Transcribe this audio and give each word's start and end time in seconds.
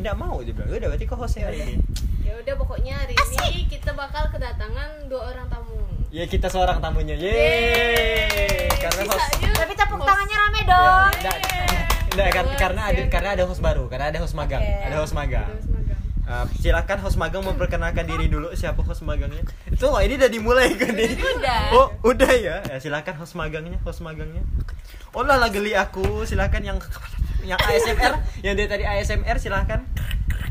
nggak 0.00 0.16
mau 0.16 0.40
dia 0.40 0.50
bilang. 0.50 0.68
Udah 0.70 0.88
berarti 0.88 1.04
kau 1.04 1.16
host 1.16 1.36
hari 1.36 1.58
ini. 1.60 1.74
Ya 2.20 2.32
udah 2.36 2.54
pokoknya 2.56 2.94
hari 2.96 3.14
ini 3.14 3.66
kita 3.66 3.92
bakal 3.92 4.28
kedatangan 4.28 5.06
dua 5.06 5.30
orang 5.30 5.46
tamu. 5.46 5.76
ya 6.08 6.24
kita 6.24 6.46
seorang 6.46 6.78
tamunya. 6.78 7.14
Yeay. 7.14 8.66
Karena 8.72 9.02
host 9.06 9.30
Tapi 9.38 9.72
tepuk 9.74 9.96
host- 9.96 10.08
tangannya 10.08 10.36
rame 10.36 10.60
Ya, 10.60 10.66
dong. 10.66 11.10
nggak, 11.12 11.36
nggak, 12.10 12.28
kar- 12.30 12.58
karena 12.58 12.82
ada 12.84 13.02
karena 13.08 13.28
ada 13.32 13.44
host 13.44 13.60
baru 13.60 13.84
karena 13.86 14.06
ada 14.08 14.18
host 14.18 14.34
magang. 14.34 14.60
Ada 14.60 14.96
host 14.98 15.12
magang. 15.12 15.48
Uh, 16.22 16.46
silakan 16.56 16.98
host 17.00 17.18
magang 17.18 17.42
memperkenalkan 17.42 18.06
diri 18.06 18.26
dulu. 18.26 18.50
Siapa 18.52 18.78
host 18.80 19.02
magangnya? 19.02 19.42
Itu 19.66 19.86
nggak 19.86 20.04
ini 20.04 20.14
udah 20.16 20.30
dimulai 20.30 20.68
kan 20.74 20.92
nih. 20.92 21.10
Udah. 21.18 21.60
oh 21.72 21.86
udah 22.04 22.32
ya, 22.32 22.56
ya 22.64 22.76
silakan 22.78 23.14
host 23.16 23.34
magangnya 23.34 23.82
host 23.82 23.98
magangnya. 24.00 24.42
Oh 25.10 25.22
lah 25.22 25.36
lah 25.36 25.50
geli 25.50 25.74
aku. 25.74 26.22
Silakan 26.22 26.62
yang 26.64 26.78
yang 27.42 27.58
ASMR 27.58 28.12
yang 28.40 28.54
dari 28.54 28.68
tadi 28.68 28.84
ASMR 28.84 29.36
silakan 29.36 29.80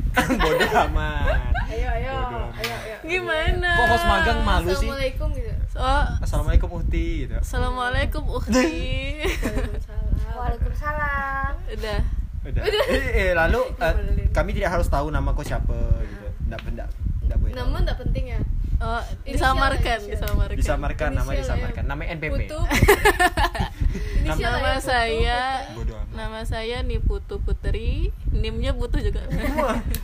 bodoh 0.42 0.71
amat 0.89 1.54
Ayo 1.70 1.88
ayo 1.88 2.14
Bodoh 2.18 2.50
amat. 2.50 2.60
ayo 2.60 2.75
ayo. 2.82 2.96
Gimana? 3.06 3.70
kok 3.78 3.86
host 3.88 4.06
magang 4.06 4.39
malu 4.42 4.70
sih 4.70 4.89
Assalamualaikum 4.89 5.28
gitu. 5.32 5.52
Oh, 5.75 6.04
assalamualaikum 6.20 6.70
Uhti 6.75 7.06
gitu 7.24 7.36
Assalamualaikum 7.38 8.24
Ukti. 8.28 8.68
Waalaikumsalam. 9.21 10.11
Waalaikumsalam. 10.36 11.52
Udah. 11.70 12.00
udah 12.42 12.61
eh, 12.89 13.08
eh, 13.14 13.32
lalu 13.32 13.61
uh, 13.78 13.96
kami 14.32 14.52
tidak 14.52 14.74
harus 14.74 14.88
tahu 14.88 15.08
nama 15.08 15.32
kau 15.32 15.46
siapa 15.46 15.75
gitu 16.04 16.28
nggak 16.50 16.61
benda 16.66 16.86
nggak 17.24 17.38
boleh. 17.38 17.54
Nama 17.54 17.75
enggak 17.78 17.97
penting 18.02 18.25
ya. 18.33 18.39
Oh, 18.79 19.04
disamarkan, 19.28 20.00
ya, 20.00 20.07
inisial. 20.07 20.15
disamarkan. 20.15 20.56
disamarkan 20.56 21.10
Inisial 21.11 21.28
ya. 21.29 21.42
disamarkan 21.43 21.83
namanya 21.83 22.10
NPP 22.15 22.32
Putu. 22.47 22.60
Nama 24.21 24.39
ya, 24.39 24.52
Putu, 24.71 24.82
saya 24.82 25.39
Nama 26.10 26.39
saya 26.43 26.78
Niputu 26.79 27.36
Putri. 27.39 28.15
Nimnya 28.29 28.71
butuh 28.71 29.00
juga. 29.00 29.19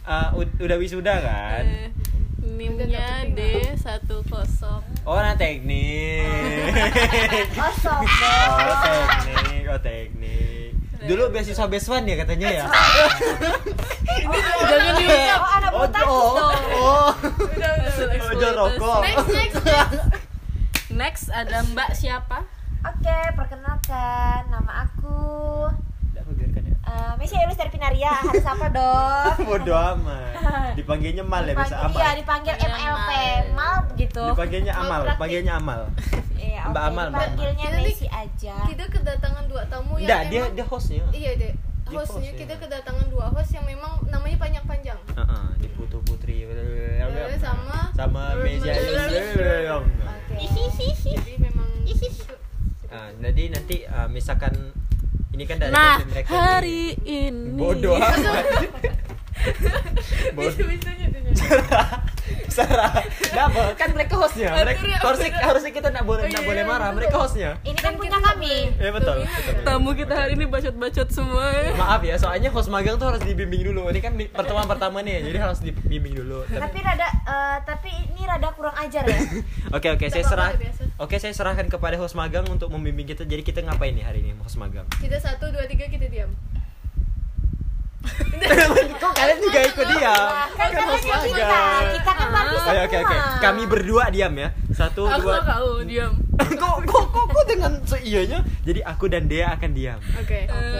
Uh, 0.05 0.37
ud- 0.37 0.59
udah 0.59 0.77
wisuda 0.77 1.17
kan 1.17 1.65
Eh, 1.65 1.89
Nimnya 2.45 3.25
D10. 3.25 4.05
oh 5.01 5.17
nah 5.17 5.33
teknik 5.33 6.61
Oh, 7.57 7.73
oh 8.53 8.77
teknik 8.77 9.63
oh 9.65 9.79
teknik 9.79 10.64
dulu 11.03 11.23
beasiswa 11.35 11.67
Beswan 11.67 12.07
ya 12.07 12.15
katanya 12.23 12.47
ya 12.47 12.65
Jangan 14.65 14.93
diucap. 14.97 15.39
Oh, 15.75 15.75
oh 15.75 15.83
oh 15.83 15.87
dong. 15.91 16.63
oh 16.75 17.09
Udah, 18.35 18.51
rokok 18.55 19.01
Next 19.03 19.27
next 19.29 19.55
next. 19.65 19.99
Next 20.95 21.25
ada 21.27 21.59
Mbak 21.75 21.89
siapa? 21.99 22.47
Oke, 22.85 23.17
perkenalkan 23.35 24.45
nama 24.47 24.87
aku 24.87 25.67
biarkan 26.31 26.63
ya 26.63 26.75
eh 26.85 27.11
Messi 27.17 27.35
Eulus 27.35 27.55
dari 27.55 27.69
Pinaria. 27.69 28.13
Harus 28.15 28.45
apa 28.45 28.67
dong? 28.69 29.33
bodoh 29.49 29.77
amat 29.95 30.73
dipanggilnya 30.73 31.23
mal 31.23 31.41
ya 31.41 31.53
bisa 31.53 31.75
amal 31.79 31.97
Iya, 31.97 32.09
dipanggil 32.17 32.53
MLP, 32.55 33.09
Mal. 33.09 33.43
mal 33.53 33.75
begitu. 33.87 34.21
dipanggilnya 34.21 34.73
Mal 34.73 34.81
amal 34.81 35.01
panggilnya 35.15 35.53
amal 35.55 35.81
Iya, 36.35 36.61
Mbak 36.67 36.83
Amal, 36.83 37.05
Mbak 37.09 37.25
Dipanggilnya. 37.31 37.67
Messi 37.79 38.07
aja. 38.07 38.55
Kita 38.65 38.85
kedatangan 38.85 39.43
dua 39.47 39.63
tamu 39.65 39.95
yang 39.95 40.05
Enggak, 40.05 40.21
dia 40.29 40.43
dia 40.51 40.65
hostnya 40.65 41.03
Iya 41.09 41.31
deh. 41.35 41.53
Dia 41.85 41.97
Hostnya 42.01 42.31
host, 42.33 42.41
kita 42.41 42.53
ya. 42.53 42.59
kedatangan 42.59 43.05
dua 43.09 43.25
host 43.29 43.51
yang 43.53 43.65
memang 43.65 43.91
namanya 44.09 44.37
panjang-panjang. 44.37 44.99
Heeh, 45.07 45.45
di 45.57 45.67
Putu 45.69 46.01
Putri 46.01 46.49
sama- 47.39 47.89
sama 47.93 48.21
Meja 48.37 48.73
Oke. 48.73 50.35
Jadi 51.15 51.33
memang 51.37 51.69
gitu. 51.85 52.33
Ah, 52.89 53.09
jadi 53.15 53.43
nanti 53.51 53.85
ah, 53.85 54.07
misalkan 54.07 54.53
ini 55.35 55.43
kan 55.43 55.59
dari 55.59 55.71
Nah, 55.71 55.99
hari 56.25 56.95
ini. 57.03 57.59
bodoh 57.59 57.99
amat 57.99 58.45
bodoh. 60.31 60.67
Sarah, 62.47 62.87
Nggak, 63.03 63.75
kan 63.75 63.89
mereka 63.91 64.15
hostnya. 64.15 64.55
Mereka, 64.55 64.79
ya, 64.81 64.95
harusnya, 64.97 65.27
ya. 65.29 65.43
harusnya 65.43 65.71
kita 65.75 65.91
nggak 65.91 66.07
boleh 66.07 66.23
Oh, 66.23 66.29
nggak 66.31 66.39
iya, 66.39 66.47
boleh 66.47 66.63
iya, 66.63 66.71
marah. 66.71 66.89
Mereka 66.95 67.15
hostnya. 67.19 67.51
Ini 67.61 67.75
kan 67.75 67.93
punya 67.99 68.15
kami. 68.15 68.71
Eh 68.73 68.91
betul. 68.95 69.17
Tamu 69.61 69.91
kita 69.91 70.13
hari 70.15 70.31
ini 70.33 70.47
bacot-bacot 70.47 71.07
semua. 71.11 71.51
ya. 71.51 71.75
Maaf 71.75 71.99
ya, 72.01 72.15
soalnya 72.15 72.47
host 72.49 72.71
magang 72.71 72.95
tuh 72.95 73.11
harus 73.11 73.19
dibimbing 73.21 73.59
dulu. 73.61 73.91
Ini 73.91 73.99
kan 73.99 74.15
pertemuan 74.31 74.65
pertama 74.65 75.03
nih, 75.03 75.19
jadi 75.21 75.37
harus 75.41 75.59
dibimbing 75.59 76.15
dulu. 76.15 76.47
Tapi- 76.47 76.63
Tapi 76.63 76.79
rada 76.79 77.07
eh, 77.11 77.57
tapi 77.61 77.91
ini 78.07 78.23
rada 78.23 78.47
kurang 78.55 78.75
ajar 78.77 79.03
ya. 79.03 79.19
Oke 79.75 79.91
oke, 79.91 80.05
saya 80.07 80.23
serah. 80.23 80.55
biasa. 80.55 80.84
Oke, 80.95 81.19
saya 81.19 81.35
serahkan 81.35 81.67
kepada 81.67 81.99
host 81.99 82.15
magang 82.15 82.47
untuk 82.47 82.71
membimbing 82.71 83.03
kita. 83.03 83.27
Jadi 83.27 83.43
kita 83.43 83.59
ngapain 83.59 83.91
nih 83.91 84.07
hari 84.07 84.23
ini 84.23 84.31
host 84.39 84.55
magang? 84.55 84.87
Kita 84.95 85.19
satu 85.19 85.51
dua 85.51 85.67
tiga 85.67 85.91
kita 85.91 86.07
diam. 86.07 86.31
Kok 88.95 89.11
kalian 89.11 89.39
juga 89.43 89.59
ikut 89.65 89.85
diam? 89.91 90.27
kan 90.55 90.69
Kan 90.71 90.83
host 90.87 91.03
magang. 91.03 91.83
kita 91.91 92.11
kan 92.15 92.27
berarti 92.31 92.55
Oke 92.55 92.79
oke 92.79 92.97
oke. 92.97 93.15
semua. 93.17 93.41
Kami 93.43 93.63
berdua 93.67 94.03
diam 94.07 94.33
ya. 94.39 94.55
Satu 94.71 95.03
Aku 95.03 95.19
dua. 95.19 95.43
tahu, 95.43 95.83
diam. 95.83 96.15
kok 96.63 96.75
kok 96.83 97.05
kok 97.11 97.25
kok 97.27 97.43
dengan 97.43 97.71
seianya? 97.83 98.39
Jadi 98.63 98.79
aku 98.79 99.05
dan 99.11 99.27
Dea 99.27 99.51
akan 99.51 99.71
diam. 99.75 99.99
Oke. 100.15 100.47
Oke. 100.47 100.79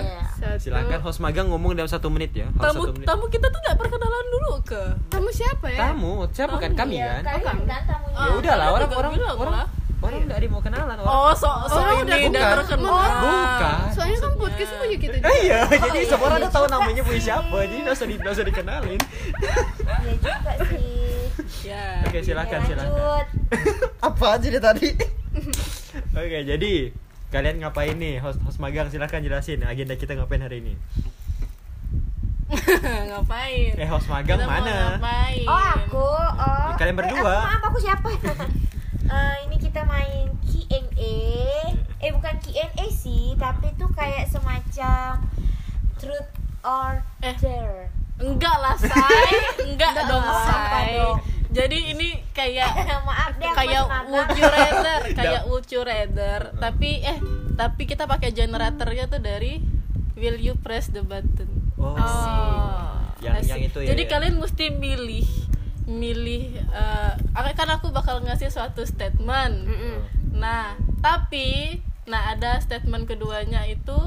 Silakan 0.55 0.99
host 1.03 1.19
magang 1.19 1.51
ngomong 1.51 1.75
dalam 1.75 1.91
satu 1.91 2.07
menit 2.07 2.31
ya. 2.31 2.47
Tamu 2.55 2.87
satu 2.87 2.91
menit. 2.95 3.03
tamu 3.03 3.27
kita 3.27 3.51
tuh 3.51 3.59
nggak 3.59 3.75
perkenalan 3.75 4.25
dulu 4.31 4.53
ke. 4.63 4.83
Tamu 5.11 5.27
siapa 5.27 5.67
ya? 5.67 5.91
Tamu, 5.91 6.13
siapa 6.31 6.55
Tamu, 6.55 6.71
kami 6.71 6.95
kan? 7.03 7.19
kalian 7.19 7.59
kan 7.67 7.81
tamunya. 7.83 8.15
Ya 8.15 8.31
udahlah 8.31 8.67
Tadi 8.79 8.95
orang 8.95 9.11
juga 9.11 9.31
orang 9.35 9.55
orang 10.05 10.13
orang 10.15 10.27
udah 10.29 10.37
ada 10.37 10.47
mau 10.47 10.61
kenalan 10.61 10.95
orang. 11.01 11.09
Oh, 11.09 11.31
so 11.33 11.49
so 11.65 11.75
Oh, 11.75 11.97
ini 11.99 12.05
udah, 12.05 12.19
bukan. 12.29 12.57
terkenal. 12.61 13.01
Bukan. 13.25 13.77
Soalnya 13.91 14.17
kan 14.21 14.31
podcast 14.37 14.71
punya 14.77 14.97
kita 14.97 15.15
juga. 15.17 15.27
Eh, 15.27 15.37
iya, 15.43 15.59
jadi 15.65 15.99
iya, 15.99 16.07
semua 16.07 16.25
orang 16.25 16.37
iya 16.37 16.43
udah 16.45 16.51
tahu 16.53 16.65
namanya 16.69 17.01
punya 17.01 17.21
siapa, 17.21 17.57
jadi 17.65 17.75
nggak 17.81 17.95
usah 17.97 18.07
di, 18.07 18.15
nggak 18.15 18.33
usah 18.33 18.45
dikenalin. 18.45 19.01
Iya 19.01 20.13
juga 20.21 20.51
sih. 20.69 20.83
Ya. 21.65 21.85
Oke, 22.05 22.19
silakan 22.21 22.59
Oke, 22.61 22.67
silakan. 22.69 23.25
Apa 24.13 24.25
aja 24.37 24.47
deh 24.47 24.61
tadi? 24.61 24.89
Oke, 26.21 26.39
jadi 26.45 26.73
kalian 27.27 27.55
ngapain 27.59 27.97
nih 27.97 28.21
host 28.21 28.39
host 28.45 28.61
magang 28.61 28.87
silahkan 28.87 29.19
jelasin 29.19 29.65
agenda 29.65 29.97
kita 29.97 30.15
ngapain 30.15 30.39
hari 30.39 30.63
ini 30.63 30.73
ngapain? 33.11 33.73
eh 33.75 33.87
host 33.89 34.07
magang 34.07 34.39
Kita 34.39 34.47
mau 34.47 34.55
mana 34.61 34.77
Ngapain? 34.95 35.43
Oh 35.43 35.59
aku, 35.75 36.07
oh. 36.15 36.67
Ya, 36.71 36.75
kalian 36.77 36.95
berdua. 36.95 37.19
Eh, 37.19 37.35
aku, 37.35 37.49
maaf 37.49 37.63
aku 37.65 37.79
siapa? 37.81 38.07
Eh, 39.05 39.35
ini 39.43 39.55
kita 39.55 39.81
main 39.83 40.33
Q&A. 40.43 41.15
Eh 41.97 42.11
bukan 42.11 42.35
Q&A 42.39 42.65
sih, 42.87 43.33
tapi 43.35 43.69
itu 43.69 43.85
kayak 43.89 44.25
semacam 44.25 45.21
truth 45.95 46.29
or 46.61 47.05
Eh. 47.19 47.35
dare. 47.35 47.89
Enggak 48.15 48.57
lah, 48.57 48.75
say. 48.75 48.89
Enggak 49.65 49.91
Enggak 49.91 50.05
dong, 50.07 50.23
lah, 50.23 50.41
apa 50.41 50.79
say. 50.81 50.95
dong? 50.95 51.17
Jadi 51.51 51.77
ini 51.89 52.07
kayak 52.31 52.67
Maaf 53.07 53.31
deh 53.35 53.47
kayak 53.49 53.83
would 54.05 54.29
you 54.33 54.43
rather, 54.45 54.99
kayak 55.19 55.41
would 55.45 55.67
you 55.67 55.81
rather. 55.81 56.39
Tapi 56.55 56.99
eh 57.01 57.17
tapi 57.53 57.85
kita 57.85 58.03
pakai 58.05 58.31
generatornya 58.31 59.07
tuh 59.07 59.19
dari 59.19 59.63
Will 60.15 60.35
you 60.37 60.55
press 60.55 60.87
the 60.89 60.99
button? 61.01 61.71
Oh. 61.75 61.91
Yang- 63.19 63.35
Asik. 63.37 63.49
yang 63.49 63.61
itu 63.63 63.79
ya, 63.79 63.87
Jadi 63.91 64.01
ya. 64.01 64.09
kalian 64.09 64.35
mesti 64.37 64.65
milih 64.71 65.27
milih 65.85 66.43
eh, 66.65 67.13
kan 67.53 67.69
aku 67.69 67.89
bakal 67.89 68.19
ngasih 68.19 68.49
suatu 68.49 68.81
statement. 68.81 69.69
Nah, 70.31 70.73
tapi 70.99 71.79
nah 72.03 72.31
ada 72.31 72.57
statement 72.57 73.05
keduanya 73.05 73.63
itu 73.63 73.97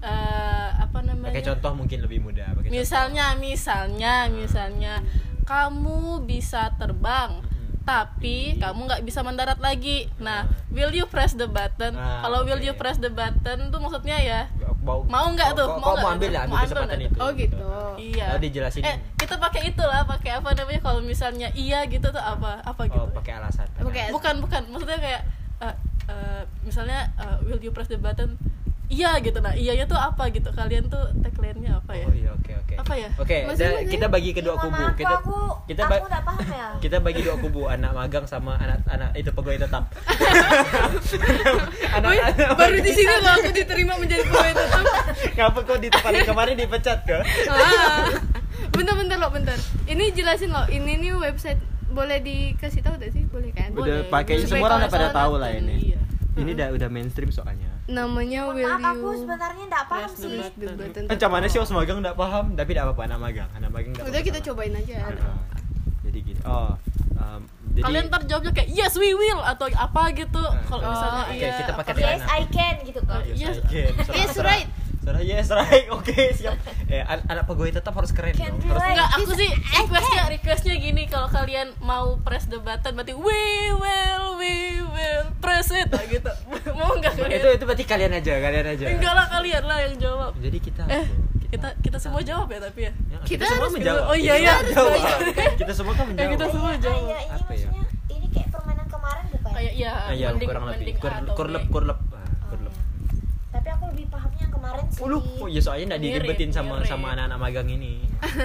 eh, 0.00 0.68
apa 0.72 0.98
namanya? 1.00 1.30
pakai 1.30 1.44
contoh 1.44 1.72
mungkin 1.74 1.98
lebih 2.00 2.18
mudah 2.20 2.46
pakai 2.50 2.66
contoh. 2.66 2.72
misalnya 2.72 3.26
misalnya 3.34 4.14
misalnya 4.28 4.94
kamu 5.42 6.22
bisa 6.22 6.70
terbang 6.76 7.42
Mm-mm. 7.42 7.82
tapi 7.82 8.54
kamu 8.56 8.80
nggak 8.86 9.02
bisa 9.02 9.20
mendarat 9.20 9.58
lagi 9.58 10.06
nah 10.16 10.44
will 10.70 10.88
you 10.90 11.04
press 11.04 11.34
the 11.34 11.44
button 11.44 11.92
Ah, 11.92 12.22
kalau 12.22 12.46
will 12.46 12.56
oke. 12.56 12.64
you 12.64 12.74
press 12.74 12.96
the 12.96 13.10
button 13.10 13.68
tuh 13.68 13.78
maksudnya 13.78 14.16
ya 14.16 14.40
mau 14.80 15.02
Mau 15.02 15.26
nggak 15.28 15.52
tuh? 15.52 15.66
kok- 15.66 15.76
Mau 15.76 15.92
kok 15.92 15.98
mau 15.98 16.10
ambil 16.10 16.30
Mau 16.30 16.40
ambil 16.46 16.60
kesempatan 16.64 16.98
itu 17.02 17.18
Oh 17.18 17.30
gitu. 17.34 17.56
iya 17.98 18.26
oh 18.32 18.38
dijelasin 18.38 18.82
eh 18.82 18.96
kita 19.30 19.38
pakai 19.38 19.62
itulah 19.64 20.02
pakai 20.02 20.30
apa 20.34 20.50
namanya 20.52 20.82
kalau 20.82 20.98
misalnya 21.00 21.46
iya 21.54 21.86
gitu 21.86 22.02
tuh 22.04 22.18
apa 22.18 22.58
apa 22.60 22.82
gitu. 22.84 22.98
oh 22.98 23.06
pakai 23.14 23.38
alasan. 23.38 23.62
Pakai- 23.72 24.10
bukan 24.10 24.42
bukan 24.42 24.62
maksudnya 24.66 24.98
kayak 24.98 25.22
eh, 25.60 25.74
eh, 26.04 26.42
misalnya 26.66 27.06
eh, 27.14 27.38
will 27.46 27.62
you 27.62 27.70
press 27.70 27.86
the 27.86 27.94
button? 27.94 28.34
Iya 28.90 29.22
gitu. 29.22 29.38
Nah 29.38 29.54
iyanya 29.54 29.86
tuh 29.86 29.94
apa 29.94 30.26
gitu? 30.28 30.50
Kalian 30.50 30.90
tuh 30.90 30.98
tagline-nya 31.22 31.78
apa 31.78 31.94
ya? 31.94 32.02
Oh 32.02 32.12
iya 32.12 32.30
oke 32.34 32.52
oke. 32.58 32.74
Apa 32.74 32.92
ya? 32.96 33.06
oke 33.14 33.36
da- 33.54 33.86
kita 33.86 34.10
bagi 34.10 34.34
kedua 34.34 34.58
mohon 34.58 34.66
kubu. 34.66 34.98
kita 34.98 35.14
aku, 35.14 35.38
kita 35.70 35.82
aku 35.86 35.94
ba- 36.02 36.22
paham 36.26 36.46
ya. 36.50 36.66
kita 36.82 36.96
bagi 36.98 37.20
dua 37.22 37.36
kubu 37.38 37.70
anak 37.70 37.94
magang 37.94 38.26
sama 38.26 38.58
anak 38.58 38.82
anak 38.84 39.14
itu 39.14 39.30
pegawai 39.30 39.62
tetap. 39.62 39.86
Anak, 41.90 42.06
Wih, 42.08 42.18
anak 42.20 42.54
baru 42.54 42.78
di 42.78 42.92
sini 42.92 43.14
loh 43.16 43.32
aku 43.32 43.50
diterima 43.50 43.94
menjadi 43.94 44.22
pegawai 44.24 44.52
tetap. 44.56 44.84
ngapa 45.32 45.58
kok 45.60 45.78
di 45.78 45.88
tempat 45.88 46.10
yang 46.12 46.28
kemarin 46.28 46.54
dipecat 46.56 46.98
ke 47.04 47.18
Ah. 47.46 48.10
Bentar 48.70 48.94
bentar 48.94 49.16
loh 49.18 49.30
bentar. 49.30 49.58
Ini 49.84 50.04
jelasin 50.12 50.50
loh. 50.50 50.64
Ini 50.66 50.92
nih 50.96 51.12
website 51.14 51.60
boleh 51.90 52.22
dikasih 52.22 52.80
tahu 52.80 52.94
gak 52.96 53.10
sih? 53.10 53.26
Boleh 53.26 53.50
kan? 53.50 53.74
udah 53.74 54.06
Boleh. 54.06 54.06
pakai 54.06 54.46
semua 54.46 54.66
orang 54.68 54.86
udah 54.86 54.90
pada 54.90 55.08
kalau 55.08 55.18
tahu 55.18 55.32
lah 55.42 55.50
ini 55.50 55.74
iya. 55.90 55.98
ini 56.38 56.50
udah 56.54 56.68
udah 56.70 56.88
mainstream 56.88 57.34
soalnya 57.34 57.66
namanya 57.90 58.46
Mohon 58.46 58.54
will 58.54 58.70
maaf 58.70 58.94
aku 58.94 59.08
you 59.10 59.18
sebenarnya 59.18 59.64
nggak 59.66 59.84
paham 59.90 60.10
sih 60.14 61.26
mana 61.26 61.46
sih 61.50 61.58
os 61.58 61.70
magang 61.74 61.98
nggak 61.98 62.14
paham? 62.14 62.54
Tapi 62.54 62.70
tidak 62.70 62.84
apa-apa 62.86 63.02
anak 63.10 63.18
magang. 63.18 63.48
Anak 63.58 63.70
magang 63.74 63.90
nggak 63.90 64.06
udah 64.06 64.22
kita 64.22 64.38
sama. 64.38 64.46
cobain 64.46 64.74
aja 64.78 64.94
Ah, 65.02 65.42
Jadi 66.06 66.18
gini. 66.22 66.40
Oh, 66.46 66.70
um, 67.18 67.40
jadi 67.74 67.82
kalian 67.82 68.04
ntar 68.06 68.22
jawabnya 68.24 68.52
kayak 68.54 68.70
yes 68.70 68.94
we 68.94 69.10
will 69.10 69.42
atau 69.42 69.66
apa 69.74 70.02
gitu 70.14 70.42
kalau 70.64 70.80
Oh, 70.80 70.90
misalnya 70.90 71.22
oke, 71.26 71.34
iya 71.34 71.50
kita 71.58 71.72
pakai 71.74 71.92
yes 71.98 72.22
I 72.24 72.42
can 72.46 72.74
gitu 72.86 73.00
kan 73.02 73.20
Yes, 73.26 73.36
Yes. 73.36 73.56
I 73.58 73.62
can. 73.66 73.90
Serah, 73.98 74.14
Yes, 74.14 74.28
serah. 74.30 74.46
right. 74.54 74.68
Serah, 75.10 75.22
yes 75.24 75.50
right. 75.50 75.90
Oke, 75.96 76.14
siap. 76.30 76.54
Eh, 76.86 77.02
an- 77.02 77.26
anak 77.26 77.42
pegawai 77.44 77.74
tetap 77.74 77.90
harus 77.92 78.10
keren 78.10 78.30
dong. 78.32 78.46
right. 78.64 78.94
Enggak, 78.94 79.08
aku 79.12 79.34
sih 79.34 79.50
requestnya 79.50 80.22
requestnya 80.28 80.74
gini 80.76 81.02
kalau 81.04 81.26
kalian 81.28 81.74
mau 81.80 82.14
press 82.16 82.46
the 82.46 82.58
button 82.58 82.94
berarti 82.94 83.10
we 83.12 83.42
will 83.72 84.38
we 84.38 84.54
will 84.80 85.26
press 85.36 85.68
it 85.72 85.88
lah 85.88 86.04
gitu. 86.04 86.30
mau 86.78 86.94
nggak 86.94 87.10
kalian? 87.16 87.36
itu 87.36 87.48
itu 87.50 87.64
berarti 87.64 87.84
kalian 87.84 88.12
aja, 88.14 88.32
kalian 88.38 88.66
aja. 88.68 88.84
Enggak 88.88 89.12
lah 89.12 89.26
kalian 89.28 89.62
lah 89.64 89.78
yang 89.80 89.94
jawab. 89.98 90.30
Jadi 90.36 90.58
kita 90.60 90.82
Eh, 90.86 91.06
kita 91.50 91.68
kita 91.80 91.98
semua 91.98 92.22
jawab 92.22 92.46
ya 92.48 92.58
tapi 92.60 92.80
ya. 92.80 92.92
Ya, 93.10 93.18
Kita 93.24 93.42
semua 93.44 93.58
harus- 93.60 93.74
menjawab. 93.74 94.02
Oh, 94.04 94.14
iya, 94.14 94.32
Kita 94.32 94.38
iya. 94.38 94.54
semua 94.62 94.94
menjawab. 94.94 95.58
kita 95.58 95.72
semua 95.74 95.92
kan 95.92 96.04
Ya, 96.06 96.06
menjawab. 96.06 96.30
kita 96.30 96.44
semua 96.48 96.70
Ah, 96.70 96.78
jawab. 96.78 97.02
ya, 97.02 97.18
ini 97.18 97.26
Apa 97.28 97.50
ya? 97.50 97.66
maksudnya 97.66 97.82
ini 98.08 98.26
kayak 98.30 98.48
permainan 98.48 98.86
kemarin 98.86 99.24
bukan 99.28 99.50
Kayak 99.50 99.72
iya, 99.74 99.90
Ah, 99.90 100.12
iya, 100.12 100.26
mending 100.30 100.46
kurang 100.46 100.64
lebih. 100.64 100.78
mending 100.78 100.96
A 100.96 101.02
Kur, 101.66 101.82
lebih 103.90 104.06
pahamnya 104.06 104.40
yang 104.40 104.52
kemarin 104.52 104.84
sih 104.86 105.00
Uluh, 105.00 105.22
oh 105.36 105.46
iya 105.46 105.60
soalnya 105.60 105.84
nggak 105.90 106.02
diribetin 106.02 106.50
sama 106.50 106.78
mirip. 106.78 106.86
sama 106.86 107.06
anak-anak 107.12 107.38
magang 107.38 107.68
ini. 107.68 107.94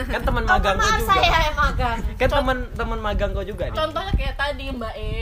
Kan 0.08 0.22
teman 0.22 0.44
oh, 0.44 0.50
magang 0.50 0.76
kau 0.76 0.82
maaf 0.82 0.98
juga. 0.98 1.12
saya 1.12 1.38
yang 1.42 1.58
magang 1.58 1.98
Kan 2.20 2.30
teman 2.30 2.58
teman 2.74 3.00
magang 3.00 3.32
kau 3.32 3.44
juga 3.44 3.64
nih. 3.68 3.76
Contohnya 3.76 4.14
kayak 4.14 4.36
tadi 4.36 4.66
Mbak 4.70 4.94
E, 4.96 5.16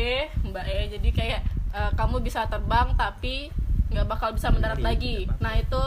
Mbak 0.46 0.66
E. 0.66 0.80
Jadi 0.94 1.10
kayak 1.10 1.40
eh, 1.72 1.92
kamu 1.94 2.16
bisa 2.20 2.46
terbang 2.46 2.94
tapi 2.94 3.50
nggak 3.90 4.06
bakal 4.06 4.30
bisa 4.32 4.50
mendarat 4.50 4.78
Iya, 4.78 4.86
lagi. 4.86 5.16
Nah 5.38 5.54
itu 5.54 5.82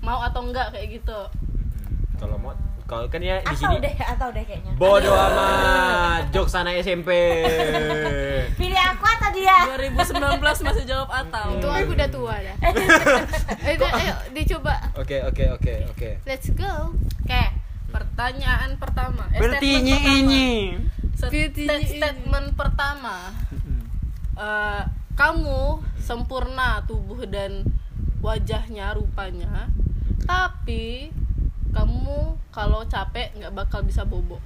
mau 0.00 0.20
atau 0.20 0.40
enggak 0.42 0.70
kayak 0.70 0.88
gitu. 0.94 1.20
Hmm, 1.28 2.16
Kalau 2.16 2.36
mau 2.36 2.52
kalau 2.90 3.06
kan 3.06 3.22
ya 3.22 3.38
di 3.38 3.46
atau 3.46 3.54
sini 3.54 3.76
deh 3.78 3.94
atau 4.02 4.28
deh 4.34 4.42
kayaknya. 4.42 4.74
bodoh 4.74 5.14
amat. 5.14 6.26
Jokes 6.34 6.58
anak 6.58 6.82
SMP 6.82 7.06
pilih 8.58 8.82
aku 8.82 9.04
atau 9.06 9.30
dia? 9.30 9.78
2019 9.78 10.66
masih 10.66 10.84
jawab 10.90 11.06
atau. 11.06 11.54
Untung 11.54 11.70
aku 11.70 11.94
udah 11.94 12.10
tua 12.10 12.34
dah. 12.42 12.56
Eh, 13.70 13.78
udah, 13.78 13.90
ayo 13.94 14.14
dicoba. 14.34 14.74
Oke 14.98 15.22
oke 15.22 15.54
oke 15.54 15.74
oke. 15.94 16.10
Let's 16.26 16.50
go. 16.50 16.90
Oke, 17.22 17.44
pertanyaan 17.94 18.74
pertama. 18.74 19.30
Eh, 19.30 19.38
berarti 19.38 19.68
statement 19.78 19.86
ini 19.86 19.96
ini. 20.26 20.48
statement 21.94 22.58
pertama. 22.58 23.30
Eh, 24.34 24.82
kamu 25.14 25.78
sempurna 26.02 26.82
tubuh 26.90 27.22
dan 27.30 27.62
wajahnya 28.18 28.98
rupanya, 28.98 29.70
tapi 30.26 31.14
kamu 31.70 32.18
kalau 32.50 32.82
capek 32.84 33.30
nggak 33.34 33.52
bakal 33.54 33.80
bisa 33.80 34.02
bobo. 34.02 34.38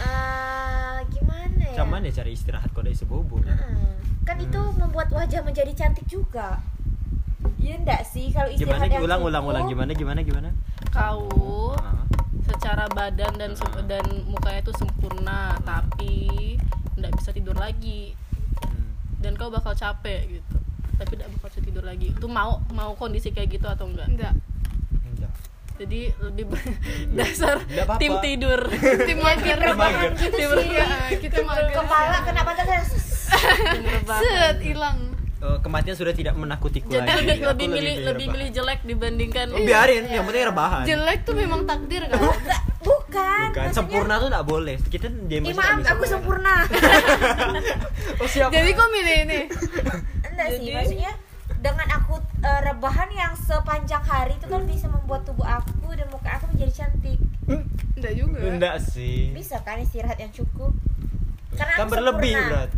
Eh, 0.00 0.98
gimana 1.10 1.60
ya? 1.60 1.76
Cuman 1.76 2.00
ya 2.02 2.12
cari 2.14 2.32
istirahat 2.32 2.72
kau 2.72 2.80
dari 2.80 2.96
sebobo 2.96 3.36
Heeh. 3.40 3.92
kan 4.24 4.36
itu 4.36 4.60
membuat 4.76 5.10
wajah 5.10 5.42
menjadi 5.42 5.72
cantik 5.74 6.06
juga. 6.06 6.60
Iya 7.60 7.76
enggak 7.76 8.04
sih 8.06 8.32
kalau 8.32 8.48
gimana 8.48 8.80
istirahat 8.80 8.88
yang 8.90 9.04
ulang 9.04 9.20
ulang 9.20 9.42
cukup, 9.44 9.52
ulang 9.52 9.64
gimana 9.68 9.90
gimana 9.92 10.20
gimana? 10.22 10.48
Kau 10.88 11.28
Ah, 11.76 12.04
secara 12.46 12.88
badan 12.88 13.36
dan 13.36 13.52
sem- 13.52 13.84
dan 13.84 14.04
mukanya 14.24 14.60
itu 14.60 14.72
sempurna, 14.74 15.56
tapi 15.60 16.56
nggak 16.96 17.12
bisa 17.14 17.30
tidur 17.30 17.56
lagi. 17.56 18.16
Hmm. 18.60 18.92
dan 19.20 19.36
kau 19.36 19.52
bakal 19.52 19.72
capek 19.72 20.40
gitu. 20.40 20.56
Tapi 21.00 21.12
nggak 21.16 21.28
bakal 21.32 21.48
bisa 21.48 21.60
tidur 21.64 21.82
lagi. 21.82 22.12
Itu 22.12 22.28
mau 22.28 22.60
mau 22.70 22.92
kondisi 22.94 23.32
kayak 23.32 23.56
gitu 23.56 23.66
atau 23.66 23.88
enggak? 23.88 24.06
enggak 24.06 24.34
Enggak. 25.06 25.32
Jadi 25.80 26.12
lebih 26.20 26.44
dasar 27.16 27.56
tim 27.96 28.20
tidur. 28.20 28.60
tim 29.08 29.18
mager 29.18 29.58
Mager. 29.72 30.12
gitu 30.12 30.36
Tim 30.36 30.50
Iya, 30.60 30.86
kita 31.16 31.40
mager 31.40 31.72
kepala 31.72 32.16
kenapa 32.20 32.50
tuh 32.52 32.64
tim 32.68 33.84
rebahan. 33.88 34.20
set 34.20 34.56
hilang 34.60 34.98
Eh, 35.40 35.58
kematian 35.58 35.96
sudah 35.96 36.12
tidak 36.12 36.36
menakutiku 36.36 36.92
Jadi 36.92 37.00
lagi. 37.00 37.16
lebih, 37.18 37.32
Aku 37.34 37.48
lebih 37.48 37.66
milih 37.70 37.94
lebih 38.04 38.26
milih 38.28 38.48
jelek 38.52 38.84
dibandingkan 38.84 39.46
Oh, 39.48 39.64
biarin 39.64 40.04
yang 40.04 40.28
penting 40.28 40.44
rebahan 40.46 40.84
jelek 40.84 41.24
tuh 41.24 41.32
memang 41.32 41.64
takdir 41.64 42.04
kan? 42.04 42.20
Bukan. 42.20 42.36
Bukan. 42.80 43.48
Maksudnya- 43.48 43.72
sempurna 43.72 44.14
tuh 44.16 44.28
nggak 44.28 44.44
boleh. 44.46 44.76
Kita 44.84 45.08
dia 45.24 45.40
Ih, 45.40 45.56
maaf 45.56 45.80
aku 45.82 46.04
sempurna. 46.04 46.54
Oh 48.20 48.28
siap 48.28 48.52
jadi 48.52 48.68
kok 48.68 48.88
milih 48.90 49.16
ini? 49.22 49.40
Enggak 50.22 50.46
sih 50.50 50.60
Jadi- 50.60 50.76
maksudnya 50.76 51.12
dengan 51.56 51.88
aku 51.90 52.14
eh, 52.40 52.60
rebahan 52.62 53.08
yang 53.10 53.32
sepanjang 53.34 54.00
hari 54.02 54.36
itu 54.36 54.44
kan 54.44 54.60
bisa 54.64 54.86
membuat 54.86 55.24
tubuh 55.24 55.44
aku 55.44 55.88
dan 55.90 56.04
muka 56.08 56.36
aku 56.36 56.52
menjadi 56.52 56.84
cantik. 56.84 57.16
Enggak 57.96 58.12
juga. 58.12 58.38
Enggak 58.44 58.76
sih. 58.82 59.32
Bisa 59.32 59.56
kan 59.60 59.80
istirahat 59.80 60.16
yang 60.16 60.32
cukup. 60.32 60.76
Karena 61.56 61.74
kan 61.76 61.88
berlebih 61.88 62.36
sempurna. 62.36 62.68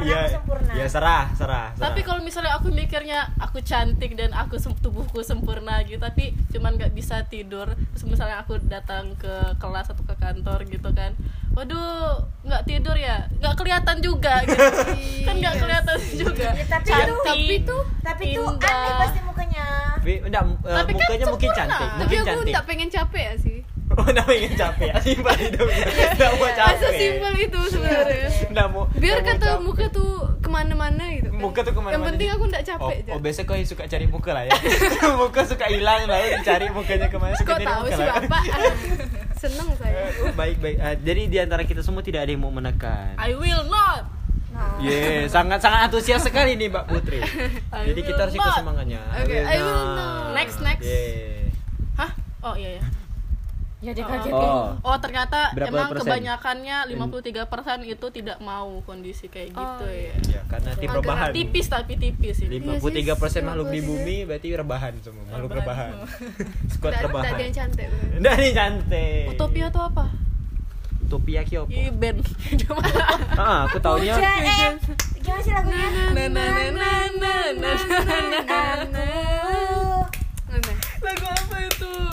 Karena 0.00 0.10
ya, 0.10 0.18
aku 0.18 0.34
sempurna 0.34 0.72
ya 0.72 0.86
serah 0.86 1.24
serah, 1.30 1.66
serah. 1.70 1.82
Tapi 1.82 2.00
kalau 2.00 2.20
misalnya 2.20 2.52
aku 2.52 2.68
mikirnya 2.70 3.20
aku 3.36 3.58
cantik 3.60 4.12
dan 4.12 4.30
aku 4.32 4.54
tubuhku 4.74 5.20
sempurna 5.20 5.80
gitu, 5.82 5.98
tapi 5.98 6.24
cuman 6.48 6.74
nggak 6.74 6.90
bisa 6.90 7.22
tidur. 7.24 7.68
Terus 7.90 8.04
misalnya 8.06 8.40
aku 8.40 8.58
datang 8.62 9.12
ke 9.14 9.30
kelas 9.56 9.88
atau 9.88 10.02
ke 10.02 10.14
kantor 10.14 10.64
gitu 10.64 10.88
kan, 10.90 11.12
waduh 11.50 12.16
nggak 12.40 12.62
tidur 12.64 12.94
ya, 12.94 13.28
nggak 13.34 13.54
kelihatan 13.54 13.96
juga 13.98 14.40
gitu. 14.42 14.64
kan 15.26 15.34
nggak 15.36 15.50
Iya 15.50 15.60
kelihatan 15.60 15.98
juga. 16.14 16.48
Ya, 16.50 16.64
tapi 16.66 16.86
Cantik, 16.86 17.12
tuh- 17.12 17.20
tapi 17.20 17.54
tuh 17.60 17.82
tapi 18.00 18.24
tuh 18.32 18.46
indah. 18.48 18.72
aneh 18.72 18.92
pasti 18.98 19.20
mukanya 19.20 19.66
tapi 19.92 20.12
enggak 20.18 20.42
eh, 20.42 20.72
Tapi 20.72 20.90
kan 20.90 20.98
mukanya 20.98 21.26
mungkin 21.26 21.50
sempurna. 21.50 21.60
cantik 21.60 21.88
tapi 21.90 21.98
mungkin 22.00 22.16
aku 22.16 22.28
cantik 22.30 22.48
enggak 22.48 22.64
pengen 22.64 22.88
capek 22.88 23.22
ya 23.22 23.34
sih 23.36 23.49
oh 23.90 24.04
enggak 24.06 24.22
pengen 24.24 24.52
capek 24.54 24.90
simpel 25.00 25.34
hidupnya 25.34 25.84
enggak 26.08 26.30
mau 26.32 26.48
capek 26.48 26.70
masa 26.72 26.88
simpel 26.94 27.32
itu 27.36 27.60
sebenarnya 27.68 28.28
mau 28.70 28.84
biar 28.86 29.16
nggak 29.18 29.26
mau 29.26 29.26
kata 29.26 29.46
capek. 29.48 29.60
muka 29.60 29.84
tuh 29.88 30.10
ke 30.36 30.48
mana-mana 30.48 31.04
gitu 31.10 31.28
kan. 31.28 31.38
muka 31.38 31.60
tuh 31.60 31.72
ke 31.72 31.80
mana-mana 31.80 31.92
yang 31.92 32.04
penting 32.06 32.28
aku 32.30 32.44
enggak 32.46 32.64
capek 32.64 32.78
Oh, 32.80 32.90
aja 32.92 33.10
oh 33.10 33.20
biasa 33.20 33.40
kau 33.42 33.54
yang 33.54 33.66
suka 33.66 33.82
cari 33.84 34.06
muka 34.06 34.30
lah 34.30 34.44
ya 34.44 34.52
muka 35.20 35.40
suka 35.44 35.66
hilang 35.66 36.00
lalu 36.04 36.26
dicari 36.36 36.66
mukanya 36.68 37.06
ke 37.06 37.16
mana 37.16 37.34
suka 37.34 37.52
cari 37.52 37.64
tahu 37.64 37.80
muka 37.80 37.90
sih 37.92 38.04
lah. 38.04 38.14
bapak 38.20 38.42
seneng 39.42 39.68
saya 39.74 40.02
Eh, 40.20 40.32
baik 40.32 40.56
baik 40.58 40.76
Eh, 40.76 40.94
jadi 41.00 41.22
di 41.26 41.38
antara 41.38 41.62
kita 41.62 41.80
semua 41.80 42.00
tidak 42.00 42.22
ada 42.22 42.30
yang 42.30 42.40
mau 42.40 42.50
menekan 42.50 43.16
I 43.16 43.32
will 43.32 43.66
not. 43.66 44.06
nah 44.50 44.76
Yeah, 44.78 45.24
sangat 45.26 45.58
sangat 45.58 45.88
antusias 45.88 46.20
sekali 46.20 46.54
nih 46.54 46.68
Mbak 46.68 46.84
Putri. 46.86 47.18
I 47.72 47.86
Jadi 47.86 48.00
kita 48.02 48.20
harus 48.20 48.34
ikut 48.34 48.52
semangatnya. 48.52 48.98
Oke, 49.16 49.38
I 49.38 49.56
will 49.58 49.86
not. 49.90 50.34
Next, 50.34 50.58
next. 50.58 50.84
Yeah. 50.84 51.48
Hah? 51.96 52.10
Oh 52.42 52.54
iya 52.54 52.76
ya. 52.76 52.82
Ya 53.80 53.96
dikagetin. 53.96 54.36
Oh. 54.36 54.76
oh, 54.84 54.96
ternyata 55.00 55.56
Berapa 55.56 55.72
emang 55.72 55.90
persen? 55.96 56.04
kebanyakannya 56.04 56.76
53% 57.00 57.80
itu 57.88 58.06
tidak 58.12 58.36
mau 58.44 58.84
kondisi 58.84 59.32
kayak 59.32 59.56
oh, 59.56 59.60
gitu 59.80 59.86
iya. 59.88 60.12
ya. 60.12 60.36
Ya, 60.36 60.42
karena 60.52 60.70
tipe 60.76 60.92
rebahan. 61.00 61.30
Tipis 61.32 61.66
tapi 61.72 61.96
tipis 61.96 62.36
ini. 62.44 62.60
53% 62.60 63.08
ya, 63.08 63.14
persen 63.16 63.42
makhluk 63.48 63.72
di 63.72 63.80
bumi 63.80 64.28
berarti 64.28 64.48
rebahan 64.52 64.92
semua, 65.00 65.24
makhluk 65.32 65.64
rebahan. 65.64 65.92
Squad 66.76 66.92
rebahan. 67.00 67.24
Enggak 67.24 67.40
ada 67.40 67.44
yang 67.48 67.56
cantik. 67.56 67.88
Enggak 68.20 68.36
cantik. 68.52 69.24
Utopia 69.32 69.66
tuh 69.72 69.82
apa? 69.88 70.04
Utopia 71.08 71.40
ki 71.42 71.54
apa? 71.64 71.68
Iya 71.72 71.90
band. 71.96 72.20
ah, 73.40 73.64
aku 73.64 73.80
taunya. 73.80 74.12
Eh, 74.20 74.76
gimana 75.24 75.40
sih 75.40 75.52
lagunya? 75.56 75.88
Na 76.12 76.24
na 76.28 76.44
na 76.52 76.96
na 77.16 77.34
na 77.56 77.72
na 78.44 78.60
na. 78.92 79.08
Lagu 81.00 81.26
apa? 81.32 81.49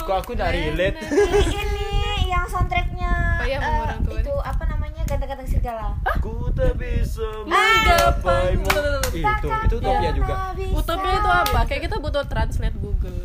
Kok 0.08 0.24
aku 0.24 0.32
nggak 0.32 0.50
relate. 0.50 0.96
ini 1.04 1.52
ini 1.52 1.88
yang 2.26 2.48
soundtracknya 2.48 3.12
Payah 3.38 3.60
sama 3.60 3.78
orang 3.84 4.00
tua 4.00 4.16
itu 4.18 4.34
apa 4.34 4.64
namanya 4.64 5.02
ganteng-ganteng 5.04 5.46
serigala 5.46 5.88
Ku 6.18 6.48
tak 6.50 6.72
bisa 6.74 7.28
Menggapaimu. 7.44 8.64
menggapaimu. 8.64 8.68
Itu 9.12 9.48
itu 9.68 9.76
Utopia 9.78 10.10
juga. 10.12 10.34
Utopia 10.72 11.12
itu 11.14 11.30
apa? 11.30 11.60
Kayak 11.64 11.82
kita 11.84 11.96
butuh 11.98 12.24
translate 12.24 12.76
Google. 12.76 13.16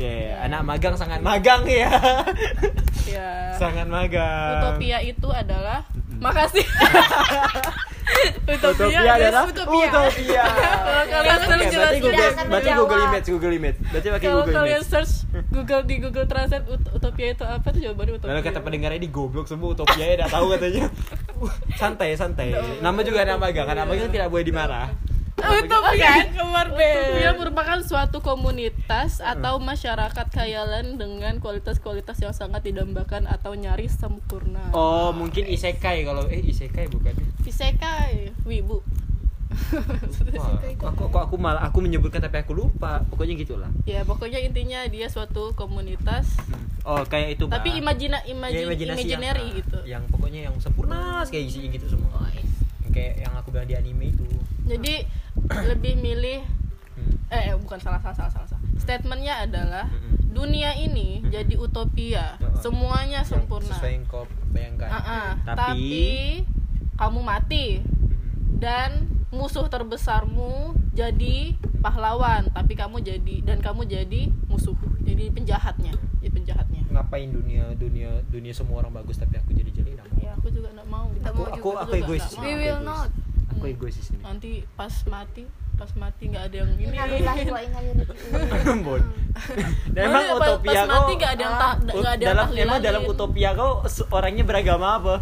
Ya, 0.00 0.48
anak 0.48 0.64
magang 0.64 0.96
sangat 0.96 1.20
magang 1.20 1.68
ya. 1.68 1.92
Ya. 3.04 3.52
sangat 3.60 3.84
magang. 3.84 4.56
Utopia 4.56 4.98
itu 5.04 5.28
adalah 5.28 5.84
Makasih. 6.20 6.66
Utopia 8.50 8.90
Utopia 8.92 9.12
adalah 9.16 9.42
Utopia. 9.48 9.88
Utopia. 9.88 10.44
Kalau 10.90 11.04
kalian 11.08 11.38
Oke, 11.40 11.46
search 11.48 11.64
berarti 11.72 11.72
jelas 11.72 11.96
Google, 11.96 12.48
berarti. 12.50 12.70
Google 12.76 13.00
Image, 13.00 13.26
Google 13.32 13.54
Image. 13.56 13.78
Berarti 13.88 14.08
pakai 14.10 14.26
kalau 14.28 14.42
Google 14.44 14.56
kalian 14.60 14.76
Image. 14.76 14.90
search 14.92 15.12
Google 15.48 15.82
di 15.88 15.94
Google 15.96 16.26
Translate 16.28 16.66
Ut- 16.68 16.90
Utopia 16.92 17.28
itu 17.32 17.44
apa 17.48 17.66
tuh 17.72 17.80
jawabannya 17.80 18.12
Utopia. 18.20 18.30
Lalu 18.36 18.42
kata 18.44 18.60
pendengarnya 18.60 19.00
di 19.00 19.08
goblok 19.08 19.46
semua 19.48 19.68
Utopia 19.72 20.04
ya 20.04 20.14
tidak 20.20 20.30
tahu 20.32 20.46
katanya. 20.52 20.84
Santai, 21.80 22.08
santai. 22.12 22.48
Nama 22.84 22.98
juga 23.00 23.18
anak 23.24 23.38
magang, 23.40 23.68
anak 23.70 23.84
magang 23.88 24.10
tidak 24.12 24.28
boleh 24.28 24.44
dimarah. 24.44 24.92
Utopia 25.40 26.14
keluar 26.30 26.66
Utopia 26.70 27.32
merupakan 27.36 27.78
suatu 27.82 28.18
komunitas 28.20 29.24
atau 29.24 29.58
masyarakat 29.58 30.26
khayalan 30.30 31.00
dengan 31.00 31.40
kualitas-kualitas 31.40 32.20
yang 32.20 32.36
sangat 32.36 32.64
didambakan 32.64 33.26
atau 33.26 33.56
nyaris 33.56 33.96
sempurna. 33.96 34.70
Oh, 34.76 35.10
mungkin 35.16 35.48
isekai 35.48 36.04
kalau 36.04 36.28
eh 36.28 36.44
isekai 36.44 36.86
bukan. 36.92 37.16
Isekai, 37.44 38.36
wibu. 38.44 38.84
Lupa. 39.50 40.62
aku 40.94 41.10
kok 41.10 41.22
aku 41.26 41.34
malah 41.34 41.66
aku 41.66 41.82
menyebutkan 41.82 42.22
tapi 42.22 42.38
aku 42.38 42.54
lupa 42.54 43.02
pokoknya 43.10 43.34
gitulah 43.34 43.70
ya 43.82 44.06
pokoknya 44.06 44.38
intinya 44.38 44.86
dia 44.86 45.10
suatu 45.10 45.50
komunitas 45.58 46.38
oh 46.86 47.02
kayak 47.02 47.34
itu 47.34 47.50
tapi 47.50 47.74
Mbak. 47.74 47.82
imagina 47.82 48.18
Ya, 48.22 48.30
imajinasi 48.66 49.02
imaginary 49.10 49.42
yang, 49.42 49.58
gitu 49.58 49.78
yang 49.86 50.02
pokoknya 50.06 50.40
yang 50.50 50.54
sempurna 50.62 51.26
kayak 51.26 51.50
isinya 51.50 51.68
gitu 51.74 51.86
semua 51.98 52.30
Yang 52.30 52.49
kayak 52.90 53.14
yang 53.20 53.32
aku 53.32 53.48
bilang 53.48 53.64
di 53.64 53.74
anime 53.74 54.10
itu 54.10 54.26
jadi 54.64 54.94
lebih 55.70 55.94
milih 55.96 56.40
Hmm. 56.90 57.16
eh, 57.32 57.56
bukan 57.56 57.78
salah 57.78 57.96
salah 57.96 58.12
salah 58.12 58.28
salah, 58.28 58.48
salah. 58.50 58.62
statementnya 58.76 59.40
adalah 59.40 59.88
Mm-mm. 59.88 60.20
dunia 60.28 60.76
ini 60.76 61.24
jadi 61.24 61.56
utopia 61.56 62.36
Heeh. 62.36 62.60
semuanya 62.60 63.22
Yang 63.22 63.30
sempurna 63.32 63.72
sesuai 63.72 63.92
yang 63.94 64.04
kau 64.04 64.24
bayangkan 64.50 64.90
Ah-ah. 64.90 65.28
tapi, 65.46 65.56
tapi 65.56 66.02
kamu 66.94 67.20
mati 67.22 67.66
dan 68.52 69.08
musuh 69.30 69.66
terbesarmu 69.70 70.74
jadi 70.90 71.54
pahlawan 71.80 72.50
tapi 72.50 72.74
kamu 72.74 72.98
jadi 73.00 73.36
dan 73.46 73.62
kamu 73.62 73.86
jadi 73.86 74.30
musuh 74.50 74.74
jadi 75.00 75.30
penjahatnya 75.30 75.94
jadi 76.18 76.30
penjahatnya 76.34 76.82
ngapain 76.90 77.30
dunia 77.30 77.72
dunia 77.78 78.20
dunia 78.26 78.50
semua 78.50 78.82
orang 78.82 79.00
bagus 79.00 79.22
tapi 79.22 79.38
aku 79.38 79.54
jadi 79.54 79.70
jelek 79.70 80.02
ya 80.18 80.34
aku 80.34 80.50
juga 80.50 80.68
nggak 80.74 80.88
mau 80.90 81.06
aku 81.08 81.40
mau 81.40 81.46
aku 81.54 81.68
aku 81.78 81.92
egois. 82.02 82.26
We 82.36 82.52
aku 82.52 82.58
will 82.58 82.82
egois. 82.82 82.84
not. 82.84 83.10
aku 83.54 83.64
egois 83.70 83.94
di 83.96 84.04
sini 84.04 84.20
nanti 84.22 84.50
pas 84.74 84.94
mati 85.06 85.44
pas 85.80 85.92
mati 85.96 86.28
nggak 86.28 86.44
ada 86.44 86.56
yang 86.60 86.70
ini. 86.76 86.92
Bon. 88.86 89.00
Dan 89.88 90.02
emang 90.12 90.24
pas- 90.28 90.36
utopia 90.36 90.68
pas 90.70 90.84
kau 90.84 90.92
mati 90.92 91.12
nggak 91.16 91.32
ada 91.32 91.40
yang 91.40 91.54
ta- 91.56 91.78
nggak 91.80 91.96
ada 91.96 91.96
yang 91.96 92.20
dalam 92.20 92.44
tahlilalin. 92.44 92.66
emang 92.68 92.78
dalam 92.84 93.02
utopia 93.08 93.48
kau 93.56 93.72
orangnya 94.12 94.44
beragama 94.44 95.00
apa? 95.00 95.14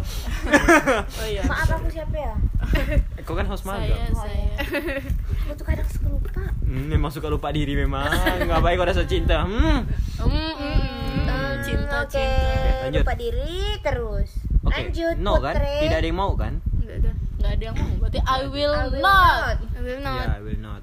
oh 0.99 1.27
iya 1.31 1.41
Maaf 1.47 1.69
aku 1.71 1.87
siapa 1.87 2.11
ya? 2.11 2.33
kau 3.25 3.33
kan 3.33 3.47
host 3.47 3.63
saya 3.63 3.79
magang. 3.79 4.11
saya 4.11 4.43
Aku 5.47 5.53
tuh 5.55 5.65
kadang 5.65 5.87
suka 5.87 6.07
lupa. 6.11 6.43
Hmm, 6.59 6.85
memang 6.91 7.09
suka 7.09 7.27
lupa 7.31 7.47
diri 7.49 7.73
memang. 7.73 8.11
Nggak 8.43 8.59
baik 8.59 8.75
kau 8.75 8.87
rasa 8.89 9.07
cinta. 9.07 9.47
Hmm. 9.47 9.87
Mm, 10.19 10.27
mm, 10.27 10.53
mm, 11.23 11.51
cinta 11.63 11.95
Oke, 12.03 12.19
cinta 12.19 12.83
lanjut. 12.83 13.01
lupa 13.01 13.15
diri 13.15 13.59
terus. 13.79 14.29
Oke. 14.59 14.75
Lanjut, 14.75 15.15
no 15.17 15.39
kan? 15.39 15.55
Putri. 15.55 15.87
Tidak 15.87 15.97
ada 15.97 16.07
yang 16.11 16.19
mau 16.19 16.35
kan? 16.35 16.53
Nggak 16.59 16.97
ada. 16.99 17.11
Nggak 17.39 17.51
ada 17.51 17.63
yang 17.63 17.75
mau 17.75 17.95
berarti 17.97 18.19
I 18.19 18.39
will, 18.45 18.73
I 18.73 18.85
will 18.85 18.99
not. 18.99 19.55
I 19.71 19.81
will 19.81 20.01
not. 20.01 20.19
Ya, 20.19 20.27
I 20.29 20.41
will 20.41 20.59
not. 20.59 20.81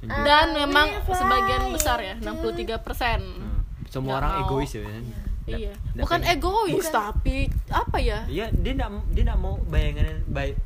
Lanjut. 0.00 0.20
dan 0.22 0.46
I 0.46 0.56
memang 0.58 0.88
will 0.90 1.02
fly 1.02 1.16
sebagian 1.16 1.62
besar 1.70 1.98
ya 1.98 2.14
to- 2.16 2.36
63 2.52 2.76
persen 2.78 3.20
Hmm. 3.20 3.58
Semua 3.86 4.06
Nggak 4.06 4.18
orang 4.18 4.32
mau. 4.32 4.42
egois 4.44 4.70
ya. 4.70 4.82
kan? 4.82 5.04
Iya 5.44 5.72
bukan 5.94 6.18
pengen. 6.18 6.32
egois 6.34 6.86
tapi 6.88 7.36
apa 7.68 7.96
ya 7.98 8.18
Iya, 8.26 8.46
dia 8.50 8.72
enggak 8.72 8.90
dia 9.08 9.22
enggak 9.22 9.38
mau 9.38 9.54
bayangan 9.62 10.06
baik. 10.26 10.56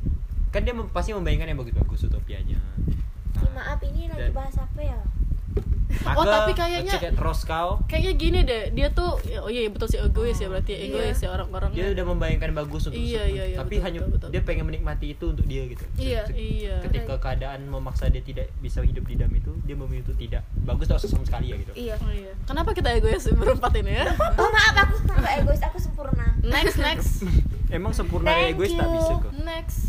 Kan 0.49 0.61
dia 0.61 0.71
mem- 0.71 0.89
pasti 0.89 1.11
membayangkan 1.11 1.47
yang 1.47 1.59
bagus-bagus 1.59 1.99
utopianya. 2.05 2.57
Ih, 3.35 3.51
maaf 3.51 3.79
ini 3.81 4.07
lagi 4.07 4.31
bahas 4.31 4.55
apa 4.55 4.79
ya? 4.79 4.97
Oh, 6.11 6.21
tapi 6.21 6.53
kayaknya- 6.53 7.01
terus 7.11 7.41
kau. 7.43 7.81
kayaknya 7.83 8.13
gini 8.13 8.39
deh 8.41 8.63
dia 8.71 8.87
tuh 8.89 9.17
oh 9.17 9.49
iya 9.49 9.65
betul 9.67 9.85
sih 9.85 9.97
egois 9.97 10.35
ya 10.35 10.45
berarti 10.45 10.71
Iya. 10.71 10.85
egois 10.87 11.17
ya 11.17 11.29
orang-orang 11.29 11.69
Dia 11.71 11.89
udah 11.91 12.05
membayangkan 12.07 12.49
bagus 12.55 12.85
untuk 12.85 12.95
Iya, 12.95 13.23
iya, 13.25 13.43
iya, 13.45 13.57
tapi 13.57 13.75
betul, 13.75 13.85
hanya 13.85 13.99
betul, 13.99 14.13
betul. 14.15 14.29
dia 14.29 14.41
pengen 14.43 14.65
menikmati 14.65 15.07
itu 15.11 15.25
untuk 15.27 15.45
dia 15.45 15.65
gitu. 15.65 15.83
Iya. 15.95 16.21
iya 16.31 16.75
Ketika 16.79 17.17
keadaan 17.17 17.65
memaksa 17.65 18.05
dia 18.07 18.21
tidak 18.21 18.53
bisa 18.59 18.79
hidup 18.79 19.01
di 19.03 19.15
dalam 19.15 19.33
itu, 19.33 19.51
dia 19.63 19.73
memilih 19.73 20.03
itu 20.03 20.13
tidak. 20.15 20.45
Bagus 20.59 20.85
tak 20.85 20.97
usah 20.97 21.09
sama 21.09 21.23
sekali 21.23 21.45
ya 21.47 21.55
gitu. 21.57 21.71
Iya. 21.73 21.95
oh 21.97 22.11
iya 22.11 22.31
kenapa 22.43 22.69
kita 22.71 22.89
egois 22.91 23.25
berempat 23.27 23.71
ini 23.75 23.91
ya 23.95 24.05
Oh 24.35 24.49
maaf 24.49 24.75
aku 24.79 24.93
nggak 25.09 25.33
egois, 25.39 25.61
aku 25.61 25.77
sempurna. 25.77 26.25
next 26.39 26.77
next 26.77 27.11
Emang 27.69 27.91
sempurna 27.91 28.29
Thank 28.31 28.53
egois 28.55 28.71
tak 28.71 28.87
bisa 28.87 29.13
kok. 29.19 29.31
next. 29.39 29.79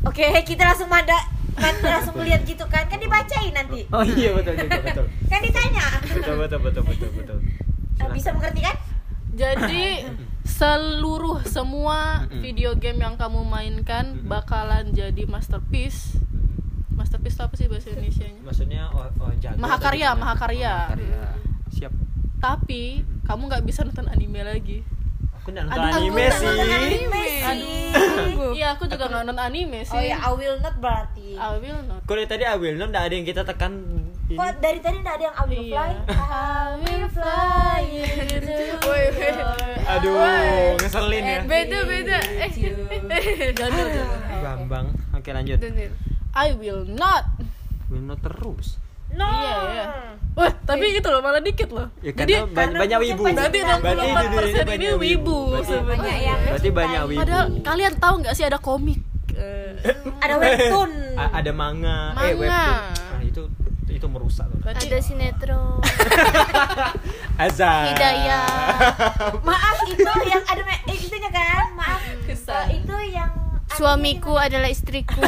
Oke, 0.00 0.24
kita 0.42 0.62
langsung 0.64 0.88
mada 0.88 1.14
kan 1.58 1.74
langsung 1.82 2.16
lihat 2.22 2.42
gitu 2.42 2.64
kan 2.66 2.86
kan 2.86 2.98
dibacain 2.98 3.52
nanti 3.52 3.84
Oh 3.90 4.02
iya 4.02 4.30
betul 4.32 4.54
betul 4.54 4.80
betul. 4.82 5.06
kan 5.26 5.40
ditanya 5.42 5.86
Betul 6.02 6.34
betul 6.38 6.58
betul 6.62 6.82
betul 6.86 7.10
betul. 7.12 7.38
Ah, 7.98 8.08
bisa 8.08 8.30
mengerti 8.30 8.60
kan 8.62 8.76
jadi 9.34 10.08
seluruh 10.42 11.44
semua 11.44 12.26
video 12.32 12.74
game 12.74 12.98
yang 12.98 13.14
kamu 13.14 13.44
mainkan 13.44 14.24
bakalan 14.24 14.90
jadi 14.90 15.28
masterpiece 15.28 16.16
masterpiece 16.90 17.38
itu 17.38 17.42
apa 17.46 17.54
sih 17.54 17.66
bahasa 17.70 17.88
Indonesia 17.94 18.26
nya 18.26 18.40
Maksudnya 18.42 18.82
oh, 18.90 19.06
oh 19.22 19.30
jago. 19.38 19.60
Mahakarya, 19.62 20.18
mahakarya. 20.18 20.74
Mahakarya. 20.90 21.22
Siap. 21.70 21.92
tapi 22.38 23.02
kamu 23.22 23.46
nggak 23.46 23.62
bisa 23.62 23.82
nonton 23.86 24.06
anime 24.08 24.42
lagi 24.42 24.82
Aku 25.48 25.56
nggak 25.56 25.64
nonton 25.64 25.80
Aduh, 25.80 25.96
anime 25.96 26.24
sih. 26.28 26.44
nonton 26.44 26.68
anime 26.68 27.22
sih 27.24 27.64
iya 28.52 28.66
aku 28.76 28.84
juga 28.84 29.04
nggak 29.08 29.24
nonton 29.24 29.38
anime 29.40 29.80
sih 29.80 29.96
oh 29.96 30.02
ya 30.02 30.16
I 30.20 30.30
will 30.30 30.58
not 30.60 30.76
berarti 30.76 31.28
I 31.34 31.56
will 31.56 31.80
not 31.88 32.00
Kalau 32.04 32.20
tadi 32.22 32.44
I 32.44 32.52
will 32.54 32.76
not, 32.76 32.88
nggak 32.92 33.04
ada 33.08 33.14
yang 33.16 33.24
kita 33.24 33.42
tekan. 33.42 33.72
ini. 34.28 34.36
kok 34.36 34.60
dari 34.60 34.76
tadi 34.78 34.96
nggak 35.00 35.14
ada 35.16 35.24
yang 35.24 35.32
I 35.32 35.44
will 35.48 35.64
Iya. 35.64 35.72
fly 35.72 35.92
I 36.12 36.68
will 36.76 37.08
fly 37.08 37.80
into 37.80 38.56
Woi, 38.84 39.02
woi. 39.08 39.32
Aduh, 39.88 40.12
ngeselin 40.76 41.24
ya. 41.24 41.40
Beda 41.48 41.78
beda. 41.82 42.18
Eh. 42.20 42.50
Gandul, 43.56 43.88
gandul. 43.88 43.88
Bambang. 44.44 44.86
Oke 45.12 45.32
lanjut. 45.32 45.56
Daniel. 45.56 45.96
I 46.36 46.52
will 46.52 46.84
not 46.84 47.24
Will 47.88 48.04
not 48.04 48.20
terus. 48.20 48.76
No 49.12 49.28
Iya, 49.28 49.56
iya. 49.70 49.86
Wah, 50.32 50.52
tapi 50.62 50.94
gitu 50.94 51.08
loh, 51.08 51.18
malah 51.18 51.40
dikit 51.40 51.66
loh. 51.68 51.90
Ya 51.98 52.14
Jadi 52.14 52.30
karena 52.54 52.78
banyak 52.78 52.98
mungkin 53.00 53.14
wibu. 53.18 53.22
Berarti 53.28 53.58
Berarti 53.58 53.82
64% 53.82 53.98
dunia 53.98 54.54
ini 54.54 54.64
banyak 54.64 54.94
wibu 54.96 55.38
Berarti- 55.50 55.66
sebenarnya. 55.66 55.88
banyak 55.90 56.16
yang 56.20 56.38
Berarti 56.44 56.68
banyak 56.70 57.02
wibu. 57.04 57.18
Padahal 57.18 57.44
kalian 57.60 57.94
tahu 57.96 58.14
nggak 58.20 58.34
sih 58.34 58.44
ada 58.44 58.58
komik? 58.58 59.00
Eh, 59.30 59.70
ada 60.18 60.34
webtoon 60.36 60.90
A- 61.14 61.32
ada 61.32 61.50
manga, 61.52 61.98
eh 62.12 62.34
Manga. 62.34 62.38
webtoon. 62.38 62.78
Ah, 63.08 63.20
itu 63.20 63.42
itu 63.88 64.06
merusak 64.06 64.46
loh. 64.46 64.58
berarti 64.60 64.84
Ada 64.84 64.98
sinetron. 65.00 65.78
Azan. 67.40 67.84
Hidayah. 67.88 68.46
maaf 69.48 69.78
itu 69.84 70.02
yang 70.24 70.42
ada 70.44 70.58
me- 70.60 70.82
eh, 70.84 70.96
itunya 70.96 71.30
kan 71.30 71.66
maaf 71.72 72.02
Kesan. 72.24 72.66
Eh, 72.68 72.78
itu 72.78 72.94
yang 73.08 73.30
Suamiku 73.70 74.34
adalah 74.34 74.66
istriku. 74.66 75.20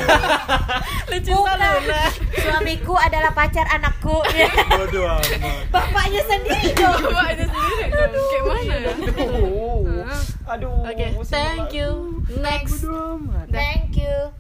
Lucinta 1.11 1.53
Luna. 1.55 2.03
suamiku 2.33 2.95
adalah 2.95 3.31
pacar 3.31 3.67
anakku 3.69 4.23
Ya. 4.31 4.49
Bodoh 4.67 5.07
amat. 5.13 5.69
bapaknya 5.69 6.23
sendiri 6.25 6.73
dong 6.73 6.99
Bapak 7.05 7.27
ada 7.31 7.45
sendiri 7.45 7.85
dong. 7.87 8.11
Kayak 8.11 8.43
mana? 8.43 8.75
Aduh. 9.21 10.05
Aduh. 10.47 10.77
Oke, 10.83 11.07
thank 11.27 11.71
you. 11.71 11.91
Next. 12.37 12.83
Bodoh 12.83 13.19
amat. 13.21 13.47
thank 13.51 13.95
you 13.95 14.33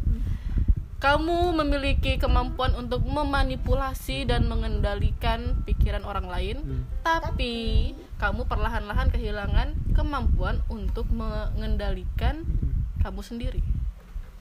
Kamu 0.98 1.56
memiliki 1.56 2.16
kemampuan 2.16 2.76
untuk 2.76 3.00
memanipulasi 3.02 4.28
dan 4.28 4.44
mengendalikan 4.44 5.64
pikiran 5.64 6.04
orang 6.04 6.28
lain, 6.28 6.56
Hmm. 6.60 6.84
tapi 7.00 7.54
kamu 8.16 8.44
perlahan-lahan 8.44 9.08
kehilangan 9.08 9.72
kemampuan 9.90 10.60
untuk 10.68 11.08
mengendalikan 11.08 12.44
kamu 13.00 13.20
sendiri. 13.22 13.64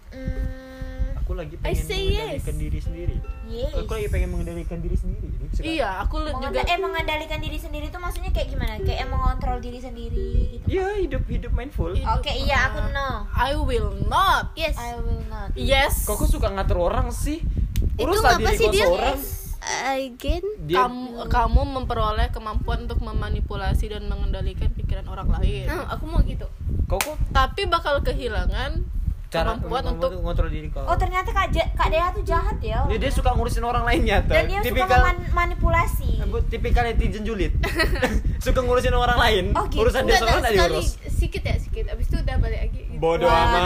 Hmm, 0.10 1.18
Aku 1.20 1.32
lagi 1.34 1.56
pengen 1.56 1.78
mengendalikan 1.78 2.58
diri 2.58 2.80
sendiri. 2.80 3.16
yes. 3.46 3.74
Aku 3.75 3.92
lagi 3.92 4.08
pengen 4.10 4.30
mengendalikan 4.30 4.80
diri 4.80 4.98
sendiri. 4.98 5.28
Iya, 5.60 5.89
aku 6.01 6.16
li- 6.20 6.34
juga 6.34 6.62
eh 6.63 6.78
mengendalikan 6.78 7.38
diri 7.38 7.58
sendiri 7.58 7.86
itu 7.86 7.98
maksudnya 7.98 8.32
kayak 8.32 8.50
gimana? 8.50 8.74
Kayak 8.80 9.00
yang 9.00 9.12
mengontrol 9.12 9.58
diri 9.60 9.78
sendiri 9.78 10.30
gitu. 10.51 10.66
Iya, 10.68 10.88
hidup 11.00 11.24
hidup 11.25 11.51
mindful. 11.51 11.94
Hidup, 11.94 12.18
Oke, 12.18 12.32
iya 12.34 12.70
aku 12.70 12.80
no. 12.89 13.30
I 13.30 13.54
will 13.54 13.94
not. 14.04 14.54
Yes. 14.56 14.74
I 14.75 14.98
will 14.98 15.22
not. 15.28 15.54
Yes. 15.54 16.04
Kok 16.04 16.18
kok 16.18 16.30
suka 16.30 16.50
ngatur 16.50 16.82
orang 16.82 17.10
sih? 17.10 17.46
Itu 17.94 18.06
Uruslah 18.06 18.36
ngapa 18.36 18.50
diri 18.50 18.58
sih 18.58 18.68
dia? 18.72 18.86
seorang. 18.86 19.20
Again. 19.60 20.44
Dia 20.63 20.78
kamu 20.82 21.04
kamu 21.28 21.62
memperoleh 21.75 22.28
kemampuan 22.30 22.88
untuk 22.88 23.00
memanipulasi 23.00 23.86
dan 23.88 24.08
mengendalikan 24.08 24.72
pikiran 24.72 25.06
orang 25.06 25.30
lain. 25.30 25.68
Nah, 25.68 25.86
aku 25.89 26.06
mau 26.06 26.24
gitu. 26.24 26.48
kau 26.86 26.98
kok 26.98 27.22
Tapi 27.30 27.68
bakal 27.68 28.01
kehilangan 28.01 28.82
cara 29.30 29.54
kemampuan 29.54 29.86
kemampuan 29.86 29.94
untuk 29.94 30.10
ngontrol 30.26 30.50
diri 30.50 30.68
kau. 30.74 30.82
Oh 30.84 30.98
ternyata 30.98 31.30
Kak, 31.30 31.54
Ja- 31.54 31.70
Kak 31.78 31.94
Dea 31.94 32.10
tuh 32.10 32.26
jahat 32.26 32.58
ya. 32.60 32.82
dia, 32.90 32.98
dia 32.98 33.12
suka 33.14 33.30
ngurusin 33.32 33.62
orang 33.62 33.86
lain 33.86 34.02
nyata. 34.04 34.34
Dan 34.34 34.46
dia 34.50 34.60
tipikal 34.66 35.06
suka 35.06 35.14
manipulasi. 35.32 36.12
Bu, 36.26 36.38
tipikal 36.50 36.84
netizen 36.84 37.22
julid. 37.22 37.54
suka 38.46 38.60
ngurusin 38.60 38.90
orang 38.92 39.22
lain. 39.22 39.46
Oh, 39.54 39.70
gitu. 39.70 39.86
Urusan 39.86 40.10
dia 40.10 40.18
enggak, 40.18 40.34
enggak 40.34 40.52
sekali 40.52 40.74
diurus. 40.74 40.90
sedikit 41.08 41.44
ya, 41.46 41.56
sedikit. 41.62 41.86
Abis 41.94 42.06
itu 42.10 42.18
udah 42.18 42.36
balik 42.42 42.60
lagi. 42.66 42.82
gitu. 42.84 42.98
Bodoh 42.98 43.30
amat. 43.30 43.62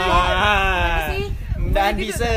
Dan 1.72 1.92
bisa. 1.96 2.28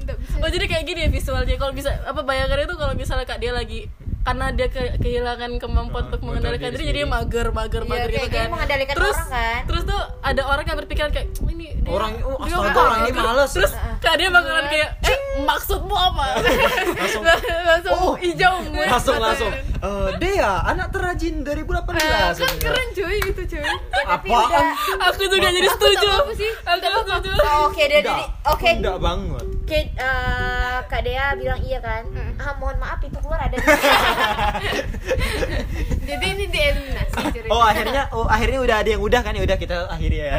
Nggak 0.00 0.16
bisa. 0.20 0.40
Oh 0.40 0.48
jadi 0.48 0.64
kayak 0.68 0.84
gini 0.84 1.00
ya 1.04 1.08
visualnya 1.08 1.56
kalau 1.56 1.72
bisa 1.72 1.90
apa 2.04 2.20
bayangannya 2.20 2.64
itu 2.64 2.76
kalau 2.76 2.92
misalnya 2.92 3.24
kak 3.24 3.40
dia 3.40 3.52
lagi 3.52 3.88
karena 4.20 4.46
dia 4.50 4.68
ke- 4.68 4.94
kehilangan 4.96 5.50
kemampuan 5.56 6.02
Ah, 6.02 6.06
untuk 6.06 6.20
mengendalikan 6.22 6.70
diri 6.70 6.84
jadi 6.84 6.92
dia 6.94 7.06
mager 7.08 7.46
mager 7.50 7.82
Iya, 7.82 7.88
mager 7.88 8.04
kayak 8.06 8.20
gitu 8.20 8.30
dia 8.30 8.38
kan 8.38 8.48
mengendalikan 8.50 8.94
terus 8.94 9.16
orang 9.16 9.30
kan. 9.30 9.60
terus 9.64 9.82
tuh 9.84 10.00
ada 10.20 10.42
orang 10.44 10.64
yang 10.64 10.78
berpikiran 10.78 11.10
kayak 11.10 11.26
"Oh, 11.36 11.48
ini 11.48 11.66
dia, 11.74 11.90
Orang 11.90 12.12
oh 12.20 12.36
dia 12.38 12.52
astaga 12.52 12.60
mager." 12.66 12.84
orang 12.84 12.98
ini 13.00 13.12
males. 13.14 13.50
terus 13.50 13.72
kak 13.98 14.14
dia 14.14 14.28
bakalan 14.28 14.66
kayak 14.66 14.88
eh 15.02 15.16
maksudmu 15.40 15.96
apa 15.96 16.24
Langsung 17.00 17.22
langsung 17.70 17.92
Oh. 17.92 18.14
hijau 18.14 18.54
langsung 18.70 19.16
langsung 19.18 19.52
Eh, 19.80 20.10
Dea, 20.18 20.60
anak 20.62 20.92
terrajin 20.92 21.40
2018. 21.40 21.96
Eh, 21.96 22.36
kan 22.36 22.52
keren 22.60 22.88
cuy 22.92 23.16
itu 23.18 23.42
cuy 23.48 23.64
udah 23.64 24.68
aku 25.02 25.22
juga 25.24 25.48
jadi 25.48 25.68
setuju 25.70 26.08
apa 26.10 26.32
sih? 26.34 26.52
aku 26.60 26.84
setuju 27.00 27.30
Oh, 27.40 27.66
oke 27.66 27.80
deh 27.80 27.98
Enggak, 27.98 28.12
jadi 28.12 28.24
oke 28.46 28.68
enggak 28.70 28.98
banget. 29.00 29.44
Oke, 29.62 29.80
eh, 29.88 30.78
Kak 30.84 31.00
Dea 31.00 31.32
bilang 31.32 31.62
iya 31.62 31.78
kan? 31.78 32.02
Ah, 32.36 32.52
mohon 32.54 32.76
maaf 32.76 33.00
itu 33.00 33.16
keluar 33.16 33.40
ada 33.40 33.54
di 33.54 33.62
jadi 36.08 36.24
ini 36.26 36.44
dieliminasi 36.46 37.14
ceritanya. 37.30 37.50
Oh, 37.50 37.62
akhirnya 37.62 38.02
oh 38.10 38.26
akhirnya 38.26 38.60
udah 38.60 38.76
ada 38.82 38.90
yang 38.90 39.02
udah 39.02 39.20
kan 39.22 39.32
ya 39.32 39.42
udah 39.42 39.58
kita 39.58 39.76
akhiri 39.88 40.16
ya. 40.20 40.30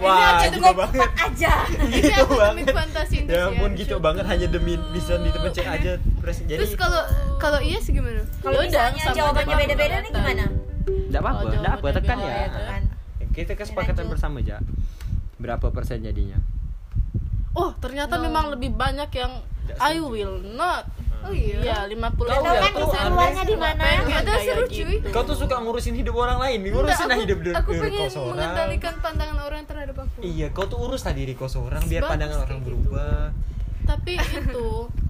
Wah, 0.00 0.40
Itu 0.44 0.56
gitu 0.56 0.58
gue 0.60 0.72
banget. 0.74 1.10
aja. 1.16 1.52
Gitu 1.68 2.22
banget. 2.28 2.66
fantasi 2.70 3.16
Ya 3.24 3.42
ampun 3.48 3.70
gitu 3.74 3.96
banget 3.98 4.24
hanya 4.24 4.46
demi 4.48 4.74
bisa 4.92 5.16
dipencet 5.16 5.64
aja 5.64 5.92
terus 5.96 6.36
jadi 6.44 6.60
terus 6.60 6.74
kalau 6.76 7.02
kalau 7.36 7.58
iya 7.60 7.78
sih 7.80 7.92
gimana 7.92 8.24
Kalau 8.40 8.60
misalnya 8.60 9.00
sama 9.00 9.16
jawabannya 9.16 9.54
beda-beda 9.60 9.96
nih 10.00 10.10
gimana? 10.10 10.44
enggak 10.84 11.20
apa-apa, 11.20 11.40
Kalau 11.40 11.52
enggak 11.56 11.74
apa, 11.74 11.86
tekan 11.96 12.18
ya. 12.20 12.32
ya 12.34 12.48
kan? 12.50 12.82
Kita 13.32 13.52
kesepakatan 13.56 14.04
bersama 14.06 14.38
aja. 14.40 14.60
Berapa 15.36 15.66
persen 15.70 16.00
jadinya? 16.00 16.38
oh 17.54 17.70
ternyata 17.78 18.18
memang 18.18 18.50
lebih 18.50 18.74
banyak 18.74 19.10
yang 19.14 19.32
I 19.78 20.02
will 20.02 20.42
not 20.42 20.90
oh 21.24 21.32
iya 21.32 21.58
Iya, 21.58 21.78
50 21.88 21.96
Kau 22.14 22.24
Tahu 22.26 22.42
nggak 22.42 22.54
kan 22.54 22.70
tuh 22.70 22.80
bisa 22.84 22.98
keluarnya 23.02 23.44
di 23.44 23.56
mana? 23.56 23.84
Ada 24.04 24.32
seru, 24.38 24.64
cuy. 24.66 24.96
Kau 25.08 25.22
tuh 25.22 25.36
suka 25.36 25.56
ngurusin 25.58 25.94
hidup 25.94 26.14
orang 26.14 26.38
lain, 26.38 26.58
ngurusin 26.62 27.06
lah 27.06 27.16
aku, 27.16 27.22
hidup 27.22 27.38
diri 27.40 27.54
aku 27.54 27.70
diri 27.70 27.82
pengen 27.82 27.96
kau 27.96 28.08
seorang. 28.10 28.28
mengendalikan 28.36 28.94
pandangan 29.00 29.38
orang 29.42 29.62
terhadap 29.64 29.96
aku 29.98 30.18
Iya, 30.20 30.46
kau 30.50 30.64
tuh 30.64 30.78
urus 30.80 31.02
lah 31.02 31.12
diri 31.12 31.32
kau 31.32 31.46
seorang 31.46 31.82
biar 31.82 32.00
Bagus 32.00 32.12
pandangan 32.12 32.38
orang 32.42 32.58
gitu. 32.58 32.66
berubah. 32.66 33.22
tapi 33.84 34.12
itu 34.16 34.66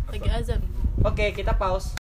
lagi 0.09 0.29
azan 0.29 0.61
Oke, 1.01 1.31
kita 1.31 1.55
pause 1.55 1.95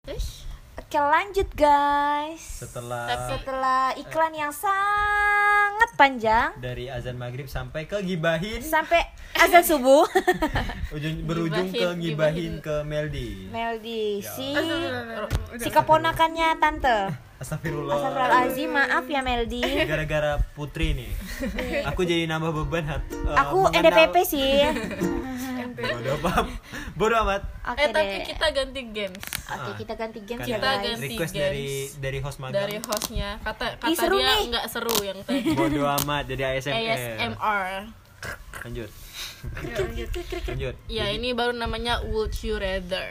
Oke, 0.94 1.02
lanjut 1.02 1.50
guys. 1.58 2.38
setelah 2.38 3.26
Setelah 3.26 3.98
iklan 3.98 4.30
yang 4.30 4.54
sangat 4.54 5.90
panjang 5.98 6.54
dari 6.62 6.86
azan 6.86 7.18
maghrib 7.18 7.50
sampai 7.50 7.90
ke 7.90 7.98
gibahin 7.98 8.62
sampai 8.62 9.02
azan 9.34 9.66
subuh. 9.66 10.06
ujung 10.94 11.26
berujung 11.26 11.66
ke 11.66 11.82
Gibahin, 11.82 11.98
gibahin 11.98 12.52
gibahin. 12.54 12.54
ke 12.62 12.76
Meldi. 12.86 13.30
Meldi, 13.50 14.22
Ya. 14.22 14.30
si 14.38 14.54
si 15.58 15.66
keponakannya 15.66 16.62
tante. 16.62 16.98
Astagfirullah. 17.44 17.92
Astagfirullahaladzim, 17.94 18.70
maaf 18.70 19.04
ya 19.06 19.20
Meldi. 19.20 19.60
Gara-gara 19.84 20.40
Putri 20.50 20.96
nih. 20.96 21.10
Aku 21.84 22.02
jadi 22.02 22.24
nambah 22.24 22.56
beban 22.56 22.88
hat. 22.88 23.04
eh, 23.04 23.36
Aku 23.36 23.68
mengenal- 23.68 23.84
NDPP 23.84 24.16
sih. 24.24 24.64
Bodoh 25.74 26.16
amat. 26.18 26.46
Bodoh 26.94 27.18
amat. 27.20 27.42
Oke 27.66 27.80
eh 27.80 27.88
tapi 27.90 28.14
deh. 28.14 28.24
kita 28.24 28.46
ganti 28.48 28.80
games 28.88 29.24
Oke, 29.44 29.70
kita 29.76 29.94
ganti 29.94 30.20
game 30.20 30.38
Karena 30.38 30.46
ya 30.46 30.56
Kita 30.56 30.70
guys. 30.70 30.84
ganti 30.86 31.06
request 31.10 31.32
games. 31.32 31.42
dari 31.42 31.68
dari 31.98 32.18
host 32.20 32.38
magang. 32.38 32.54
dari 32.56 32.76
hostnya 32.78 33.30
kata 33.40 33.64
Ih, 33.66 33.76
kata 33.82 33.96
seru 33.98 34.16
dia 34.16 34.30
nih. 34.30 34.44
nggak 34.46 34.66
seru 34.68 34.96
yang 35.02 35.18
tadi 35.20 35.50
Bodoh 35.52 35.86
amat 35.98 36.24
jadi 36.24 36.42
ASMR. 36.48 36.78
ASMR 36.78 37.68
Lanjut. 38.62 38.90
Lanjut. 40.46 40.74
ya 40.86 41.04
ini 41.10 41.28
baru 41.32 41.52
namanya 41.52 42.00
Would 42.02 42.32
You 42.38 42.56
Rather 42.56 43.08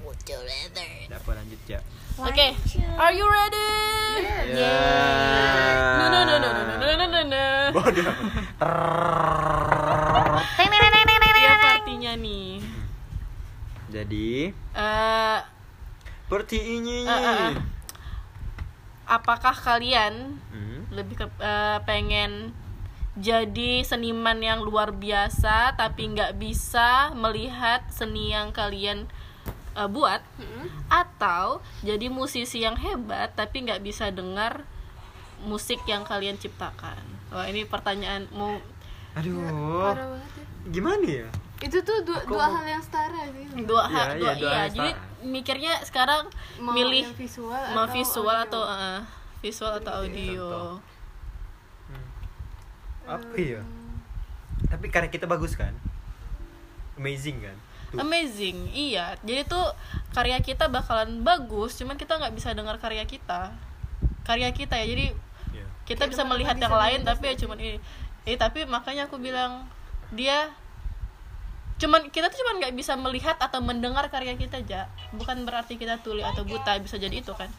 Would 0.00 0.22
You 0.22 0.38
Rather 0.38 0.88
Dapat 1.10 1.32
lanjut 1.36 1.60
ya. 1.66 1.80
Oke, 2.14 2.54
are 2.94 3.10
you 3.10 3.26
ready? 3.26 3.70
Ya. 4.54 4.78
No 5.98 6.06
no 6.06 6.20
no 6.22 6.34
no 6.36 6.48
no 6.48 6.62
no 6.62 6.86
no 6.86 7.06
no 7.08 7.20
no. 7.24 7.44
Bodoh. 7.74 8.14
Teng, 10.54 10.68
teng, 10.70 10.80
teng, 10.80 10.92
teng, 10.94 11.04
teng, 11.04 11.18
teng, 11.18 11.32
Dia 11.34 11.50
teng. 11.50 11.58
partinya 11.60 12.12
nih. 12.14 12.50
Jadi 13.90 14.30
Eh, 14.72 15.38
seperti 16.24 16.58
ini. 16.78 17.02
Eh, 17.02 17.10
eh. 17.10 17.52
apakah 19.04 19.52
kalian 19.52 20.38
Hmm. 20.48 20.86
lebih 20.90 21.14
ke, 21.16 21.26
eh, 21.36 21.78
pengen 21.82 22.54
jadi 23.14 23.82
seniman 23.82 24.38
yang 24.38 24.58
luar 24.60 24.90
biasa 24.90 25.74
tapi 25.74 26.10
nggak 26.10 26.34
bisa 26.34 27.10
melihat 27.12 27.86
seni 27.88 28.30
yang 28.30 28.50
kalian 28.50 29.06
eh, 29.74 29.86
buat 29.86 30.22
atau 30.86 31.58
jadi 31.80 32.06
musisi 32.08 32.60
yang 32.60 32.74
hebat 32.74 33.32
tapi 33.32 33.62
nggak 33.62 33.80
bisa 33.80 34.08
dengar 34.08 34.62
musik 35.40 35.82
yang 35.84 36.02
kalian 36.02 36.34
ciptakan 36.34 36.98
wah 37.28 37.44
ini 37.44 37.64
pertanyaan 37.64 38.24
mau 38.30 38.56
Aduh. 39.14 39.38
parah 39.80 40.06
banget 40.08 40.30
ya. 40.32 40.44
Gimana 40.66 41.04
ya? 41.04 41.28
itu 41.60 41.78
tuh 41.80 42.02
dua, 42.02 42.18
Aku 42.18 42.34
dua 42.34 42.44
mau- 42.44 42.54
hal 42.56 42.66
yang 42.68 42.82
setara 42.82 43.22
sih 43.26 43.46
dua 43.62 43.82
Iya, 43.82 43.94
hak 43.94 44.06
iya, 44.06 44.16
dua 44.16 44.32
dua 44.34 44.50
iya 44.50 44.58
hal 44.58 44.68
jadi 44.70 44.90
mikirnya 45.24 45.72
sekarang 45.80 46.22
mau 46.58 46.72
milih 46.72 47.04
visual 47.14 47.62
mau 47.72 47.84
atau 47.84 47.94
visual 47.94 48.36
audio. 48.36 48.44
atau 48.44 48.62
eh, 48.66 49.00
visual 49.40 49.72
atau 49.74 49.92
audio 49.96 50.44
contoh. 50.44 50.74
Apa 53.04 53.36
ya? 53.36 53.60
Tapi 54.66 54.86
karena 54.88 55.08
kita 55.08 55.24
bagus 55.24 55.52
kan? 55.54 55.72
Amazing 56.96 57.42
kan? 57.42 57.56
Tuh. 57.94 58.02
amazing. 58.02 58.58
Iya. 58.70 59.14
Jadi 59.22 59.46
tuh 59.46 59.66
karya 60.10 60.38
kita 60.38 60.66
bakalan 60.66 61.22
bagus 61.22 61.78
cuman 61.78 61.94
kita 61.94 62.18
nggak 62.18 62.34
bisa 62.34 62.50
dengar 62.52 62.76
karya 62.78 63.06
kita. 63.06 63.54
Karya 64.26 64.50
kita 64.50 64.74
ya. 64.82 64.86
Jadi 64.86 65.06
Iya. 65.54 65.66
kita 65.86 66.10
bisa 66.10 66.26
melihat 66.26 66.58
yang 66.58 66.74
lain 66.74 67.00
tapi 67.02 67.30
ya 67.30 67.34
cuman 67.38 67.58
ini. 67.58 67.78
Eh 68.24 68.36
tapi 68.36 68.64
makanya 68.64 69.06
aku 69.06 69.20
bilang 69.20 69.68
dia 70.10 70.50
cuman 71.74 72.06
kita 72.08 72.30
tuh 72.30 72.38
cuman 72.38 72.62
nggak 72.62 72.74
bisa 72.78 72.94
melihat 72.94 73.34
atau 73.36 73.58
mendengar 73.58 74.06
karya 74.06 74.38
kita 74.38 74.62
aja 74.62 74.86
bukan 75.10 75.42
berarti 75.42 75.74
kita 75.74 75.98
tuli 76.06 76.22
atau 76.22 76.46
buta 76.46 76.78
bisa 76.78 76.96
jadi 76.96 77.18
itu 77.18 77.34
kan. 77.34 77.50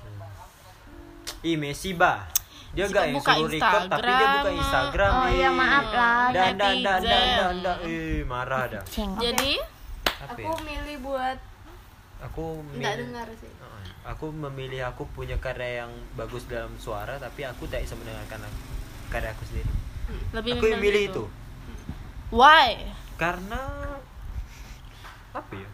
Ih, 1.45 1.59
Messi 1.59 1.93
bah. 1.93 2.25
Dia 2.75 2.89
Si 2.89 2.91
gak 2.91 3.01
Pak 3.01 3.07
yang 3.07 3.15
buka 3.15 3.31
suruh 3.39 3.51
record 3.55 3.83
tapi 3.87 4.09
dia 4.11 4.27
buka 4.35 4.51
Instagram. 4.51 5.11
Oh, 5.15 5.27
iya, 5.31 5.49
maaf 5.53 5.87
lah, 5.95 6.27
Dan 6.35 6.53
dan 6.59 6.75
dan 6.83 7.01
dan. 7.05 7.55
Eh, 7.87 8.19
marah 8.27 8.63
dah. 8.67 8.83
Jadi 9.15 9.53
Apa 10.17 10.33
aku 10.33 10.41
ya? 10.41 10.63
milih 10.63 10.97
buat 11.01 11.39
Aku 12.23 12.43
nggak 12.73 12.95
dengar 12.97 13.27
sih 13.35 13.51
Heeh. 13.51 13.83
Aku 14.05 14.31
memilih 14.31 14.85
aku 14.85 15.03
punya 15.09 15.35
karya 15.35 15.83
yang 15.83 15.91
bagus 16.13 16.45
dalam 16.45 16.71
suara 16.77 17.17
tapi 17.17 17.43
aku 17.43 17.65
tak 17.65 17.81
bisa 17.81 17.93
mendengarkan 17.93 18.39
aku- 18.41 18.73
karya 19.07 19.29
aku 19.29 19.43
sendiri. 19.43 19.71
lebih 20.31 20.51
Aku 20.53 20.65
yang 20.65 20.79
milih 20.79 20.79
memilih 20.79 21.03
itu. 21.09 21.23
why 22.29 22.71
Karena 23.15 23.61
apa 25.31 25.53
ya? 25.53 25.69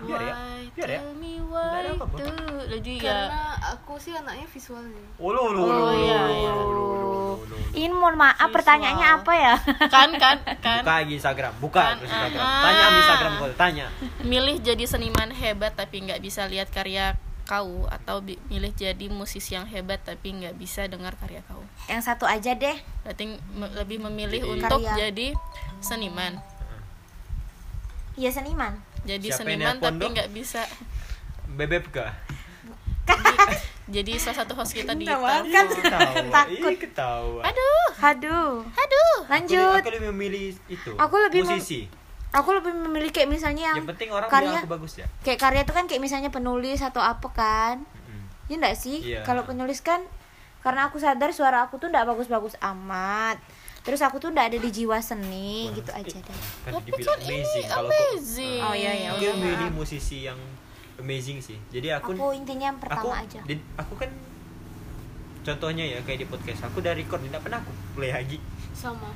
Biar 0.00 0.20
ya. 0.20 0.34
Why? 0.34 0.62
Biar 0.70 0.88
ya. 0.88 1.00
Tell 1.00 1.14
me 1.14 1.32
Nggak 1.36 1.46
why 1.46 1.78
ada 1.78 1.90
apa-apa. 1.92 2.16
ya 2.18 3.00
karena 3.00 3.42
aku 3.70 3.92
sih 3.96 4.12
anaknya 4.12 4.46
visual 4.46 4.82
sih 4.84 5.04
Oh, 5.16 5.30
Oh, 5.30 5.92
iya, 5.92 6.18
iya. 6.26 6.50
lo, 6.50 6.66
lo, 6.66 6.84
lo. 6.96 7.56
Ini 7.72 7.90
mohon 7.90 8.14
maaf 8.16 8.34
Visual. 8.38 8.54
pertanyaannya 8.54 9.08
apa 9.12 9.32
ya? 9.34 9.54
kan 9.94 10.10
kan 10.14 10.36
kan 10.58 10.80
Buka 10.80 10.94
lagi 10.96 11.12
Instagram, 11.14 11.52
buka 11.58 11.80
Kan, 11.80 11.94
terus 11.98 12.10
Instagram. 12.10 12.40
ah. 12.40 12.62
Tanya 12.64 12.80
sama 12.80 12.98
Instagram 12.98 13.32
kau, 13.36 13.48
tanya. 13.52 13.86
milih 14.22 14.56
jadi 14.60 14.84
seniman 14.84 15.30
hebat 15.30 15.72
tapi 15.72 15.96
nggak 16.00 16.18
bisa 16.18 16.46
lihat 16.46 16.68
karya 16.68 17.14
kau 17.44 17.84
atau 17.86 18.18
milih 18.24 18.72
jadi 18.72 19.06
musisi 19.08 19.52
yang 19.52 19.66
hebat 19.66 20.00
tapi 20.00 20.32
nggak 20.32 20.54
bisa 20.54 20.86
dengar 20.86 21.12
karya 21.14 21.44
kau 21.44 21.60
Yang 21.84 22.02
satu 22.06 22.24
aja 22.24 22.52
deh. 22.52 22.72
berarti 23.02 23.24
me- 23.52 23.74
lebih 23.74 24.00
memilih 24.00 24.40
Jadi- 24.40 24.52
untuk 24.56 24.80
Karya. 24.80 24.96
jadi 25.04 25.28
seniman 25.78 26.40
Iya 28.14 28.30
seniman. 28.30 28.72
jadi 29.02 29.26
Siapa 29.28 29.44
seniman 29.44 29.76
tapi 29.76 30.04
nggak 30.08 30.30
bisa 30.30 30.62
Bebek 31.50 31.92
kah? 31.92 32.12
jadi 33.84 34.16
salah 34.16 34.42
satu 34.42 34.56
host 34.56 34.72
kita 34.72 34.96
di 34.96 35.04
kan? 35.04 35.44
Ketawa. 35.44 36.16
Takut. 36.32 36.70
Ih, 36.72 36.78
ketawa. 36.80 37.40
aduh 37.44 37.84
Aduh. 38.00 38.50
aduh 38.64 39.16
Lanjut. 39.28 39.76
aku 39.78 39.92
lebih 39.92 40.08
memilih 40.10 40.56
itu. 40.66 40.92
Aku 40.96 41.14
lebih 41.20 41.44
musisi. 41.44 41.84
Aku 42.32 42.50
lebih 42.50 42.72
memilih 42.74 43.12
kayak 43.12 43.30
misalnya 43.30 43.70
yang 43.70 43.76
Yang 43.84 43.88
penting 43.94 44.08
orang 44.10 44.26
karya 44.26 44.58
aku 44.58 44.66
bagus 44.68 44.98
ya. 44.98 45.06
kayak 45.22 45.38
karya 45.38 45.60
itu 45.62 45.72
kan 45.72 45.84
kayak 45.86 46.02
misalnya 46.02 46.30
penulis 46.32 46.80
atau 46.80 46.98
apa 46.98 47.28
kan. 47.30 47.76
Mm. 48.08 48.24
Ya 48.50 48.54
enggak 48.58 48.74
sih? 48.74 48.98
Iya. 49.04 49.20
Kalau 49.22 49.44
penulis 49.44 49.78
kan 49.80 50.02
karena 50.60 50.88
aku 50.88 50.96
sadar 50.96 51.30
suara 51.30 51.62
aku 51.62 51.76
tuh 51.76 51.92
enggak 51.92 52.08
bagus-bagus 52.08 52.56
amat. 52.58 53.36
Terus 53.84 54.00
aku 54.00 54.16
tuh 54.16 54.28
enggak 54.28 54.48
ada 54.48 54.58
di 54.58 54.70
jiwa 54.70 54.96
seni 54.98 55.68
gitu 55.70 55.90
aja 55.90 56.08
deh. 56.08 56.24
Kan 56.64 56.72
tapi 56.74 56.90
kan 56.98 57.18
ini 57.20 57.36
amazing 57.36 57.64
kalau 57.66 57.84
kok- 57.84 57.92
amazing 57.92 58.60
Oh, 58.60 58.72
iya, 58.72 58.92
iya, 58.94 59.08
Aku 59.10 59.18
udah. 59.18 59.28
yang 59.28 59.38
milih 59.38 59.70
musisi 59.70 60.18
yang 60.22 60.40
amazing 60.96 61.38
sih. 61.38 61.60
Jadi 61.68 61.92
aku 61.92 62.12
Aku 62.12 62.32
intinya 62.32 62.66
yang 62.66 62.78
pertama 62.78 63.04
aku, 63.04 63.08
aja. 63.12 63.40
di- 63.44 63.60
aku 63.76 63.94
kan 63.94 64.08
contohnya 65.42 65.84
ya 65.86 66.00
kayak 66.00 66.18
di 66.18 66.26
podcast 66.26 66.64
aku 66.64 66.80
udah 66.80 66.92
record 66.92 67.20
tidak 67.20 67.40
pernah 67.40 67.60
aku 67.60 67.72
play 67.94 68.10
lagi. 68.10 68.40
sama 68.74 69.06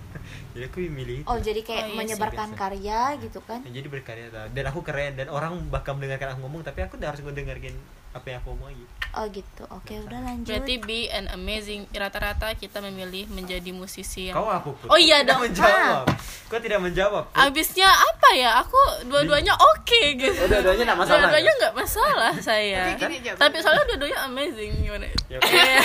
Jadi 0.52 0.64
aku 0.64 0.78
milih 0.84 1.16
itu. 1.18 1.26
Oh, 1.26 1.38
jadi 1.38 1.60
kayak 1.60 1.80
Oh, 1.80 1.86
iya 1.86 1.90
sih, 1.90 1.98
menyebarkan 1.98 2.48
biasa. 2.48 2.60
karya 2.60 3.00
gitu 3.18 3.40
kan. 3.40 3.60
Ya, 3.62 3.70
jadi 3.74 3.88
berkarya 3.88 4.26
dan 4.46 4.64
aku 4.66 4.80
keren 4.80 5.12
dan 5.14 5.26
orang 5.26 5.56
bakal 5.68 5.96
mendengarkan 5.96 6.32
aku 6.32 6.44
ngomong 6.44 6.62
tapi 6.62 6.80
aku 6.80 6.96
udah 6.96 7.08
harus 7.08 7.20
ngedengerin 7.20 7.74
apa 8.10 8.26
yang 8.26 8.40
aku 8.40 8.52
mau 8.54 8.68
gitu 8.68 8.92
Oh 9.08 9.24
gitu. 9.26 9.64
Oke, 9.70 9.96
udah 9.98 10.20
lanjut. 10.20 10.44
berarti 10.46 10.74
be 10.78 11.08
an 11.08 11.32
amazing 11.32 11.88
rata-rata 11.90 12.52
kita 12.52 12.76
memilih 12.78 13.24
menjadi 13.26 13.70
musisi 13.70 14.28
yang 14.28 14.36
kau 14.36 14.44
apa 14.44 14.68
Put? 14.68 14.84
Oh 14.86 14.96
iya 14.96 15.24
dong. 15.24 15.40
tidak 15.42 15.56
menjawab 15.56 16.04
kau 16.46 16.60
tidak 16.60 16.78
menjawab 16.78 17.24
Put. 17.26 17.40
abisnya 17.40 17.88
apa 17.88 18.28
ya 18.34 18.50
aku 18.58 18.76
dua-duanya 19.04 19.56
oke 19.56 20.00
gitu 20.14 20.28
Oh, 20.34 20.44
dua-duanya 20.46 20.84
nggak 20.86 20.98
masalah, 20.98 21.20
dua-duanya 21.22 21.48
ya? 21.48 21.58
nggak 21.58 21.74
masalah 21.74 22.32
saya 22.38 22.80
Tapi 22.86 23.00
gini 23.00 23.16
aja, 23.18 23.30
tapi 23.34 23.56
soalnya 23.58 23.84
dua-duanya 23.86 24.18
amazing 24.22 24.70
gimana 24.78 25.04
Ya, 25.26 25.38
Iya. 25.40 25.80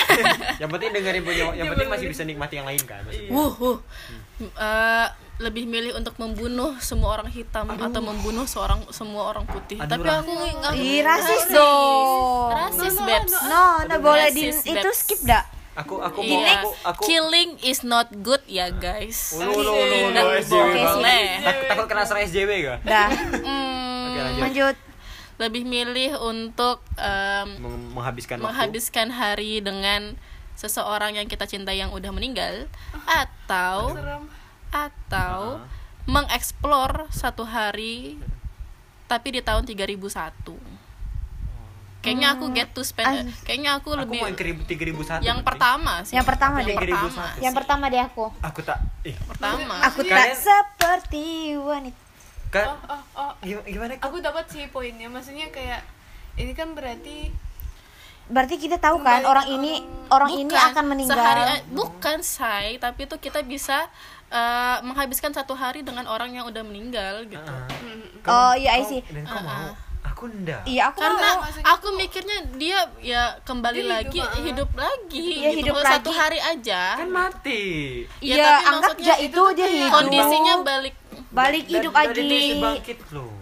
yang 0.60 0.70
penting 0.70 0.90
dengerin 0.92 1.24
punya 1.24 1.44
yang 1.54 1.68
penting 1.70 1.88
masih 1.90 2.08
bisa 2.10 2.24
nikmati 2.24 2.54
yang 2.56 2.68
lain 2.68 2.84
kan 2.84 3.00
maksudnya. 3.04 3.32
Wuh, 3.32 3.54
wuh. 3.58 3.78
Eh, 4.42 5.08
lebih 5.36 5.66
milih 5.66 5.94
untuk 5.94 6.14
membunuh 6.16 6.78
semua 6.78 7.16
orang 7.16 7.26
hitam 7.28 7.66
atau 7.68 8.00
membunuh 8.00 8.46
seorang 8.46 8.86
semua 8.90 9.28
orang 9.28 9.44
putih. 9.44 9.76
Aduh, 9.78 9.90
Tapi 9.92 10.08
aku 10.08 10.32
nggak 10.32 10.74
Ih, 10.76 11.02
rasis 11.02 11.44
dong. 11.50 12.50
Rasis, 12.52 12.96
Babes. 13.00 13.34
No, 13.44 13.66
no 13.82 13.96
boleh 14.00 14.30
di 14.30 14.54
itu 14.54 14.90
skip 14.94 15.22
dah. 15.24 15.42
aku 15.74 15.98
aku 15.98 16.22
mau 16.22 16.38
Iya. 16.38 16.54
aku 16.56 16.70
aku 16.86 17.02
Killing 17.04 17.58
is 17.62 17.82
not 17.82 18.06
good 18.16 18.46
ya, 18.46 18.70
guys. 18.70 19.34
Ulu 19.34 19.50
ulu 19.58 19.72
ulu 19.74 19.96
ulu 20.08 20.22
SJW 20.38 20.70
banget. 20.70 21.42
Takut 21.42 21.66
takut 21.66 21.86
kena 21.90 22.04
serai 22.04 22.24
SJW 22.24 22.50
gak? 22.64 22.80
Dah. 22.84 23.10
Oke 24.06 24.20
lanjut. 24.20 24.42
Lanjut. 24.44 24.78
lebih 25.36 25.66
milih 25.66 26.14
untuk 26.20 26.86
Meng- 26.96 27.90
Menghabiskan 27.92 28.38
waktu. 28.38 28.46
menghabiskan 28.46 29.08
hari 29.10 29.60
dengan 29.60 30.14
seseorang 30.54 31.18
yang 31.18 31.26
kita 31.26 31.44
cintai 31.44 31.74
yang 31.76 31.90
udah 31.90 32.14
meninggal 32.14 32.70
atau 33.04 33.98
Serem. 33.98 34.30
Atau 34.74 35.62
mengeksplor 36.04 37.08
satu 37.10 37.46
hari 37.46 38.18
tapi 39.06 39.30
di 39.30 39.40
tahun 39.40 39.64
3001 39.64 40.58
kayaknya 42.00 42.36
aku 42.36 42.52
get 42.52 42.68
to 42.70 42.84
spend 42.84 43.08
Ah. 43.08 43.24
kayaknya 43.44 43.72
aku, 43.74 43.94
Aku 43.94 44.02
lebih 44.02 44.20
mau 44.20 44.28
yang 44.28 44.36
ke 44.36 44.44
ribu- 44.44 44.66
3001. 44.66 45.24
yang 45.24 45.40
penting. 45.40 45.48
pertama 45.48 45.94
sih 46.04 46.14
Yang 46.14 46.28
pertama 46.28 46.58
yang 46.58 46.68
deh. 46.68 46.76
pertama 46.76 47.24
Yang 47.38 47.54
pertama 47.56 47.84
deh 47.88 48.02
aku. 48.02 48.26
Aku 48.42 48.60
tak 48.62 48.78
eh 49.02 49.16
pertama 49.24 49.74
Aku 49.86 50.00
tak 50.02 50.12
Kalian- 50.12 50.36
seperti 50.38 51.26
wanita. 51.56 52.00
kan 52.52 52.68
Oh, 52.70 52.92
oh, 52.92 53.02
oh. 53.16 53.32
gimana, 53.40 53.66
gimana 53.66 53.92
kok? 53.96 54.04
Aku 54.04 54.18
dapat 54.20 54.46
sih 54.46 54.68
poinnya. 54.68 55.08
Maksudnya 55.08 55.48
kayak 55.50 55.82
ini 56.36 56.52
kan 56.52 56.76
berarti 56.76 57.32
Berarti 58.26 58.56
kita 58.58 58.78
tahu 58.78 59.00
kan 59.00 59.20
Kembali 59.20 59.28
orang 59.28 59.48
ini 59.50 59.72
orang- 60.08 60.10
orang 60.10 60.30
ini 60.34 60.44
Bukan, 60.48 60.70
akan 60.70 60.86
meninggal. 60.88 61.18
sehari 61.18 61.42
a- 61.44 61.64
bukan 61.70 62.18
say 62.20 62.68
tapi 62.78 63.00
itu 63.04 63.16
kita 63.18 63.40
bisa 63.42 63.88
eh, 64.30 64.78
menghabiskan 64.82 65.30
satu 65.30 65.54
hari 65.54 65.82
dengan 65.82 66.06
orang 66.06 66.32
yang 66.32 66.44
udah 66.44 66.62
meninggal 66.62 67.22
gitu 67.24 67.38
Ah. 67.46 67.70
hmm, 67.70 68.02
Kau- 68.20 68.34
Oh, 68.34 68.54
iya, 68.56 68.74
I 68.74 68.82
kau- 68.82 68.90
see. 68.90 69.02
Dan 69.06 69.24
kau 69.24 69.38
mau? 69.40 69.70
Aku 70.04 70.24
enggak. 70.28 70.62
Iya, 70.64 70.90
aku 70.90 71.00
karena 71.00 71.30
mau. 71.32 71.46
aku 71.70 71.88
mikirnya 71.94 72.38
dia 72.54 72.80
ya 72.98 73.24
kembali 73.42 73.78
Dia 73.78 73.86
hidup, 73.86 73.94
lagi 73.94 74.20
ah. 74.20 74.32
hidup 74.42 74.70
lagi 74.74 75.22
Iya, 75.22 75.50
gitu. 75.50 75.58
hidup 75.60 75.76
Kalau 75.76 75.86
satu 75.88 76.10
lagi. 76.10 76.18
hari 76.18 76.40
aja 76.42 76.82
Kan 76.96 77.10
mati. 77.10 77.64
Ya, 78.20 78.34
Iya, 78.34 78.44
tapi 78.44 78.64
anggap 78.66 78.96
itu 79.20 79.44
dia 79.54 79.68
hidup. 79.70 79.90
kondisinya 79.92 80.54
balik 80.62 80.96
balik 81.30 81.64
hidup 81.68 81.94
lagi. 81.94 82.22
dia 82.24 82.56
bangkit 82.58 83.00
loh. 83.12 83.34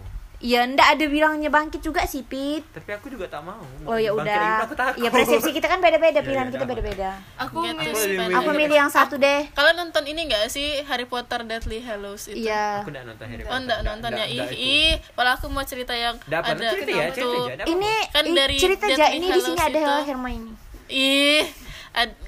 Iya, 0.42 0.66
ndak 0.66 0.98
ada 0.98 1.04
bilangnya 1.06 1.46
bangkit 1.48 1.78
juga 1.78 2.02
sih, 2.02 2.26
Pit. 2.26 2.66
Tapi 2.74 2.90
aku 2.90 3.06
juga 3.06 3.30
tak 3.30 3.46
mau. 3.46 3.62
Oh 3.86 3.94
ya 3.94 4.10
udah. 4.10 4.66
aku. 4.66 4.74
Iya, 4.98 5.08
persepsi 5.08 5.54
kita 5.54 5.70
kan 5.70 5.78
beda-beda, 5.78 6.18
Iya, 6.18 6.26
pilihan 6.26 6.46
iya, 6.46 6.52
kita 6.52 6.64
apa? 6.66 6.72
beda-beda. 6.74 7.10
aku 7.38 7.56
Get 7.62 7.70
to 7.70 7.78
milih 7.78 8.36
Aku 8.36 8.50
milih 8.50 8.76
yang 8.76 8.90
satu 8.90 9.14
deh. 9.16 9.46
Kalian 9.54 9.78
nonton 9.78 10.02
ini 10.02 10.26
gak 10.26 10.50
sih 10.50 10.82
Harry 10.82 11.06
Potter 11.06 11.46
Deathly 11.46 11.78
Hallows 11.78 12.26
itu? 12.26 12.42
Iya. 12.42 12.82
Aku 12.82 12.90
enggak 12.90 13.06
nonton 13.06 13.26
Harry 13.30 13.42
Oh 13.42 13.46
Potter. 13.46 13.60
enggak 13.62 13.80
nonton 13.86 14.10
ya. 14.10 14.24
Nggak, 14.26 14.50
Ih, 14.50 14.50
ih, 14.58 14.90
malah 15.14 15.32
aku 15.38 15.46
mau 15.46 15.62
cerita 15.62 15.94
yang 15.94 16.18
apa, 16.18 16.52
ada 16.52 16.66
cerita 16.74 16.90
ya, 16.90 17.06
cerita 17.08 17.38
apa? 17.54 17.70
Ini 17.70 17.92
Kan 18.10 18.24
dari 18.34 18.56
cerita 18.58 18.84
aja 18.90 19.06
ini 19.14 19.26
di 19.30 19.40
sini 19.40 19.60
ada. 19.62 20.02
Hermione. 20.02 20.50
Ih, 20.90 21.46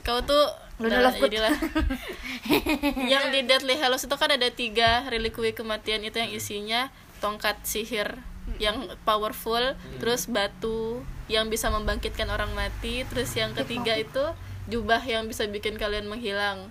kau 0.07 0.23
tuh 0.23 0.45
Luna 0.75 0.99
Nah, 0.99 1.07
Lovegood. 1.07 1.31
jadilah. 1.31 1.55
yang 3.13 3.31
di 3.31 3.47
Deathly 3.47 3.75
Hallows 3.75 4.05
itu 4.05 4.15
kan 4.15 4.27
ada 4.27 4.49
tiga 4.51 5.07
relikui 5.07 5.55
kematian 5.55 6.03
itu 6.03 6.19
yang 6.19 6.31
isinya 6.31 6.81
tongkat 7.25 7.57
sihir 7.65 8.21
yang 8.61 8.93
powerful, 9.09 9.73
terus 9.97 10.29
batu 10.29 11.01
yang 11.33 11.49
bisa 11.49 11.73
membangkitkan 11.73 12.29
orang 12.29 12.53
mati, 12.53 13.09
terus 13.09 13.33
yang 13.33 13.57
ketiga 13.57 13.97
itu 13.97 14.21
jubah 14.69 15.01
yang 15.01 15.25
bisa 15.25 15.49
bikin 15.49 15.81
kalian 15.81 16.05
menghilang. 16.05 16.69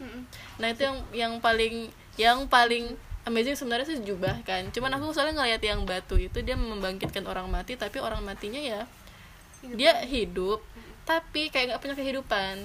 Nah, 0.62 0.70
itu 0.70 0.86
yang 0.86 0.98
yang 1.10 1.34
paling 1.42 1.90
yang 2.22 2.46
paling 2.46 2.94
amazing 3.26 3.58
sebenarnya 3.58 3.90
sih 3.90 4.06
jubah 4.06 4.46
kan. 4.46 4.70
Cuman 4.70 4.94
aku 4.94 5.10
soalnya 5.18 5.42
ngeliat 5.42 5.62
yang 5.66 5.82
batu 5.90 6.22
itu 6.22 6.46
dia 6.46 6.54
membangkitkan 6.54 7.26
orang 7.26 7.50
mati 7.50 7.74
tapi 7.74 7.98
orang 7.98 8.22
matinya 8.22 8.62
ya 8.62 8.86
dia 9.64 10.04
hidup 10.04 10.60
tapi 11.04 11.52
kayak 11.52 11.76
nggak 11.76 11.82
punya 11.84 11.96
kehidupan 12.00 12.56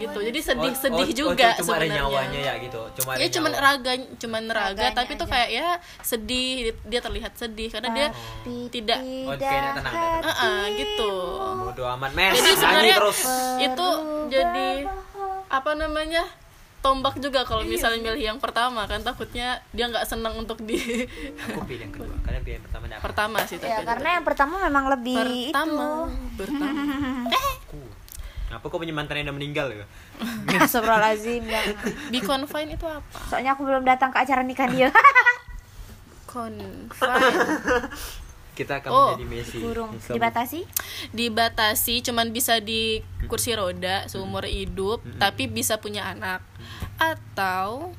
gitu 0.00 0.18
jadi 0.24 0.38
sedih 0.40 0.72
Oh, 0.72 0.80
sedih 0.80 1.08
oh, 1.08 1.12
juga 1.12 1.52
oh, 1.52 1.60
cuma 1.60 1.76
ada 1.76 1.84
sebenarnya 1.84 1.96
nyawanya 2.00 2.40
ya 2.40 2.54
gitu. 2.58 2.80
Cuma 2.96 3.10
ya 3.20 3.26
cuman 3.28 3.52
nyawa. 3.52 3.64
raga 3.68 3.92
cuman 4.16 4.42
raga 4.48 4.68
Raganya 4.72 4.96
tapi 4.96 5.12
tuh 5.14 5.26
aja. 5.28 5.32
kayak 5.36 5.48
ya 5.52 5.68
sedih 6.00 6.48
dia 6.82 7.00
terlihat 7.04 7.32
sedih 7.36 7.68
karena 7.68 7.88
dia 7.92 8.08
Tapi 8.08 8.54
tidak 8.72 9.00
Oh, 9.04 9.36
kayaknya 9.36 9.70
tenang, 9.76 9.94
tenang. 9.94 10.22
Ah, 10.24 10.32
ah, 10.32 10.62
gitu 10.72 11.12
Bodo 11.62 11.82
amat, 11.94 12.10
Mes. 12.16 12.32
jadi 12.32 12.50
sebenarnya 12.56 12.96
terus. 12.96 13.20
itu 13.60 13.88
jadi 14.32 14.68
apa 15.46 15.70
namanya 15.76 16.24
tombak 16.82 17.14
juga 17.16 17.46
kalau 17.46 17.62
misalnya 17.62 18.02
milih 18.02 18.34
yang 18.34 18.38
pertama 18.42 18.82
kan 18.84 18.98
takutnya 19.00 19.62
dia 19.70 19.86
nggak 19.86 20.02
senang 20.02 20.34
untuk 20.34 20.58
di 20.60 21.06
Aku 21.46 21.62
pilih 21.62 21.86
yang 21.86 21.94
kedua. 21.94 22.10
Kalian 22.20 22.42
pilih 22.42 22.56
yang 22.58 22.66
pertama 22.66 22.84
enggak? 22.84 23.00
pertama 23.00 23.38
sih 23.46 23.56
tapi 23.56 23.70
Ya, 23.70 23.78
karena 23.80 24.08
yang 24.18 24.24
pertama 24.26 24.54
memang 24.60 24.84
lebih 24.90 25.22
pertama 25.48 26.10
pertama 26.34 26.82
Aku. 27.62 27.80
Kenapa 28.50 28.64
kau 28.68 28.76
punya 28.76 28.92
mantan 28.92 29.16
yang 29.16 29.32
udah 29.32 29.36
meninggal 29.38 29.66
ya? 29.70 29.80
itu. 29.80 29.86
Astagfirullahaladzim. 30.60 31.42
ya. 31.46 31.60
be 32.10 32.18
confine 32.20 32.68
itu 32.68 32.84
apa 32.84 33.16
Soalnya 33.30 33.54
aku 33.54 33.62
belum 33.64 33.86
datang 33.86 34.10
ke 34.10 34.18
acara 34.18 34.42
nikah 34.42 34.68
dia. 34.68 34.90
confine 36.32 37.32
Kita 38.52 38.78
akan 38.78 38.88
Oh, 38.88 39.00
menjadi 39.10 39.26
Messi. 39.26 39.58
Kurung 39.58 39.96
dibatasi. 39.96 40.60
dibatasi 41.10 41.94
cuman 42.02 42.30
bisa 42.30 42.58
di 42.58 43.00
kursi 43.24 43.52
roda 43.52 44.04
seumur 44.06 44.44
hidup 44.44 45.00
tapi 45.16 45.46
bisa 45.46 45.76
punya 45.76 46.04
anak 46.06 46.44
atau 46.96 47.92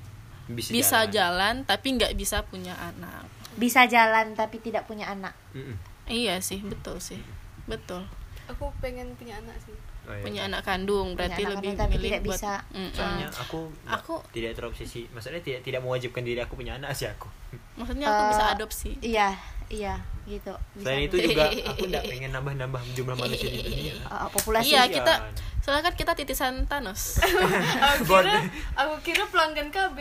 bisa, 0.45 1.07
jalan. 1.07 1.63
tapi 1.63 1.95
nggak 1.95 2.13
bisa 2.13 2.43
punya 2.43 2.75
anak 2.75 3.25
Bisa 3.53 3.85
jalan 3.85 4.33
tapi 4.33 4.57
tidak 4.57 4.83
punya 4.83 5.07
anak. 5.07 5.33
Mm-mm. 5.51 5.77
iya 6.05 6.37
sih 6.37 6.59
betul 6.59 6.97
sih 6.97 7.21
betul 7.63 8.03
aku 8.45 8.67
pengen 8.77 9.15
punya 9.15 9.37
anak 9.37 9.55
sih 9.61 9.73
Oh, 10.03 10.11
iya. 10.11 10.19
punya 10.19 10.41
anak 10.43 10.67
kandung 10.67 11.15
berarti 11.15 11.41
anak 11.41 11.53
lebih 11.55 11.69
kandung 11.69 11.81
tapi 11.81 11.93
milih 11.95 12.09
tidak 12.11 12.21
buat 12.21 12.35
bisa. 12.35 12.53
Mm-mm. 12.69 12.91
Soalnya 12.91 13.27
aku 13.31 13.59
Aku- 13.87 14.23
tidak 14.35 14.51
terobsesi. 14.53 15.07
Maksudnya 15.07 15.39
tidak 15.39 15.63
tidak 15.63 15.79
mewajibkan 15.79 16.19
diri 16.21 16.37
aku 16.37 16.59
punya 16.59 16.75
anak 16.75 16.91
sih 16.91 17.07
aku. 17.07 17.31
Maksudnya 17.73 18.05
aku 18.05 18.23
bisa 18.29 18.43
Eh, 18.43 18.53
adopsi 18.53 18.91
Iya, 18.99 19.27
iya, 19.67 19.95
gitu. 20.23 20.53
Bisa. 20.71 20.83
Selain 20.83 21.01
itu 21.03 21.15
juga 21.19 21.43
aku 21.69 21.83
nggak 21.85 22.03
pengen 22.05 22.29
nambah-nambah 22.31 22.81
jumlah 22.93 23.15
manusia 23.15 23.47
di 23.47 23.59
dunia. 23.59 23.93
Uh, 24.05 24.29
populasi. 24.35 24.69
iya 24.69 24.85
kita 24.87 25.13
soalnya 25.59 25.79
kan 25.81 25.95
kita 25.95 26.11
titisan 26.13 26.53
Thanos 26.63 27.23
aku 27.95 28.03
kira 28.03 28.35
aku 28.75 28.93
kira 29.01 29.23
pelanggan 29.25 29.71
KB 29.71 29.95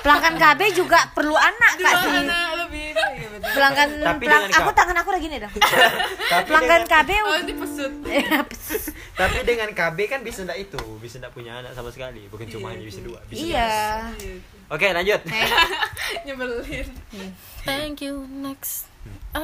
Pelanggan 0.00 0.34
KB 0.36 0.60
juga 0.72 1.12
perlu 1.12 1.34
anak 1.34 1.72
kak 1.76 1.94
sih. 2.00 2.24
anak 2.24 2.48
lebih 2.58 2.96
iya 2.96 3.28
betul 3.28 3.50
Pelanggan, 3.52 3.88
Tapi 3.94 4.22
pelang- 4.22 4.48
dengan 4.48 4.58
aku 4.58 4.70
tangan 4.72 4.96
aku 4.96 5.08
udah 5.10 5.20
gini 5.20 5.36
dong. 5.36 5.52
Tapi 5.52 6.44
Pelanggan 6.46 6.82
KB 6.86 7.08
oh 7.18 7.36
itu 7.38 7.52
pesut 7.56 7.92
tapi 9.16 9.42
dengan 9.42 9.68
KB 9.70 9.98
kan 10.06 10.20
bisa 10.20 10.44
ndak 10.44 10.60
itu, 10.60 10.76
bisa 11.00 11.16
ndak 11.16 11.32
punya 11.32 11.56
anak 11.56 11.72
sama 11.72 11.88
sekali, 11.88 12.28
bukan 12.28 12.44
cuma 12.46 12.70
hanya 12.70 12.84
bisa 12.84 13.00
dua. 13.00 13.16
Bisa 13.24 13.40
Iya. 13.42 13.72
Oke, 14.68 14.92
lanjut. 14.92 15.20
nyebelin 16.26 16.86
thank 17.62 17.98
you 18.00 18.22
next 18.30 18.86
Eh, 19.30 19.40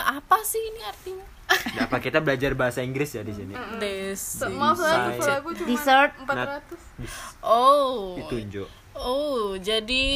apa 0.00 0.38
sih 0.40 0.62
ini 0.62 0.80
artinya 0.80 1.26
Nggak 1.46 1.84
apa 1.84 1.96
kita 2.00 2.18
belajar 2.18 2.50
bahasa 2.52 2.80
Inggris 2.80 3.12
ya 3.12 3.20
di 3.20 3.30
sini. 3.30 3.52
this 3.76 4.40
maaf 4.42 4.76
lah 4.76 5.12
aku 5.36 5.52
cuma 5.52 5.68
Dessert. 5.68 6.12
400 6.18 7.44
oh 7.44 8.16
Ditunjuk. 8.16 8.68
Oh, 8.92 9.54
jadi 9.54 10.06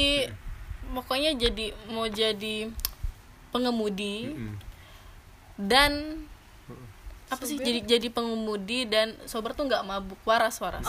pokoknya 0.90 1.36
jadi 1.36 1.70
mau 1.86 2.08
jadi 2.08 2.72
pengemudi 3.50 4.32
Mm. 4.32 4.54
dan 5.60 5.92
apa 7.30 7.42
sih 7.42 7.56
jadi 7.56 7.80
jadi 7.88 8.08
pengemudi 8.08 8.84
dan 8.84 9.14
sober 9.24 9.50
tuh 9.52 9.64
nggak 9.64 9.82
mabuk 9.82 10.18
waras 10.22 10.58
waras 10.58 10.86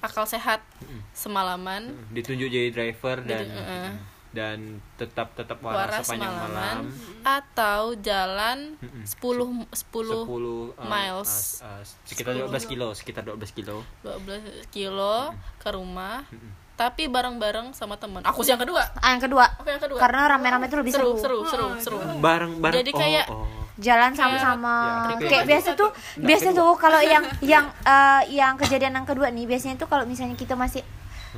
akal 0.00 0.24
sehat 0.24 0.64
semalaman. 1.12 1.92
Ditunjuk 2.08 2.48
jadi 2.48 2.68
driver 2.70 3.20
dan 3.20 3.44
Jadi, 3.44 3.52
eh. 3.52 3.92
dan 4.30 4.58
tetap 4.94 5.34
tetap 5.34 5.60
waras, 5.60 5.76
waras 5.92 6.00
sepanjang 6.02 6.32
semalaman 6.32 6.56
malam. 6.56 6.84
atau 7.20 7.82
jalan 7.96 8.58
Mm-mm. 8.78 9.04
10 9.04 9.68
10 9.68 10.24
10 10.24 10.24
uh, 10.24 10.72
miles. 10.80 11.60
uh, 11.60 11.76
uh, 11.76 11.82
sekitar 12.02 12.32
12 12.32 12.48
kilo, 12.64 12.88
sekitar 12.90 13.22
12 13.26 13.36
kilo. 13.52 13.84
12 14.00 14.72
kilo 14.72 15.36
ke 15.58 15.68
rumah 15.68 16.24
tapi 16.72 17.04
bareng-bareng 17.04 17.76
sama 17.76 18.00
teman 18.00 18.24
aku 18.24 18.40
sih 18.40 18.56
yang 18.56 18.62
kedua 18.64 18.80
Ah, 18.96 19.12
yang 19.12 19.20
kedua. 19.20 19.44
aku 19.52 19.68
yang 19.68 19.76
kedua 19.78 20.00
Karena 20.00 20.32
rame-rame 20.32 20.64
itu 20.64 20.80
lebih 20.80 20.96
seru 20.96 21.12
seru. 21.14 21.44
seru 21.44 21.68
seru 21.76 21.98
seru 22.00 22.16
Bareng 22.24 22.56
bareng 22.56 22.80
Jadi 22.80 22.90
kayak- 22.90 23.28
oh, 23.28 23.44
oh. 23.44 23.68
Jalan 23.80 24.12
sama-sama 24.12 25.08
Ya, 25.10 25.26
kayak 25.26 25.44
biasa 25.46 25.68
tuh 25.72 25.90
biasa 26.16 26.48
kedua. 26.48 26.58
tuh 26.60 26.70
kalau 26.76 27.00
yang 27.02 27.24
yang 27.52 27.64
eh, 27.80 28.22
yang 28.30 28.54
kejadian 28.54 28.92
yang 28.94 29.04
kedua 29.04 29.28
nih 29.28 29.44
biasanya 29.44 29.76
tuh 29.76 29.86
kalau 29.86 30.04
misalnya 30.04 30.34
kita 30.34 30.52
masih 30.54 30.84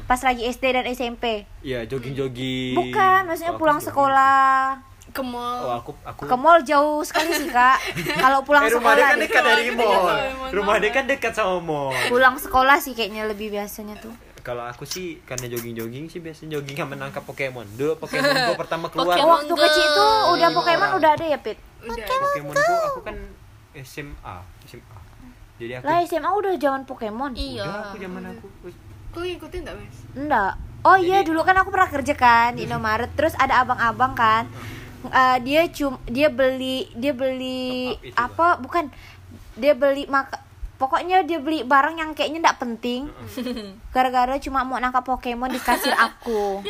pas 0.03 0.19
lagi 0.19 0.43
SD 0.45 0.65
dan 0.73 0.85
SMP 0.89 1.47
Iya, 1.61 1.85
jogging-jogging. 1.85 2.75
bukan 2.75 3.21
maksudnya 3.25 3.53
Oh, 3.53 3.57
pulang 3.57 3.77
jogging. 3.77 3.89
sekolah 3.89 4.81
ke 5.09 5.21
mall 5.21 5.61
Oh, 5.63 5.75
aku 5.77 5.91
aku 6.03 6.23
ke 6.25 6.35
mall 6.35 6.59
jauh 6.63 7.01
sekali 7.03 7.31
sih 7.31 7.47
kak 7.47 7.77
kalau 8.25 8.41
pulang 8.41 8.65
Eh, 8.65 8.73
rumah 8.73 8.93
dia 8.93 9.05
sekolah 9.05 9.07
kan 9.07 9.15
deh. 9.15 9.23
dekat 9.23 9.43
dari 9.45 9.65
mall. 9.71 10.17
Rumah 10.51 10.77
dia 10.79 10.91
kan 10.91 11.05
dekat 11.07 11.33
sama 11.33 11.57
mall. 11.59 11.93
pulang 12.09 12.35
sekolah 12.35 12.77
sih 12.77 12.93
kayaknya 12.93 13.25
lebih 13.25 13.49
biasanya 13.51 13.97
tuh 13.97 14.13
Kalau 14.41 14.65
aku 14.65 14.83
sih 14.83 15.23
karena 15.23 15.47
jogging-jogging 15.47 16.09
sih 16.09 16.19
biasanya 16.19 16.57
jogging 16.57 16.75
sama 16.75 16.91
menangkap 16.93 17.23
Pokemon. 17.23 17.63
Dulu 17.73 17.95
Pokemon 17.97 18.27
Go 18.35 18.55
pertama 18.57 18.89
keluar. 18.89 19.15
Pokemon 19.15 19.31
waktu 19.39 19.55
kecil 19.55 19.87
tuh 19.89 20.11
udah 20.33 20.49
Lima 20.49 20.57
Pokemon 20.57 20.83
orang. 20.83 20.99
udah 20.99 21.11
ada 21.13 21.25
ya 21.27 21.39
Pit 21.39 21.59
udah 21.85 22.07
Pokemon 22.07 22.55
Go 22.55 22.77
aku 22.89 23.01
kan 23.03 23.17
SMA, 23.75 24.37
SMA. 24.65 24.99
Jadi 25.57 25.73
aku 25.77 25.85
lah 25.85 25.99
SMA 26.03 26.31
udah 26.31 26.53
zaman 26.57 26.83
Pokemon 26.85 27.33
iya 27.35 27.65
udah 27.65 27.81
aku 27.87 27.97
zaman 27.99 28.23
aku 28.29 28.47
kau 29.13 29.21
ngikutin 29.21 29.61
tak 29.63 29.75
wes 29.77 29.97
Enggak. 30.15 30.53
Oh 30.83 30.97
iya 30.97 31.21
Jadi- 31.21 31.29
dulu 31.29 31.41
kan 31.43 31.55
aku 31.55 31.69
pernah 31.69 31.87
kerja 31.87 32.15
kan 32.15 32.51
di 32.53 32.65
Indomaret. 32.65 33.13
Terus 33.13 33.37
ada 33.37 33.61
abang-abang 33.61 34.13
kan. 34.13 34.49
Eh, 35.05 35.39
dia 35.43 35.63
cum 35.69 35.95
dia 36.07 36.27
beli 36.27 36.91
dia 36.95 37.13
beli 37.13 37.93
apa? 38.15 38.57
Bukan. 38.57 38.91
Dia 39.55 39.77
beli 39.77 40.09
maka 40.09 40.41
pokoknya 40.83 41.23
dia 41.23 41.39
beli 41.39 41.63
barang 41.63 41.95
yang 41.95 42.11
kayaknya 42.19 42.43
enggak 42.43 42.59
penting. 42.59 43.07
Gara-gara 43.95 44.35
cuma 44.43 44.67
mau 44.67 44.83
nangkap 44.83 45.07
Pokemon 45.07 45.55
di 45.55 45.63
kasir 45.63 45.95
aku. 45.95 46.59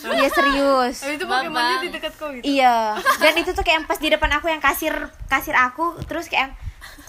Iya 0.00 0.32
serius. 0.32 1.04
Habis 1.04 1.16
itu 1.20 1.26
Pokemonnya 1.28 1.76
di 1.84 1.88
dekat 1.92 2.12
kau 2.16 2.32
gitu 2.32 2.44
Iya. 2.46 2.96
Dan 3.20 3.32
itu 3.36 3.52
tuh 3.52 3.60
kayak 3.60 3.84
yang 3.84 3.86
pas 3.86 4.00
di 4.00 4.08
depan 4.08 4.30
aku 4.32 4.48
yang 4.48 4.62
kasir 4.62 4.94
kasir 5.28 5.52
aku 5.52 5.92
terus 6.08 6.24
kayak 6.30 6.48
yang, 6.48 6.52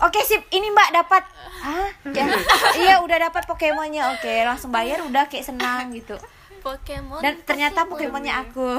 Oke 0.01 0.19
sip, 0.25 0.41
ini 0.49 0.67
Mbak 0.73 0.89
dapat. 0.97 1.23
Hah? 1.61 1.89
Kayak, 2.09 2.41
iya 2.81 2.99
udah 3.05 3.17
dapat 3.29 3.45
Pokemonnya. 3.45 4.17
Oke, 4.17 4.43
langsung 4.43 4.73
bayar 4.73 5.05
udah 5.05 5.29
kayak 5.29 5.45
senang 5.45 5.93
gitu. 5.93 6.17
Pokemon 6.61 7.19
Dan 7.19 7.41
ternyata 7.41 7.83
Pokemonnya 7.83 8.33
aku. 8.39 8.77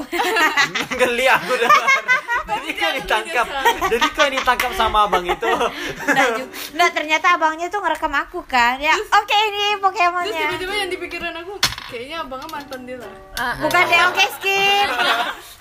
geli 0.93 1.27
aku 1.27 1.51
dah. 1.53 1.69
Jadi 2.53 2.69
kau 2.73 2.91
ditangkap. 2.93 3.47
Jadi 3.87 4.07
kau 4.09 4.27
ditangkap 4.27 4.71
sama 4.73 5.05
abang 5.05 5.23
itu. 5.23 5.47
Nggak, 6.75 6.91
ternyata 6.91 7.35
abangnya 7.35 7.67
tuh 7.67 7.79
ngerekam 7.79 8.13
aku 8.13 8.39
kan. 8.43 8.79
Ya, 8.79 8.95
oke 8.95 9.35
ini 9.35 9.75
terus 9.75 9.83
Pokemonnya. 9.83 10.39
tiba-tiba 10.47 10.73
yang 10.73 10.89
di 10.89 10.97
pikiran 10.97 11.33
aku 11.37 11.59
kayaknya 11.85 12.17
abangnya 12.19 12.47
mantan 12.49 12.81
dia 12.83 12.97
lah 12.97 13.11
Ah, 13.35 13.43
ah. 13.43 13.53
Bukan 13.59 13.81
deh, 13.85 14.01
oke 14.07 14.23
skip. 14.33 14.89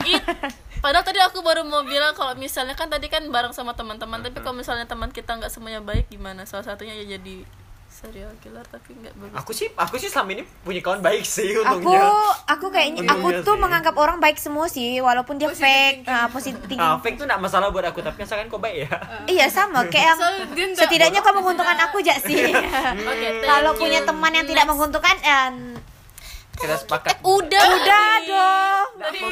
It, 0.13 0.23
padahal 0.79 1.05
tadi 1.05 1.19
aku 1.21 1.39
baru 1.41 1.63
mau 1.63 1.83
bilang 1.83 2.11
kalau 2.13 2.35
misalnya 2.35 2.75
kan 2.75 2.87
tadi 2.87 3.07
kan 3.07 3.23
bareng 3.25 3.55
sama 3.55 3.71
teman-teman 3.73 4.19
tapi 4.19 4.43
kalau 4.43 4.51
misalnya 4.53 4.83
teman 4.83 5.11
kita 5.11 5.31
nggak 5.33 5.47
semuanya 5.49 5.79
baik 5.79 6.11
gimana 6.11 6.43
salah 6.43 6.67
satunya 6.67 6.95
ya 6.97 7.15
jadi 7.15 7.47
serial 8.03 8.35
killer 8.37 8.67
tapi 8.67 8.93
nggak 8.95 9.15
bagus 9.15 9.37
Aku 9.37 9.51
sih 9.53 9.71
aku 9.73 9.95
sih 9.95 10.07
selama 10.07 10.31
ini 10.33 10.43
punya 10.61 10.81
kawan 10.81 10.99
baik 10.99 11.23
sih 11.23 11.55
Aku 11.55 11.63
untungnya. 11.79 12.03
aku 12.45 12.67
kayaknya 12.69 13.01
Untungnya 13.01 13.15
aku 13.33 13.47
tuh 13.47 13.55
sih. 13.55 13.63
menganggap 13.63 13.95
orang 13.95 14.19
baik 14.19 14.37
semua 14.37 14.67
sih 14.67 14.99
walaupun 14.99 15.37
dia 15.37 15.47
Positive 15.47 15.63
fake. 15.65 15.97
thinking. 15.97 16.11
Nah, 16.11 16.27
positif 16.29 16.59
Ah, 16.59 16.67
thinking. 16.67 16.99
fake 17.01 17.17
tuh 17.17 17.27
gak 17.27 17.39
masalah 17.39 17.69
buat 17.69 17.85
aku 17.85 18.01
tapi 18.01 18.19
asalkan 18.21 18.47
kau 18.47 18.59
baik 18.59 18.77
ya. 18.83 18.91
Iya 19.33 19.47
sama 19.49 19.87
kayak 19.93 20.19
nggak- 20.19 20.75
setidaknya 20.77 21.21
kau 21.21 21.31
menguntungkan 21.33 21.79
aku 21.81 21.99
jak 22.01 22.19
sih. 22.21 22.51
Oke, 23.13 23.29
thank 23.31 23.47
Kalau 23.47 23.71
punya 23.73 24.03
teman 24.03 24.33
yang 24.33 24.45
tidak 24.45 24.65
Next. 24.65 24.73
menguntungkan 24.73 25.17
eh, 25.17 25.51
Kita 26.53 26.75
sepakat. 26.77 27.23
udah 27.23 27.65
udah 27.73 28.02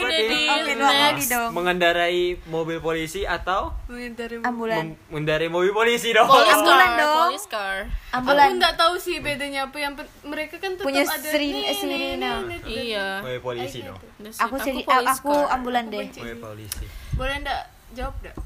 udah 0.03 0.21
di 0.21 0.39
kali 0.43 0.73
next 0.75 1.29
dong. 1.29 1.51
Mengendarai 1.53 2.21
mobil 2.47 2.79
polisi 2.79 3.23
atau 3.23 3.73
dari 3.89 4.41
Ambulan. 4.41 4.77
mem- 4.87 4.99
mengendarai 5.09 5.47
mobil 5.47 5.71
polisi 5.71 6.11
dong. 6.11 6.27
police 6.27 6.55
Ambulan 6.55 6.81
car 6.87 6.99
dong. 6.99 7.19
police 7.27 7.47
car 7.47 7.77
Ambulan. 8.11 8.47
Aku 8.47 8.55
nggak 8.57 8.75
tahu 8.77 8.95
sih 8.97 9.17
bedanya 9.19 9.61
apa 9.65 9.77
yang 9.77 9.93
mereka 10.23 10.57
kan 10.57 10.75
tetap 10.75 10.85
Punya 10.85 11.03
ada 11.03 11.17
sirin- 11.21 11.53
nih, 11.53 11.63
nih, 11.63 11.75
sirina. 11.75 12.31
nih, 12.41 12.59
nih. 12.59 12.61
iya 12.85 13.07
Mobil 13.21 13.41
polisi 13.41 13.79
dong. 13.81 14.01
Udah 14.17 14.33
sih, 14.33 14.41
Aku 14.41 14.55
seri, 14.57 14.81
police 14.83 15.19
aku 15.19 15.35
ambulan 15.49 15.85
deh. 15.87 16.07
Mobil 16.11 16.39
polisi. 16.39 16.85
Boleh 17.13 17.35
ndak 17.39 17.61
jawab 17.93 18.15
ndak? 18.21 18.37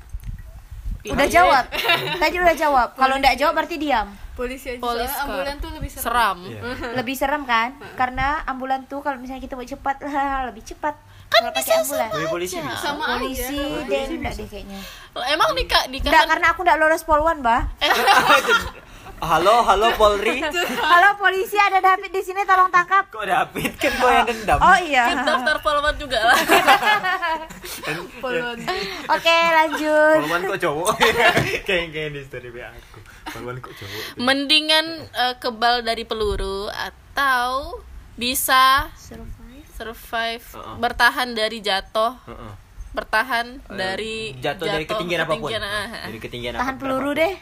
Udah 1.04 1.28
jawab. 1.28 1.64
Tadi 2.22 2.36
udah 2.38 2.56
jawab. 2.56 2.88
Kalau 2.94 3.14
enggak 3.14 3.36
jawab 3.36 3.54
berarti 3.54 3.76
diam. 3.76 4.08
Polisi 4.34 4.66
aja 4.68 4.80
soalnya 4.80 5.06
car. 5.06 5.22
ambulan 5.22 5.56
tuh 5.56 5.70
lebih 5.70 5.90
seram. 5.92 6.02
seram 6.02 6.38
Iya. 6.42 6.60
Lebih 6.98 7.14
serem 7.14 7.42
kan? 7.44 7.68
Karena 7.94 8.26
ambulan 8.44 8.82
tuh 8.84 8.98
kalau 8.98 9.14
misalnya 9.14 9.38
kita 9.38 9.54
buat 9.54 9.68
cepat 9.68 10.02
lebih 10.48 10.64
cepat. 10.64 10.96
Kan 11.34 11.50
pakai 11.50 11.72
ambulan. 11.82 12.08
Mobil 12.14 12.28
polisi 12.30 12.56
bisa. 12.62 12.78
Sama 12.78 13.04
Polisi 13.18 13.42
aja. 13.58 13.86
deh 13.90 14.02
enggak 14.06 14.32
deh 14.38 14.46
kayaknya. 14.46 14.78
emang 15.34 15.50
nikah 15.58 15.82
nikah 15.90 16.10
Enggak 16.14 16.26
karena 16.30 16.46
aku 16.54 16.60
enggak 16.62 16.78
lolos 16.78 17.02
polwan, 17.02 17.38
Bah. 17.42 17.66
Halo, 19.24 19.64
halo 19.64 19.88
Polri. 19.96 20.42
Halo 20.92 21.16
polisi 21.16 21.56
ada 21.56 21.80
David 21.80 22.12
di 22.12 22.20
sini 22.20 22.44
tolong 22.44 22.68
tangkap. 22.68 23.08
Kok 23.08 23.24
David 23.24 23.72
kan 23.80 23.92
kau 23.96 24.10
yang 24.10 24.26
dendam. 24.28 24.58
Oh 24.60 24.78
iya. 24.84 25.16
daftar 25.22 25.64
polwan 25.64 25.96
juga 25.96 26.18
lah 26.20 26.36
Polon. 28.22 28.58
Oke, 29.08 29.38
lanjut. 29.54 30.18
Polwan 30.18 30.42
kok 30.44 30.58
cowok. 30.60 30.88
Kayak 31.64 31.86
kayak 31.94 32.10
di 32.12 32.20
story 32.26 32.50
aku. 32.52 32.98
Polwan 33.32 33.56
kok 33.64 33.72
cowok. 33.72 34.02
mendingan 34.20 34.86
eh, 35.08 35.34
kebal 35.40 35.80
dari 35.80 36.04
peluru 36.04 36.68
atau 36.68 37.80
bisa 38.20 38.92
Survive. 38.98 39.33
Survive 39.74 40.44
Uh-uh. 40.52 40.78
bertahan 40.78 41.28
dari 41.30 41.58
jatuh 41.58 42.14
Heeh. 42.24 42.52
bertahan 42.92 43.58
dari 43.68 44.38
jatuh, 44.38 44.64
dari 44.64 44.86
ketinggian 44.86 45.20
apa 45.20 45.34
pun. 45.34 45.50
ketinggian, 45.50 45.62
ah, 45.62 45.74
ah. 45.84 46.06
Dari 46.06 46.18
ketinggian 46.20 46.54
Tahan 46.54 46.74
peluru 46.78 47.10
deh. 47.12 47.34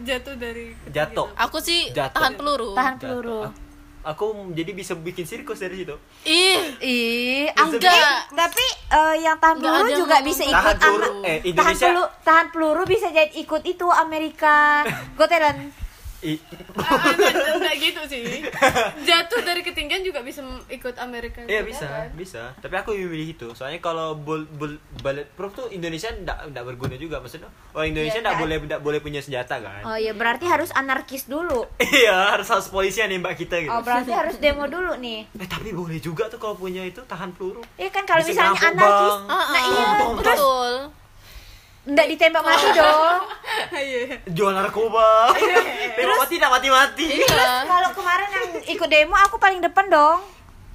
Jatuh 0.00 0.34
dari 0.36 0.78
Jatuh. 0.86 1.26
aku 1.34 1.58
sih 1.58 1.90
Jatuh. 1.90 2.14
tahan 2.14 2.34
peluru 2.34 2.70
Tahan 2.72 2.94
Jatuh. 2.94 3.02
peluru. 3.02 3.40
Ah, 3.42 3.52
Aku 4.04 4.24
jadi 4.50 4.70
bisa 4.72 4.94
bikin 4.96 5.22
sirkus 5.22 5.58
dari 5.58 5.78
situ. 5.78 5.94
ih 6.24 6.58
Ih, 6.80 7.46
Enggak. 7.52 7.86
eh, 7.94 8.18
tapi 8.32 8.64
eh, 8.88 9.14
yang 9.20 9.38
tahan 9.38 9.56
Enggak 9.56 9.70
peluru 9.72 9.82
ada 9.84 9.94
juga 9.96 10.14
ngomong 10.16 10.26
bisa 10.28 10.42
tahan 10.42 10.50
ikut 10.52 10.76
peluru. 10.76 11.10
Amer- 11.12 11.22
Eh, 11.24 11.38
tahan 11.52 11.74
peluru 11.76 12.04
tahan 12.22 12.46
peluru 12.48 12.82
bisa 12.84 13.06
jadi 13.08 13.30
ikut 13.36 13.62
itu 13.64 13.86
Amerika 13.88 14.82
Got 15.18 15.28
Talent. 15.28 15.81
Ah, 16.22 17.02
enggak, 17.18 17.34
enggak 17.58 17.76
gitu 17.82 18.02
sih. 18.06 18.22
Jatuh 19.02 19.42
dari 19.42 19.66
ketinggian 19.66 20.06
juga 20.06 20.22
bisa 20.22 20.40
ikut 20.70 20.94
Amerika. 21.02 21.42
Iya 21.50 21.66
bisa, 21.66 21.86
kan? 21.90 22.08
bisa. 22.14 22.42
Tapi 22.62 22.74
aku 22.78 22.94
memilih 22.94 23.34
itu. 23.34 23.48
Soalnya 23.58 23.82
kalau 23.82 24.14
bul, 24.14 24.46
bul, 24.54 24.78
bulletproof 25.02 25.52
tuh 25.52 25.66
Indonesia 25.74 26.14
ndak 26.14 26.54
ndak 26.54 26.62
berguna 26.62 26.94
juga 26.94 27.18
maksudnya. 27.18 27.50
Oh 27.74 27.82
Indonesia 27.82 28.22
Iya 28.22 28.24
ndak 28.24 28.34
kan? 28.38 28.42
boleh 28.46 28.56
ndak 28.70 28.80
boleh 28.86 28.98
punya 29.02 29.18
senjata 29.18 29.58
kan? 29.58 29.82
Oh 29.82 29.98
ya 29.98 30.14
berarti 30.14 30.46
harus 30.46 30.70
anarkis 30.72 31.26
dulu. 31.26 31.66
Iya, 31.82 32.38
harus 32.38 32.48
harus 32.48 32.66
polisi 32.72 33.02
yang 33.02 33.12
nembak 33.12 33.36
kita 33.36 33.58
gitu. 33.58 33.74
Oh 33.74 33.82
berarti 33.82 34.14
harus 34.14 34.38
demo 34.38 34.64
dulu 34.70 34.96
nih. 34.96 35.26
Eh 35.36 35.48
tapi 35.50 35.74
boleh 35.74 35.98
juga 35.98 36.30
tuh 36.30 36.38
kalau 36.38 36.54
punya 36.54 36.86
itu 36.86 37.02
tahan 37.04 37.34
peluru. 37.34 37.60
Iya 37.76 37.90
kan 37.90 38.06
kalau 38.06 38.22
misalnya 38.22 38.56
anarkis, 38.56 38.78
bank. 38.78 39.28
Ah, 39.28 39.34
nah 39.34 39.58
ah, 39.58 39.62
iya 39.66 39.86
betul 40.16 41.01
nggak 41.84 42.06
ditembak 42.08 42.42
mati 42.42 42.68
dong. 42.72 43.20
Iya. 43.72 44.20
Jual 44.28 44.52
narkoba. 44.52 45.32
Tembak 45.92 46.18
mati 46.18 46.34
tidak 46.34 46.50
mati-mati. 46.50 47.06
iya 47.16 47.64
Kalau 47.64 47.90
kemarin 47.90 48.28
yang 48.28 48.46
ikut 48.66 48.88
demo 48.88 49.16
aku 49.16 49.36
paling 49.36 49.58
depan 49.58 49.88
dong. 49.88 50.20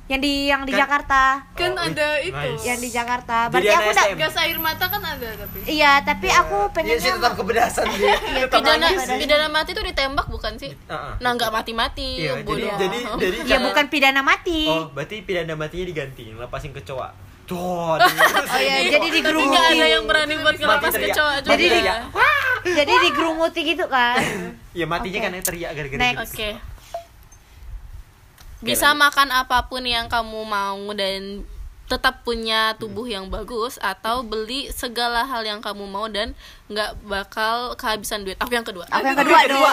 Yang 0.07 0.21
di 0.21 0.33
yang 0.45 0.63
di 0.63 0.71
Kan- 0.71 0.81
Jakarta. 0.81 1.23
Kan 1.51 1.71
Oh, 1.73 1.83
ada 1.85 2.09
itu. 2.17 2.31
nice. 2.31 2.63
Yang 2.63 2.79
di 2.79 2.89
Jakarta. 2.89 3.37
Jadi 3.45 3.53
Berarti 3.53 3.67
anak 3.67 3.75
aku 3.77 3.89
enggak 3.89 4.07
STM. 4.07 4.17
Gas 4.17 4.35
air 4.37 4.57
mata 4.57 4.85
kan 4.87 5.01
ada 5.01 5.29
tapi. 5.37 5.57
Iya, 5.67 5.91
tapi 6.01 6.27
aku 6.29 6.57
Iya 6.57 6.71
pengennya 6.71 6.97
sih 6.97 7.11
tetap 7.17 7.33
kepedasan 7.35 7.85
dia. 7.91 8.13
Pidana 8.47 8.87
pidana 9.13 9.47
mati 9.47 9.69
itu 9.69 9.83
ditembak 9.83 10.27
bukan 10.27 10.53
sih 10.55 10.71
ah. 10.87 11.11
nah 11.17 11.31
nggak 11.33 11.51
mati-mati 11.51 12.09
Iya, 12.21 12.33
jadi 12.37 12.45
bodoh. 12.45 12.75
jadi 12.77 12.99
jadi 13.17 13.37
Ya 13.45 13.57
bukan 13.59 13.85
pidana 13.87 14.21
mati. 14.21 14.63
Oh, 14.65 14.87
berarti 14.89 15.21
pidana 15.21 15.53
matinya 15.53 15.85
diganti, 15.85 16.23
lepasin 16.29 16.71
kecoa. 16.71 17.26
Cot. 17.47 17.99
Oh 18.47 18.60
iya, 18.60 18.75
jadi 18.86 18.99
tapi 18.99 19.15
digerumuti. 19.15 19.49
nggak 19.49 19.65
ada 19.71 19.86
yang 19.88 20.03
berani 20.03 20.36
buat 20.38 20.55
ngelepas 20.55 20.93
kecoa 20.93 21.31
Mati 21.38 21.47
Jadi 21.47 21.63
juga. 21.63 21.75
teriak. 21.79 21.99
Jadi 22.67 22.93
digerumuti 23.07 23.60
gitu 23.63 23.86
kan. 23.88 24.19
Ya 24.77 24.86
matinya 24.86 25.19
kan 25.25 25.31
teriak 25.41 25.71
gara-gara 25.73 25.97
Next. 25.97 26.31
gitu. 26.31 26.53
Oke. 26.53 26.62
Bisa 28.60 28.93
makan 28.93 29.29
apa 29.31 29.65
pun 29.65 29.81
yang 29.81 30.05
kamu 30.05 30.43
mau 30.43 30.81
dan 30.93 31.41
tetap 31.88 32.28
punya 32.28 32.76
tubuh 32.76 33.08
yang 33.08 33.32
bagus 33.32 33.80
atau 33.80 34.19
beli 34.19 34.67
segala 34.76 35.23
hal 35.23 35.47
yang 35.47 35.63
kamu 35.63 35.88
mau 35.88 36.12
dan 36.12 36.36
nggak 36.67 37.00
bakal 37.08 37.80
kehabisan 37.80 38.28
duit. 38.28 38.36
Aku 38.43 38.52
yang 38.52 38.67
kedua. 38.67 38.84
Apa 38.91 39.08
yang 39.08 39.15
kedua 39.15 39.39
dong? 39.47 39.63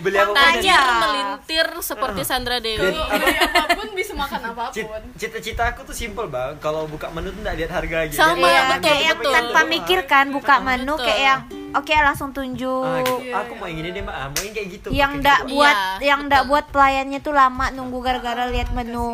Beli 0.00 0.16
apa 0.16 0.32
Tanya. 0.32 0.80
Melintir 1.04 1.68
seperti 1.84 2.24
Sandra 2.24 2.56
Dewi. 2.56 2.88
Beli 2.88 3.36
apa 3.36 3.76
pun 3.76 3.92
bisa 3.92 4.16
makan 4.16 4.40
apa 4.48 4.72
pun. 4.72 5.00
Cita-cita 5.20 5.76
aku 5.76 5.84
tuh 5.84 5.92
simple 5.92 6.24
bang. 6.24 6.56
Kalau 6.56 6.88
buka 6.88 7.12
menu 7.12 7.36
tuh 7.36 7.44
nggak 7.44 7.56
lihat 7.60 7.70
harga 7.70 7.96
aja. 8.08 8.14
Sama, 8.16 8.48
Iya, 8.48 8.60
betul, 8.64 8.82
kayak 8.88 9.02
yang 9.04 9.18
betul. 9.20 9.32
tanpa 9.36 9.60
mikir 9.68 10.00
kan 10.08 10.26
buka 10.32 10.54
menu 10.58 10.96
Betul. 10.96 11.04
kayak 11.04 11.20
yang 11.20 11.40
oke 11.70 11.92
langsung 11.92 12.30
tunjuk. 12.30 12.82
Ah, 12.82 13.00
gitu. 13.00 13.14
Iya, 13.20 13.34
Aku 13.38 13.52
mau 13.54 13.66
yang 13.66 13.78
ini 13.78 13.88
deh 13.90 14.02
mbak. 14.02 14.14
Ah, 14.14 14.26
mau 14.28 14.40
yang 14.40 14.54
kayak 14.54 14.68
gitu. 14.70 14.88
Yang 14.90 15.10
ndak 15.20 15.40
gitu. 15.40 15.52
buat 15.52 15.76
Iya, 15.76 16.04
yang 16.04 16.20
ndak 16.26 16.42
buat 16.44 16.64
pelayannya 16.68 17.18
tuh 17.18 17.32
lama 17.32 17.66
nunggu 17.70 17.98
gara-gara 17.98 18.44
lihat 18.46 18.68
menu. 18.70 19.08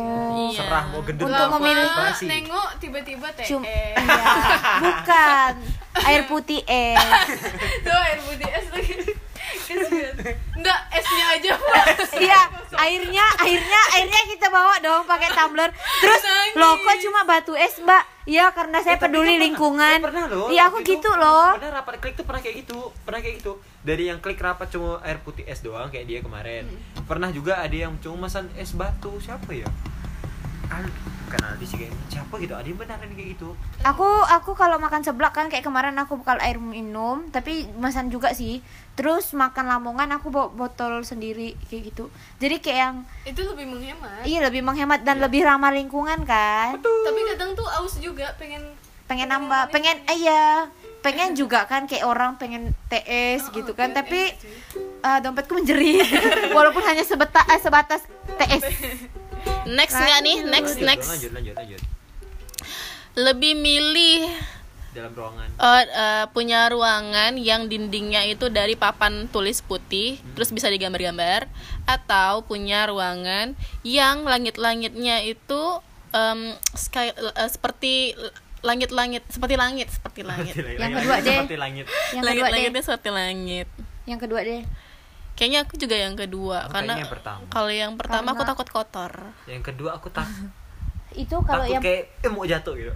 Iya. 0.47 0.59
serah 0.59 0.83
mau 0.87 1.01
gendut. 1.01 1.25
Untuk 1.25 1.47
memilih- 1.55 1.91
nengok 2.21 2.69
tiba-tiba 2.77 3.27
teh. 3.33 3.45
Cum 3.45 3.61
iya, 3.67 3.95
bukan. 4.79 5.53
air 5.95 6.27
putih 6.27 6.59
es 6.61 6.99
Tuh 7.81 7.95
air 7.95 8.19
putih 8.19 8.49
es 8.49 8.67
lagi. 8.67 8.93
Enggak, 10.55 10.79
esnya 10.91 11.25
aja, 11.31 11.51
Pak. 11.55 11.85
iya 12.17 12.41
airnya 12.75 13.25
airnya 13.39 13.81
airnya 13.93 14.21
kita 14.27 14.47
bawa 14.47 14.75
dong 14.79 15.03
pakai 15.03 15.31
tumbler 15.31 15.71
terus 15.71 16.21
Nangis. 16.21 16.55
loh 16.55 16.75
kok 16.77 16.97
cuma 16.99 17.21
batu 17.23 17.53
es 17.53 17.75
mbak 17.77 18.03
iya 18.25 18.51
karena 18.51 18.77
saya 18.79 18.97
peduli 18.97 19.39
lingkungan 19.39 19.95
Eh, 19.95 20.03
pernah 20.03 20.25
loh 20.25 20.47
iya 20.49 20.67
aku 20.67 20.79
itu. 20.79 20.93
gitu 20.93 21.07
loh 21.09 21.55
pernah 21.55 21.71
rapat 21.73 21.93
klik 21.97 22.13
tuh 22.13 22.23
pernah 22.23 22.41
kayak 22.41 22.55
gitu 22.61 22.79
pernah 23.01 23.19
kayak 23.19 23.35
gitu 23.37 23.53
dari 23.81 24.03
yang 24.05 24.19
klik 24.19 24.37
rapat 24.37 24.67
cuma 24.69 24.99
air 25.01 25.17
putih 25.19 25.45
es 25.45 25.59
doang 25.59 25.87
kayak 25.87 26.05
dia 26.05 26.19
kemarin 26.19 26.67
Hmm. 26.67 27.05
pernah 27.05 27.29
juga 27.29 27.57
ada 27.57 27.73
yang 27.73 27.95
cuma 27.97 28.27
pesan 28.27 28.51
es 28.53 28.71
batu 28.71 29.15
siapa 29.17 29.49
ya 29.51 29.69
Al 30.67 30.83
Aldi 31.41 31.65
sih 31.65 31.77
kayaknya 31.77 31.99
siapa 32.07 32.35
gitu? 32.37 32.53
Ada 32.53 32.67
yang 32.67 32.77
beneran 32.77 33.09
kayak 33.09 33.29
gitu? 33.33 33.49
Aku 33.81 34.07
aku 34.23 34.51
kalau 34.53 34.77
makan 34.77 35.01
seblak 35.01 35.31
kan 35.31 35.47
kayak 35.47 35.61
kemarin 35.61 35.97
aku 35.97 36.19
bakal 36.19 36.37
air 36.39 36.55
minum 36.55 37.27
tapi 37.29 37.65
masan 37.75 38.07
juga 38.07 38.31
sih. 38.31 38.61
Terus 38.93 39.33
makan 39.33 39.67
lamongan 39.67 40.07
aku 40.13 40.29
bawa 40.29 40.47
botol 40.47 41.01
sendiri 41.01 41.59
kayak 41.67 41.89
gitu. 41.89 42.07
Jadi 42.37 42.55
kayak 42.59 42.79
yang 42.79 42.95
Itu 43.25 43.41
lebih 43.43 43.67
menghemat. 43.67 44.23
iya 44.23 44.39
lebih 44.39 44.61
menghemat 44.61 45.01
dan 45.01 45.19
lebih 45.19 45.43
ramah 45.43 45.71
lingkungan 45.71 46.23
kan. 46.23 46.79
Tapi 46.79 47.19
kadang 47.27 47.51
tuh 47.53 47.67
aus 47.67 47.97
juga 47.97 48.31
pengen 48.35 48.63
pengen 49.05 49.27
nambah 49.27 49.69
pengen 49.69 49.99
eh, 50.05 50.17
iya. 50.17 50.69
Pengen 51.01 51.37
juga 51.37 51.69
kan 51.69 51.85
kayak 51.85 52.01
orang 52.01 52.33
pengen 52.35 52.73
TS 52.87 53.51
gitu 53.51 53.77
kan. 53.77 53.93
pengen 53.93 53.99
tapi 53.99 54.21
TS, 54.33 54.41
eh, 55.05 55.19
dompetku 55.21 55.53
menjerit. 55.53 56.01
Walaupun 56.57 56.81
hanya 56.81 57.05
sebeta, 57.05 57.45
eh, 57.45 57.59
sebatas 57.59 58.01
TS 58.35 58.63
next 59.67 59.93
nggak 59.93 60.19
nih? 60.21 60.37
Next 60.43 60.73
Lanjut, 60.75 60.87
next. 60.87 61.07
lanjut 61.09 61.31
lanjut 61.33 61.55
lanjut. 61.55 61.81
Lebih 63.15 63.53
milih 63.55 64.27
dalam 64.91 65.11
ruangan. 65.11 65.47
eh, 65.51 65.83
eh, 65.85 66.25
punya 66.31 66.71
ruangan 66.71 67.35
yang 67.35 67.67
dindingnya 67.67 68.23
itu 68.25 68.47
dari 68.47 68.79
papan 68.79 69.27
tulis 69.27 69.59
putih 69.59 70.15
terus 70.39 70.55
bisa 70.55 70.71
digambar-gambar 70.71 71.51
atau 71.83 72.47
punya 72.47 72.87
ruangan 72.87 73.59
yang 73.83 74.23
langit-langitnya 74.23 75.19
itu 75.27 75.61
em, 76.15 76.55
sky 76.71 77.11
eh, 77.11 77.49
seperti 77.51 78.15
langit-langit 78.63 79.27
seperti 79.27 79.59
langit 79.59 79.91
seperti 79.91 80.23
langit. 80.23 80.53
Yang 80.55 80.91
kedua 81.03 81.17
deh. 81.19 81.37
seperti 81.43 81.57
langit. 81.59 81.85
Yang 81.85 81.91
kedua 81.91 82.15
deh. 82.15 82.23
Langit-langitnya 82.23 82.83
seperti 82.83 83.09
langit. 83.11 83.67
Yang 84.07 84.19
kedua 84.23 84.41
deh 84.47 84.61
kayaknya 85.35 85.59
aku 85.61 85.75
juga 85.75 85.95
yang 85.95 86.15
kedua 86.15 86.57
Aku 86.63 86.73
karena 86.73 86.93
yang 86.97 87.11
pertama. 87.11 87.43
kalau 87.47 87.67
yang 87.69 87.93
pertama 87.93 88.27
aku 88.29 88.35
Karena- 88.37 88.49
takut 88.51 88.67
kotor 88.69 89.11
yang 89.45 89.61
kedua 89.61 89.89
aku 89.93 90.07
tak 90.09 90.25
itu 91.15 91.31
kalau 91.37 91.61
takut 91.61 91.71
yang 91.71 91.81
kayak 91.81 92.03
eh, 92.17 92.27
mau 92.29 92.43
jatuh 92.43 92.73
gitu 92.73 92.91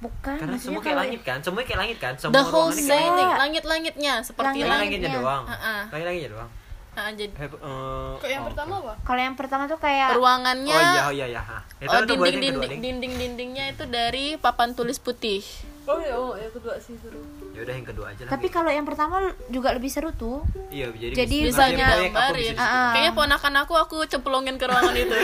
bukan 0.00 0.34
karena 0.36 0.52
maksudnya 0.52 0.58
semua 0.64 0.80
kayak 0.80 0.88
kalau- 0.88 1.02
langit 1.04 1.20
kan 1.20 1.38
semua 1.40 1.60
kayak 1.60 1.78
langit 1.78 1.98
kan 1.98 2.12
semua 2.14 2.32
the 2.32 2.42
whole 2.44 2.66
kayak 2.68 2.78
langit. 2.80 2.88
setting 2.88 3.30
langit-langitnya 3.36 4.14
seperti 4.20 4.46
Langit- 4.56 4.64
langit 4.64 4.70
langit-langitnya 4.70 5.08
langitnya. 5.08 5.20
doang 5.20 5.44
Ah-ah. 5.46 5.82
langit-langitnya 5.88 6.32
doang 6.32 6.50
Ah, 6.90 7.06
jadi 7.08 7.30
Eh, 7.30 7.46
eh, 7.46 8.10
Kok 8.18 8.26
yang 8.28 8.42
oh, 8.42 8.48
pertama 8.50 8.74
apa? 8.76 8.92
kalau 9.00 9.20
yang 9.22 9.36
pertama 9.38 9.62
tuh 9.64 9.78
kayak 9.78 10.10
ruangannya 10.12 10.74
oh 10.74 10.82
iya 10.82 11.02
oh 11.04 11.12
iya 11.12 11.26
iya 11.28 11.38
ha. 11.40 11.62
itu 11.76 11.86
oh, 11.88 12.02
dinding 12.02 12.18
dinding 12.42 12.54
ding 12.60 12.82
dinding 12.82 13.12
dindingnya 13.14 13.64
itu 13.70 13.86
dari 13.86 14.34
papan 14.36 14.74
tulis 14.74 14.98
putih 14.98 15.38
Oh 15.86 15.96
ya, 15.96 16.12
oh 16.12 16.34
yang 16.34 16.50
kedua 16.50 16.74
sih 16.76 16.94
seru. 16.96 17.22
Ya 17.60 17.62
udah 17.62 17.74
yang 17.74 17.84
kedua 17.86 18.06
aja 18.08 18.22
lah 18.24 18.30
tapi 18.30 18.46
kalau 18.48 18.70
yang 18.70 18.82
pertama 18.82 19.16
juga 19.46 19.68
lebih 19.70 19.86
seru 19.86 20.10
tuh. 20.10 20.40
Iya 20.66 20.88
jadi 20.90 21.12
Jadi 21.14 21.36
bisa 21.44 21.60
bisa 21.60 21.62
ngerjain 21.68 21.84
proyek, 21.92 22.08
apa 22.08 22.16
gambar 22.16 22.32
bisa 22.32 22.40
ya 22.40 22.40
di 22.40 22.56
situ. 22.56 22.64
Ah. 22.64 22.90
kayaknya 22.90 23.12
ponakan 23.12 23.54
aku 23.58 23.74
aku 23.76 23.96
cemplungin 24.06 24.56
ke 24.56 24.64
ruangan 24.64 24.94
itu. 24.96 25.14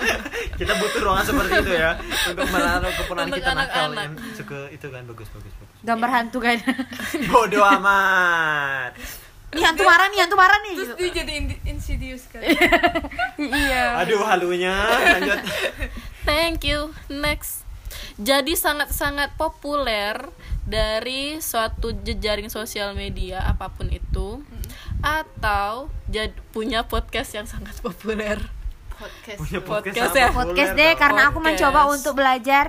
Kita 0.60 0.72
butuh 0.74 1.00
ruangan 1.00 1.24
seperti 1.24 1.52
itu 1.56 1.72
ya 1.72 1.90
untuk 2.28 2.46
menaruh 2.46 2.92
keponakan 2.98 3.28
kita 3.30 3.50
nakal 3.50 3.84
anak-anak. 3.88 4.04
yang 4.04 4.14
suka 4.34 4.58
itu 4.68 4.86
kan 4.86 5.02
bagus 5.02 5.28
bagus 5.30 5.52
bagus. 5.54 5.76
Gambar 5.80 6.08
hantu 6.12 6.38
kan. 6.38 6.56
Bodoh 7.32 7.64
amat. 7.72 8.92
Nih 9.48 9.64
hantu 9.64 9.80
marah 9.82 10.06
nih 10.06 10.20
hantu 10.20 10.36
marah 10.36 10.58
nih 10.60 10.74
Terus 10.76 10.88
gitu. 10.90 11.00
dia 11.00 11.10
jadi 11.16 11.32
in- 11.40 11.62
insidious 11.66 12.28
kan. 12.28 12.44
iya. 13.38 13.96
Aduh 13.98 14.20
halunya. 14.20 14.76
Lanjut. 15.16 15.40
Thank 16.22 16.68
you. 16.68 16.92
Next. 17.08 17.64
Jadi 18.18 18.52
sangat-sangat 18.54 19.38
populer 19.38 20.18
dari 20.68 21.40
suatu 21.40 21.96
jejaring 21.96 22.46
sosial 22.46 22.92
media 22.92 23.40
apa 23.40 23.68
pun 23.68 23.88
itu 23.88 24.44
atau 25.00 25.88
jad- 26.06 26.36
punya 26.50 26.84
podcast 26.84 27.32
yang 27.32 27.46
sangat 27.46 27.72
populer 27.80 28.36
Podcast. 28.90 29.38
punya 29.38 29.60
Podcast 29.62 29.94
sama 30.10 30.18
ya? 30.18 30.28
populer 30.28 30.46
podcast 30.50 30.70
deh 30.74 30.84
dong. 30.86 30.98
karena 30.98 31.20
aku 31.24 31.32
Podcast. 31.34 31.48
mencoba 31.48 31.80
untuk 31.88 32.12
belajar 32.14 32.66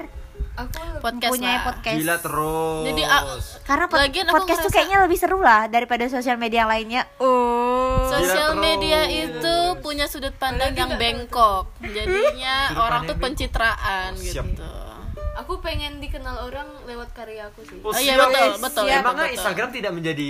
Aku 0.56 0.76
podcast 1.00 1.32
punya 1.34 1.50
lah. 1.50 1.64
podcast 1.66 1.98
gila 1.98 2.16
terus 2.20 2.84
Jadi, 2.86 3.02
ah, 3.04 3.22
karena 3.64 3.86
pod- 3.88 4.00
Lagian 4.00 4.28
podcast 4.28 4.48
tuh 4.48 4.56
ngerasa- 4.62 4.76
kayaknya 4.78 4.98
lebih 5.02 5.18
seru 5.18 5.40
lah 5.40 5.62
daripada 5.68 6.04
sosial 6.06 6.36
media 6.36 6.64
yang 6.64 6.72
lainnya 6.72 7.02
oh 7.18 8.08
Sosial 8.10 8.52
Gila 8.52 8.60
media 8.60 9.00
terus. 9.02 9.26
itu 9.38 9.56
punya 9.80 10.06
sudut 10.06 10.34
pandang 10.34 10.74
yang 10.74 10.98
bengkok. 10.98 11.70
Jadinya 11.80 12.74
orang 12.76 13.06
tuh 13.06 13.14
pencitraan 13.16 14.14
Siap. 14.14 14.46
gitu. 14.50 14.66
Aku 15.50 15.66
pengen 15.66 15.98
dikenal 15.98 16.46
orang 16.46 16.70
lewat 16.86 17.10
karya 17.10 17.42
aku 17.44 17.66
sih. 17.66 17.82
Oh, 17.82 17.90
iya, 17.92 18.14
siap. 18.14 18.30
betul, 18.30 18.62
betul, 18.62 18.86
Emangnya 18.86 19.02
betul, 19.02 19.18
betul. 19.18 19.34
Instagram 19.34 19.70
tidak 19.74 19.92
menjadi 19.92 20.30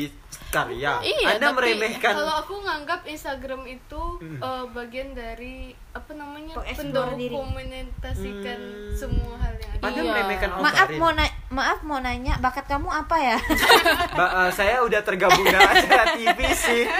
karya 0.49 0.97
Iya, 1.03 1.27
anda 1.29 1.45
tapi 1.45 1.55
meremehkan 1.60 2.13
Kalau 2.15 2.36
aku 2.39 2.53
nganggap 2.58 3.01
Instagram 3.03 3.62
itu 3.67 4.01
eh, 4.39 4.63
bagian 4.71 5.12
dari 5.12 5.75
apa 5.91 6.13
namanya 6.13 6.53
pendokumentasikan 6.55 8.58
Hmm. 8.58 8.95
semua 8.95 9.36
hal 9.38 9.53
yang 9.53 9.71
ada. 9.71 9.84
anda 9.84 9.99
Iya. 9.99 10.10
meremehkan 10.10 10.49
Om 10.49 10.62
maaf 10.63 10.88
Karin. 10.88 10.97
mau 10.97 11.12
na- 11.12 11.36
maaf 11.49 11.79
mau 11.84 11.99
nanya 11.99 12.38
bakat 12.38 12.65
kamu 12.65 12.88
apa 12.88 13.15
ya 13.19 13.38
Ba- 14.17 14.34
eh, 14.39 14.51
saya 14.51 14.82
udah 14.82 15.01
tergabung 15.01 15.43
dalam 15.43 15.67
acara 15.67 16.05
TV 16.15 16.39
sih 16.49 16.88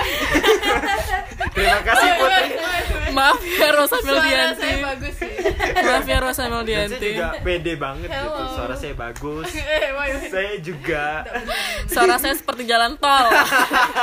terima 1.60 1.80
kasih 1.89 2.10
Putri. 2.15 2.48
Maaf 3.10 3.39
ya 3.41 3.69
Rosa 3.74 3.98
Suara 3.98 4.06
Meldianti. 4.15 4.62
saya 4.62 4.78
bagus 4.86 5.13
sih. 5.17 5.32
Maaf 5.82 6.06
ya 6.06 6.17
Rosa 6.19 6.30
Dan 6.30 6.38
saya 6.38 6.50
Meldianti. 6.56 7.08
juga 7.10 7.28
pede 7.41 7.74
banget 7.76 8.08
gitu. 8.08 8.30
Hello. 8.32 8.54
suara 8.56 8.76
saya 8.76 8.93
bagus. 8.95 9.48
Eh, 10.00 10.32
saya 10.32 10.54
juga. 10.58 11.06
Suara 11.86 12.15
saya 12.17 12.34
seperti 12.34 12.63
jalan 12.65 12.95
tol. 12.98 13.28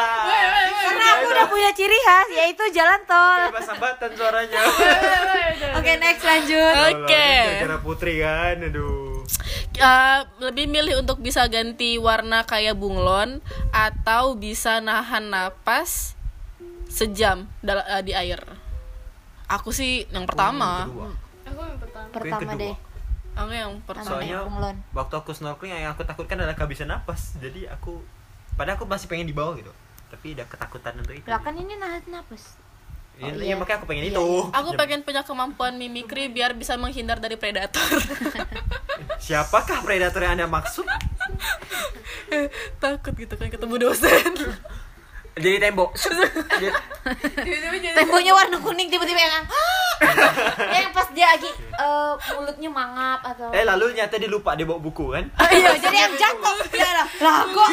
karena 0.86 1.06
aku 1.14 1.24
udah 1.28 1.46
punya 1.46 1.70
ciri 1.72 1.98
khas 1.98 2.28
yaitu 2.32 2.64
jalan 2.70 3.00
tol. 3.04 3.40
Bebas 3.50 3.66
sambatan 3.66 4.10
suaranya. 4.14 4.60
Oke 5.74 5.92
next 5.98 6.22
lanjut. 6.22 6.94
Oke. 6.94 7.28
acara 7.58 7.78
Putri 7.80 8.14
kan 8.20 8.56
aduh. 8.60 9.22
Uh, 9.76 10.24
lebih 10.40 10.72
milih 10.72 11.04
untuk 11.04 11.20
bisa 11.20 11.44
ganti 11.46 12.00
warna 12.00 12.48
kayak 12.48 12.72
bunglon 12.74 13.44
atau 13.68 14.32
bisa 14.32 14.80
nahan 14.80 15.28
napas 15.28 16.15
sejam 16.96 17.44
dal- 17.60 17.84
uh, 17.84 18.00
di 18.00 18.10
air. 18.10 18.40
Aku 19.46 19.68
sih 19.70 20.08
yang 20.08 20.24
pertama. 20.24 20.88
Kedua. 20.88 21.12
Aku 21.44 21.60
yang 21.60 21.78
pertama. 21.78 22.56
deh 22.56 22.76
Aku 23.36 23.52
yang 23.52 23.72
Pertama 23.84 24.08
soalnya 24.10 24.40
bunglon. 24.42 24.76
waktu 24.90 25.14
aku 25.14 25.30
snorkeling 25.30 25.76
yang 25.76 25.92
aku 25.92 26.02
takutkan 26.02 26.40
adalah 26.40 26.56
kehabisan 26.56 26.88
napas 26.88 27.36
jadi 27.36 27.68
aku 27.68 28.00
padahal 28.56 28.80
aku 28.80 28.88
masih 28.88 29.06
pengen 29.06 29.28
di 29.28 29.36
bawah 29.36 29.52
gitu 29.54 29.68
tapi 30.08 30.32
udah 30.32 30.48
ketakutan 30.48 30.96
untuk 30.96 31.12
itu 31.12 31.28
lah 31.28 31.36
kan 31.38 31.52
ini 31.52 31.76
nahan 31.76 32.00
napas 32.08 32.56
Iya, 33.14 33.24
Oh, 33.26 33.32
iya, 33.34 33.44
iya. 33.46 33.54
makanya 33.54 33.76
aku 33.76 33.86
pengen 33.86 34.04
Iya, 34.04 34.12
itu 34.12 34.24
Aku 34.58 34.68
Ya, 34.70 34.78
pengen 34.78 35.00
punya 35.02 35.20
kemampuan 35.20 35.76
mimikri 35.76 36.26
biar 36.26 36.52
bisa 36.52 36.76
menghindar 36.76 37.16
dari 37.16 37.36
predator. 37.36 37.84
siapakah 39.18 39.80
predator 39.80 40.20
yang 40.22 40.34
anda 40.34 40.48
maksud 40.48 40.88
Takut 42.82 43.12
gitu 43.14 43.34
kan 43.34 43.48
ketemu 43.48 43.74
dosen. 43.82 44.32
Jadi 45.36 45.68
tembok. 45.68 45.92
Temboknya 47.96 48.32
warna 48.32 48.56
kuning 48.56 48.88
tiba-tiba 48.88 49.20
yang 49.20 49.44
yang 50.76 50.92
pas 50.92 51.08
dia 51.16 51.24
lagi 51.24 51.48
eh, 51.56 52.12
mulutnya 52.36 52.68
mangap 52.68 53.24
atau 53.24 53.48
eh 53.48 53.64
lalu 53.64 53.96
nyata 53.96 54.20
dia 54.20 54.28
lupa 54.28 54.56
dia 54.56 54.64
bawa 54.64 54.80
buku 54.80 55.12
kan? 55.12 55.24
Iya 55.56 55.76
jadi 55.76 56.08
yang 56.08 56.14
jatuh. 56.16 56.56
Ya 56.72 56.90
lah. 56.92 57.06
Lah 57.20 57.40
kok? 57.48 57.70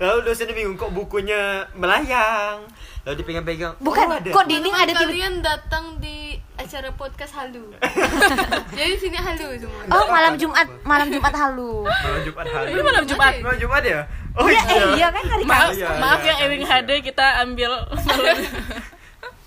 Lalu 0.00 0.18
dosennya 0.24 0.56
bingung 0.56 0.76
kok 0.80 0.92
bukunya 0.92 1.68
melayang? 1.76 2.64
Lalu 3.04 3.14
dipegang-pegang 3.20 3.76
bukan 3.84 4.04
oh, 4.08 4.16
ada. 4.16 4.30
kok 4.32 4.44
dinding 4.48 4.72
ada 4.72 4.92
tiba 4.96 5.04
kalian 5.04 5.34
datang 5.44 5.84
di 6.00 6.40
acara 6.56 6.88
podcast 6.96 7.36
halu. 7.36 7.76
Jadi 8.72 8.92
sini 8.96 9.20
halu 9.20 9.60
semua. 9.60 9.80
oh 9.92 10.04
malam 10.08 10.32
jumat 10.40 10.64
malam 10.80 11.12
jumat 11.12 11.34
halu. 11.36 11.84
Malam 11.84 12.20
Jumat 12.24 12.44
Ini 12.48 12.80
malam 12.80 13.04
Jumat. 13.04 13.32
malam 13.44 13.58
Jumat 13.60 13.84
ya 13.84 14.23
oh 14.34 14.46
iya 14.50 14.62
iya 14.66 14.82
eh, 14.82 14.92
iya 14.98 15.08
kan 15.08 15.22
hari 15.24 15.44
Maaf, 15.46 15.70
Kamis 15.70 15.78
Iya, 15.78 15.88
maaf 15.96 16.20
iya, 16.20 16.34
ya 16.34 16.44
Ewing 16.46 16.62
ya. 16.62 16.68
HD 16.78 16.90
kita 17.00 17.26
ambil 17.42 17.70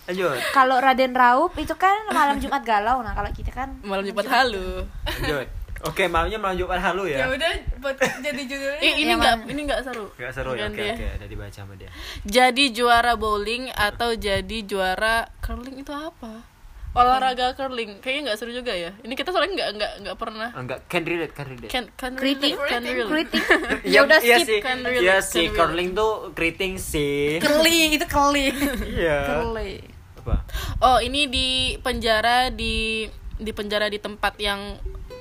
lanjut 0.08 0.38
kalau 0.58 0.78
Raden 0.80 1.12
Raup 1.12 1.52
itu 1.60 1.76
kan 1.76 2.08
malam 2.10 2.39
jumat 2.39 2.63
galau 2.63 3.04
nah 3.04 3.12
kalau 3.12 3.28
kita 3.30 3.52
kan 3.52 3.76
malam 3.84 4.08
Jumat 4.08 4.23
halu. 4.26 4.88
lanjut 5.04 5.47
oke 5.84 6.04
malamnya 6.08 6.39
malam 6.39 6.56
Jumat 6.56 6.80
halu 6.80 7.04
Ya 7.06 7.21
ya 7.21 7.26
udah 7.30 7.52
podcast 7.77 8.17
jadi 8.19 8.42
judulnya. 8.42 8.79
Ih, 8.81 8.94
ini 8.98 9.12
enggak 9.13 9.35
mana? 9.38 9.52
ini 9.52 9.62
enggak 9.67 9.81
seru. 9.85 10.08
Gak 10.15 10.31
seru 10.33 10.58
ya, 10.58 10.65
oke 10.71 10.73
Ganti 10.73 10.90
oke, 10.96 11.06
udah 11.21 11.27
dibaca 11.29 11.54
sama 11.54 11.73
dia 11.75 11.90
Jadi 12.25 12.63
juara 12.73 13.13
bowling 13.13 13.69
atau 13.69 14.15
jadi 14.15 14.58
juara 14.65 15.27
curling 15.38 15.77
itu 15.77 15.94
apa? 15.94 16.56
Olahraga 16.98 17.54
curling. 17.54 18.02
Kayaknya 18.02 18.21
nggak 18.25 18.37
seru 18.37 18.52
juga 18.52 18.73
ya. 18.73 18.91
Ini 19.00 19.13
kita 19.13 19.29
soalnya 19.29 19.54
nggak 19.54 19.69
nggak 19.73 19.91
nggak 20.02 20.17
pernah. 20.17 20.50
Enggak 20.52 20.79
can 20.85 21.04
relate 21.04 21.31
can 21.31 21.48
relate. 21.48 21.69
Can 21.69 21.85
can 21.93 22.13
Kritik. 22.17 22.58
relate, 22.58 22.67
can 22.67 22.81
relate. 22.83 23.10
kritik 23.29 23.43
Iya, 23.85 23.93
ya 23.93 24.00
udah 24.04 24.19
iya 24.19 24.35
skip 24.35 24.48
sih. 24.48 24.60
Can 24.60 24.79
relate, 24.81 25.06
Iya 25.06 25.17
sih, 25.21 25.45
curling 25.52 25.89
tuh 25.93 26.12
keriting 26.33 26.73
sih. 26.75 27.37
keli 27.37 27.93
itu 27.93 28.06
keli. 28.06 28.50
Iya. 28.91 29.17
keli. 29.31 29.73
Apa? 30.17 30.43
oh 30.79 30.98
ini 31.00 31.25
di 31.25 31.48
penjara 31.79 32.50
di 32.50 33.06
di 33.33 33.52
penjara 33.52 33.85
di 33.85 33.95
tempat 33.98 34.33
yang 34.37 34.75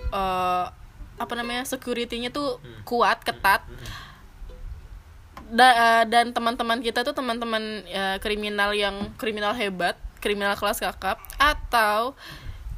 eh, 0.09 0.65
apa 1.17 1.33
namanya 1.33 1.63
securitynya 1.63 2.29
tuh 2.29 2.57
kuat 2.83 3.21
ketat. 3.21 3.63
Da- 5.47 5.77
eh, 6.03 6.05
dan 6.11 6.35
teman-teman 6.35 6.83
kita 6.83 7.05
tuh 7.05 7.15
teman-teman 7.15 7.63
eh, 7.87 8.19
kriminal 8.19 8.75
yang 8.75 9.15
kriminal 9.15 9.55
hebat 9.55 9.95
kriminal 10.27 10.59
kelas 10.59 10.83
kakap 10.83 11.23
atau 11.39 12.19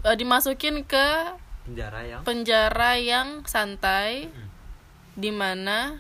eh, 0.04 0.12
dimasukin 0.12 0.84
ke 0.84 1.08
Penjara 1.64 2.04
yang? 2.04 2.20
penjara 2.28 3.00
yang 3.00 3.28
santai 3.48 4.28
di 5.16 5.32
mana 5.32 5.96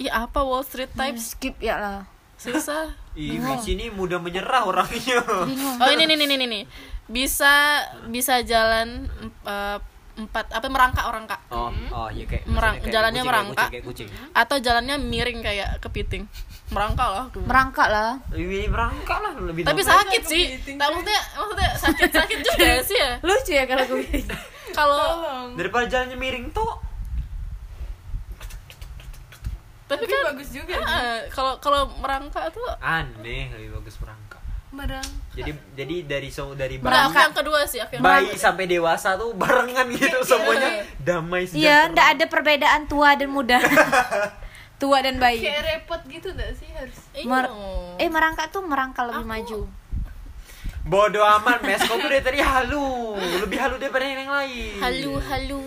Iya 0.00 0.24
apa 0.24 0.40
Wall 0.40 0.64
Street 0.64 0.88
Types 0.96 1.36
skip 1.36 1.60
ya 1.60 1.76
lah. 1.76 2.00
Susah. 2.40 2.96
Ih, 3.20 3.36
di 3.36 3.56
sini 3.60 3.92
mudah 3.92 4.16
menyerah 4.16 4.64
orangnya. 4.64 5.20
Oh 5.76 5.88
ini 5.92 6.08
nih 6.08 6.16
nih 6.16 6.26
nih 6.40 6.48
nih 6.48 6.64
bisa 7.10 7.84
bisa 8.08 8.40
jalan 8.46 9.10
eh, 9.44 9.78
empat 10.20 10.46
apa 10.48 10.66
merangkak 10.66 11.04
orang 11.04 11.24
kak 11.24 11.40
Oh, 11.48 11.68
oh 11.90 12.08
iya 12.08 12.24
kayak 12.24 12.44
Merang- 12.46 12.76
kayak 12.78 12.90
jalannya 12.90 13.16
kucing, 13.16 13.26
kayak 13.26 13.44
merangkak. 13.44 13.56
kucing, 13.56 13.72
kayak 13.72 13.84
kucing. 13.86 14.08
atau 14.32 14.56
jalannya 14.58 14.96
miring 14.98 15.40
kayak 15.40 15.68
kepiting 15.78 16.24
merangkak 16.68 17.08
lah 17.08 17.24
tuh. 17.28 17.42
merangkak 17.42 17.88
lah 17.88 18.10
Lebih 18.30 18.68
merangkak 18.68 19.18
lah 19.18 19.32
lebih 19.36 19.62
tapi 19.62 19.80
normal. 19.80 19.96
sakit 19.96 20.22
sih 20.24 20.44
tak 20.72 20.86
maksudnya 20.88 21.20
maksudnya 21.34 21.70
sakit 21.76 22.10
sakit 22.10 22.38
juga 22.40 22.68
sih 22.88 22.96
ya 22.96 23.10
lucu 23.20 23.52
ya 23.52 23.64
kalau 23.64 23.84
gue 23.88 24.02
kalau 24.78 25.02
daripada 25.52 25.86
jalannya 25.88 26.14
miring 26.16 26.46
tuh 26.50 26.72
tapi 29.86 30.06
kan 30.06 30.22
bagus 30.24 30.48
juga 30.50 30.78
kalau 31.28 31.58
kalau 31.58 31.90
merangkak 31.98 32.46
tuh 32.50 32.62
aneh 32.78 33.50
lebih 33.50 33.74
bagus 33.74 33.98
merangkak. 33.98 34.29
Merang. 34.70 35.02
Jadi 35.34 35.50
jadi 35.74 35.96
dari 36.06 36.30
so 36.30 36.54
dari 36.54 36.78
nah, 36.78 37.10
aku 37.10 37.14
bayi, 37.14 37.26
yang 37.26 37.34
kedua 37.34 37.60
sih 37.66 37.82
aku 37.82 37.98
yang 37.98 38.02
bayi 38.02 38.30
sampai 38.38 38.64
dewasa 38.66 39.18
tuh 39.18 39.34
barengan 39.34 39.86
gitu 39.90 40.22
semuanya 40.22 40.86
damai 40.96 41.42
iya 41.50 41.86
sejahtera. 41.86 41.90
ndak 41.90 42.06
ada 42.06 42.24
perbedaan 42.26 42.82
tua 42.86 43.18
dan 43.18 43.30
muda 43.30 43.58
tua 44.80 45.02
dan 45.02 45.18
bayi 45.18 45.42
Kayak 45.42 45.62
repot 45.66 46.00
gitu 46.06 46.30
gak 46.32 46.54
sih 46.54 46.70
harus? 46.70 46.98
Iya. 47.12 47.26
Mer- 47.26 47.52
eh 47.98 48.06
merangkak 48.06 48.48
tuh 48.48 48.62
merangkak 48.62 49.10
lebih 49.10 49.26
maju 49.26 49.60
Bodoh 50.80 51.20
amat, 51.20 51.60
Mes. 51.60 51.76
Kau 51.84 52.00
tuh 52.00 52.08
dari 52.08 52.24
tadi 52.24 52.40
halu. 52.40 53.12
Lebih 53.20 53.58
halu 53.60 53.76
daripada 53.76 54.00
yang 54.00 54.24
lain. 54.24 54.80
halu 54.80 55.12
halu 55.20 55.62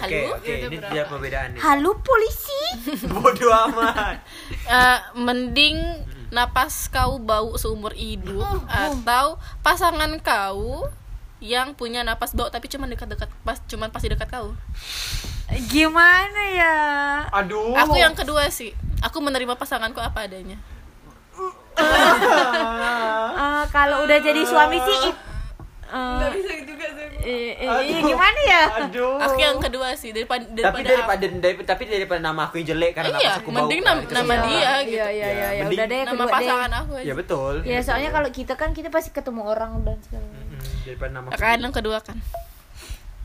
halu 0.00 0.32
oke. 0.32 0.52
Ini 0.56 0.76
dia 0.88 1.04
perbedaannya. 1.04 1.60
halo 1.60 2.00
polisi 2.00 2.62
Bodoh 3.12 3.52
amat. 3.68 4.24
Eh, 4.64 4.98
mending 5.20 5.76
napas 6.34 6.90
kau 6.90 7.22
bau 7.22 7.54
seumur 7.54 7.94
hidup 7.94 8.42
atau 8.66 9.38
pasangan 9.62 10.10
kau 10.18 10.90
yang 11.38 11.78
punya 11.78 12.02
napas 12.02 12.34
bau 12.34 12.50
tapi 12.50 12.66
cuma 12.66 12.90
dekat-dekat 12.90 13.30
pas 13.46 13.62
cuman 13.70 13.94
pasti 13.94 14.10
dekat 14.10 14.26
kau. 14.26 14.52
gimana 15.70 16.42
ya 16.50 16.76
Aduh. 17.30 17.76
Aku 17.78 17.94
yang 17.94 18.16
kedua 18.16 18.48
sih. 18.50 18.74
Aku 19.04 19.20
menerima 19.20 19.54
pasanganku 19.54 20.00
apa 20.00 20.24
adanya. 20.26 20.56
Eh, 21.74 23.64
kalau 23.74 24.08
udah 24.08 24.18
jadi 24.22 24.42
suami 24.46 24.78
sih 24.80 25.33
eh, 25.94 26.18
Gak 26.18 26.30
bisa 26.32 26.52
juga 26.60 26.86
sih. 26.90 27.06
eh, 27.22 27.50
eh, 27.56 27.70
eh, 27.88 28.00
gimana 28.02 28.40
ya 28.44 28.62
Aduh. 28.82 29.16
Aku 29.16 29.38
yang 29.38 29.56
kedua 29.58 29.94
sih 29.94 30.10
daripada 30.10 30.42
tapi 30.42 30.82
daripada 30.82 30.84
daripada 30.84 31.24
dari- 31.40 31.64
tapi 31.64 31.82
daripada 31.86 32.20
nama 32.20 32.40
aku 32.44 32.54
yang 32.56 32.68
jelek 32.68 32.92
karena 32.92 33.16
Iya, 33.16 33.32
aku 33.36 33.48
bau. 33.48 33.56
mending 33.60 33.80
kan, 33.80 33.88
nam- 33.88 34.02
itu 34.02 34.12
nama 34.12 34.34
dia 34.42 34.72
gitu. 34.82 34.92
iya 34.92 35.06
iya 35.08 35.28
iya 35.28 35.48
ya 35.52 35.62
mending 35.62 35.78
udah 35.78 35.86
deh 35.86 36.00
nama 36.00 36.10
kedua 36.10 36.26
deh 36.26 36.34
pasangan 36.36 36.70
aku 36.74 36.92
aja. 36.94 37.04
Ya 37.04 37.14
betul. 37.14 37.54
ya 37.64 37.78
soalnya 37.80 38.10
kalau 38.10 38.28
kita 38.28 38.54
kan 38.54 38.70
kita 38.70 38.88
pasti 38.88 39.10
ketemu 39.10 39.42
orang 39.46 39.70
dan 39.82 39.96
segala. 40.02 40.26
Mm, 40.26 40.68
daripada 40.84 41.10
nama 41.12 41.26
aku. 41.28 41.38
Kan 41.38 41.58
yang 41.60 41.72
kedua 41.72 41.98
kan. 42.00 42.16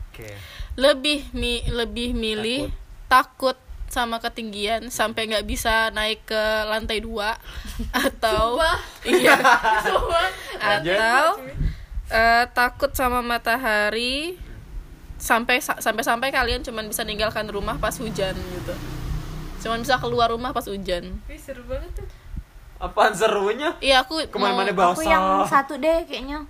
Oke. 0.08 0.30
Lebih 0.76 1.18
mi 1.32 1.52
lebih 1.66 2.14
milih 2.14 2.70
takut, 3.06 3.58
sama 3.88 4.16
ketinggian 4.16 4.86
sampai 4.88 5.26
nggak 5.26 5.42
bisa 5.44 5.90
naik 5.90 6.22
ke 6.24 6.38
lantai 6.64 7.02
dua 7.02 7.34
atau 8.06 8.62
iya 9.02 9.34
atau 10.78 11.42
eh, 12.10 12.44
takut 12.50 12.90
sama 12.90 13.20
matahari 13.20 14.36
sampai 15.16 15.60
sampai 15.60 16.00
sampai 16.00 16.28
kalian 16.28 16.60
cuman 16.60 16.86
bisa 16.86 17.02
ninggalkan 17.02 17.44
rumah 17.46 17.76
pas 17.76 17.92
hujan 17.94 18.32
gitu 18.34 18.74
cuman 19.60 19.78
bisa 19.78 19.96
keluar 19.96 20.28
rumah 20.28 20.50
pas 20.50 20.64
hujan 20.64 21.20
Wih, 21.24 21.36
seru 21.36 21.60
banget 21.64 21.92
tuh. 21.94 22.08
Apaan 22.80 23.12
serunya? 23.12 23.76
iya 23.78 24.00
aku 24.00 24.24
Ke 24.24 24.36
mana-mana 24.36 24.72
mau, 24.72 24.90
aku 24.90 25.04
yang 25.04 25.20
basah. 25.44 25.60
satu 25.60 25.76
deh 25.76 26.00
kayaknya 26.04 26.40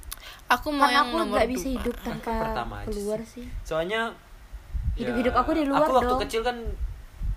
aku 0.47 0.71
mau 0.71 0.87
karena 0.87 0.95
yang 0.95 1.05
aku 1.05 1.17
nomor 1.17 1.27
nggak 1.35 1.49
bisa 1.51 1.67
dua. 1.67 1.75
hidup 1.75 1.97
tanpa 2.01 2.33
pertama 2.41 2.75
aja 2.79 2.87
keluar 2.87 3.21
sih 3.21 3.47
Soalnya 3.61 4.01
Hidup-hidup 4.93 5.33
aku 5.33 5.51
di 5.53 5.65
luar 5.65 5.87
Aku 5.87 5.97
waktu 5.97 6.07
dong. 6.09 6.21
kecil 6.23 6.43
kan 6.43 6.57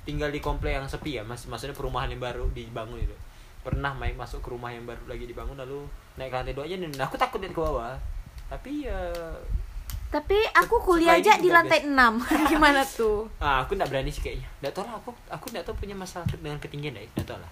tinggal 0.04 0.28
di 0.28 0.38
komplek 0.38 0.76
yang 0.76 0.86
sepi 0.86 1.16
ya, 1.16 1.24
mas 1.24 1.48
maksudnya 1.48 1.72
perumahan 1.72 2.12
yang 2.12 2.20
baru 2.20 2.50
dibangun 2.52 3.00
itu. 3.00 3.16
Pernah 3.64 3.96
main 3.96 4.14
masuk 4.14 4.44
ke 4.44 4.52
rumah 4.52 4.70
yang 4.70 4.84
baru 4.84 5.02
lagi 5.08 5.26
dibangun 5.26 5.56
lalu 5.56 5.88
naik 6.20 6.30
ke 6.30 6.36
lantai 6.38 6.54
dua 6.54 6.66
aja 6.68 6.76
dan 6.78 6.92
aku 7.00 7.16
takut 7.16 7.40
lihat 7.40 7.56
ke 7.56 7.62
bawah. 7.64 7.96
Tapi 8.52 8.86
ya 8.86 9.00
tapi 10.14 10.38
aku 10.54 10.78
kuliah 10.78 11.18
aja 11.18 11.42
di 11.42 11.50
lantai 11.50 11.90
6 11.90 11.90
gimana 12.54 12.86
tuh 12.86 13.26
ah, 13.42 13.66
aku 13.66 13.74
nggak 13.74 13.90
berani 13.90 14.14
sih 14.14 14.22
kayaknya. 14.22 14.46
Nggak 14.62 14.74
tahu 14.78 14.86
lah 14.86 14.96
aku 15.02 15.10
aku 15.26 15.46
nggak 15.50 15.66
tahu 15.66 15.76
punya 15.82 15.98
masalah 15.98 16.30
dengan 16.30 16.62
ketinggian 16.62 16.94
deh. 16.94 17.10
Nggak 17.18 17.34
tahu 17.34 17.40
lah. 17.42 17.52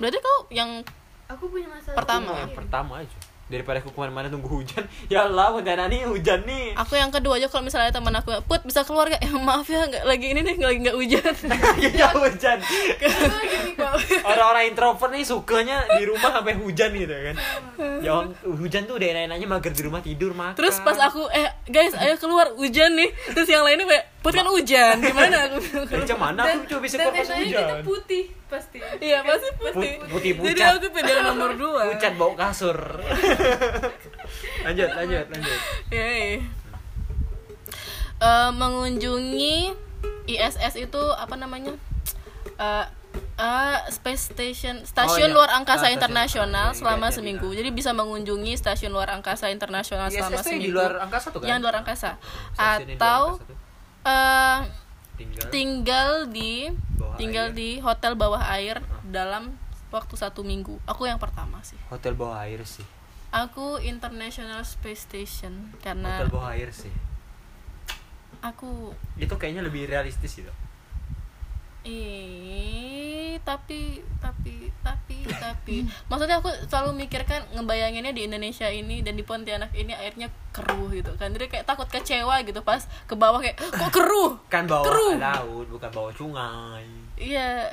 berarti 0.00 0.18
kau 0.24 0.38
yang 0.48 0.80
Aku 1.28 1.48
punya 1.48 1.68
masalah. 1.68 1.96
Pertama. 2.04 2.32
Yang 2.36 2.54
pertama 2.56 2.92
aja. 3.00 3.18
Daripada 3.44 3.84
aku 3.84 3.92
ke 3.92 3.98
mana-mana 4.00 4.32
tunggu 4.32 4.48
hujan. 4.48 4.84
Ya 5.12 5.28
Allah, 5.28 5.52
udah 5.52 5.86
nih 5.86 6.08
hujan 6.08 6.42
nih. 6.48 6.72
aku 6.74 6.96
yang 6.96 7.12
kedua 7.12 7.36
aja 7.36 7.46
kalau 7.52 7.68
misalnya 7.68 7.92
teman 7.92 8.16
aku 8.16 8.32
put 8.48 8.64
bisa 8.64 8.82
keluar 8.88 9.06
gak? 9.12 9.20
Eh, 9.20 9.30
maaf 9.36 9.68
ya 9.68 9.84
nggak 9.84 10.04
lagi 10.08 10.26
ini 10.32 10.40
nih 10.40 10.56
lagi 10.58 10.78
nggak 10.80 10.96
hujan 10.96 11.34
ya 12.00 12.08
hujan. 12.16 12.58
Orang-orang 14.32 14.64
introvert 14.72 15.12
nih 15.12 15.24
sukanya 15.28 15.84
di 16.00 16.08
rumah 16.08 16.30
sampai 16.40 16.56
hujan 16.56 16.90
gitu 16.96 17.12
kan. 17.12 17.36
Ya 18.00 18.12
hujan 18.48 18.88
tuh 18.88 18.96
udah 18.96 19.08
enak-enaknya 19.12 19.46
mager 19.46 19.72
di 19.76 19.82
rumah 19.84 20.00
tidur 20.00 20.32
makan. 20.32 20.56
Terus 20.56 20.80
pas 20.80 20.96
aku 20.96 21.28
eh 21.30 21.52
guys 21.68 21.92
ayo 22.00 22.16
keluar 22.16 22.56
hujan 22.56 22.96
nih 22.96 23.12
terus 23.36 23.48
yang 23.50 23.62
lainnya 23.66 23.84
kayak 23.84 24.13
put 24.24 24.32
kan 24.32 24.48
hujan 24.48 24.96
gimana 24.98 25.36
aku 25.46 25.56
macam 25.84 26.18
mana 26.18 26.40
aku 26.42 26.64
coba 26.66 26.80
bisa 26.80 26.96
Dan 26.96 27.04
keluar 27.06 27.20
pas 27.20 27.28
hujan. 27.30 27.44
kita 27.60 27.74
putih 27.84 28.24
pasti. 28.46 28.78
iya 28.98 29.18
pasti 29.20 29.48
putih 29.54 29.92
Put- 30.00 30.10
putih 30.10 30.30
jadi 30.32 30.60
pucat. 30.64 30.74
aku 30.74 30.86
pilih 30.90 31.12
yang 31.12 31.26
nomor 31.28 31.50
dua 31.54 31.82
Pucat 31.92 32.12
bau 32.14 32.32
kasur. 32.32 32.78
lanjut, 34.64 34.88
lanjut, 34.90 35.26
lanjut. 35.28 35.58
Yeay. 35.90 36.40
Eh, 38.16 38.50
mengunjungi 38.52 39.74
ISS 40.26 40.74
itu 40.78 41.02
apa 41.12 41.34
namanya 41.34 41.76
Eh, 42.54 42.86
eh, 43.36 43.78
space 43.90 44.30
station 44.30 44.84
stasiun 44.84 45.26
iya. 45.26 45.34
luar 45.34 45.50
Ah, 45.50 45.58
angkasa 45.58 45.84
stasiun 45.84 45.96
internasional 45.98 46.66
angkasa, 46.68 46.78
selama 46.78 47.06
iya, 47.06 47.14
seminggu 47.14 47.48
iya. 47.50 47.56
jadi 47.58 47.70
bisa 47.72 47.90
mengunjungi 47.90 48.52
stasiun 48.54 48.88
luar 48.90 49.10
angkasa 49.10 49.50
internasional 49.50 50.06
selama 50.08 50.38
tuh 50.38 50.38
yang 50.38 50.44
seminggu 50.46 50.62
di 50.62 50.70
luar 50.70 50.92
angkasa 51.02 51.26
tuh 51.28 51.40
kan? 51.40 51.48
yang 51.48 51.58
luar 51.58 51.74
angkasa 51.76 52.10
Stasiun 52.54 52.86
di 52.86 52.94
luar 52.94 53.02
atau 53.02 53.24
angkasa 53.34 53.63
eh, 54.04 54.58
tinggal 55.16 55.48
tinggal 55.50 56.10
di 56.28 56.68
Bawah 56.98 57.16
tinggal 57.16 57.48
air. 57.50 57.56
di 57.56 57.68
hotel 57.80 58.12
bawah 58.14 58.42
air 58.52 58.76
dalam 59.06 59.54
waktu 59.90 60.14
satu 60.18 60.42
minggu 60.42 60.78
aku 60.84 61.06
yang 61.06 61.18
pertama 61.22 61.62
sih 61.62 61.78
hotel 61.88 62.18
bawah 62.18 62.42
air 62.42 62.62
sih. 62.66 62.82
aku 63.30 63.78
international 63.82 64.62
space 64.62 65.06
station 65.06 65.74
karena 65.82 66.18
Hotel 66.18 66.30
bawah 66.30 66.50
air 66.54 66.70
sih. 66.70 66.90
aku 68.42 68.92
Itu 69.16 69.34
kayaknya 69.38 69.64
lebih 69.64 69.88
realistis 69.88 70.36
gitu. 70.36 70.50
Ih, 71.84 73.36
tapi 73.40 73.80
tapi 74.16 74.54
tapi 74.80 75.16
tapi 75.30 75.76
maksudnya 76.06 76.36
aku 76.36 76.48
selalu 76.64 76.96
mikirkan 76.98 77.44
ngebayanginnya 77.52 78.10
di 78.10 78.24
Indonesia 78.24 78.66
ini 78.66 79.00
dan 79.00 79.14
di 79.14 79.22
Pontianak 79.22 79.68
ini 79.72 79.92
airnya 79.92 80.26
keruh 80.50 80.88
gitu 80.88 81.12
kan 81.14 81.28
jadi 81.30 81.46
kayak 81.46 81.64
takut 81.64 81.84
kecewa 81.86 82.40
gitu 82.40 82.60
pas 82.60 82.78
ke 83.04 83.14
bawah 83.14 83.36
kayak 83.38 83.56
kok 83.58 83.90
keruh 83.90 84.36
Kan 84.46 84.64
bawah 84.64 84.84
Keruh. 84.84 85.14
laut, 85.18 85.66
bukan 85.68 85.90
bawah 85.90 86.12
sungai. 86.12 86.84
iya 87.14 87.68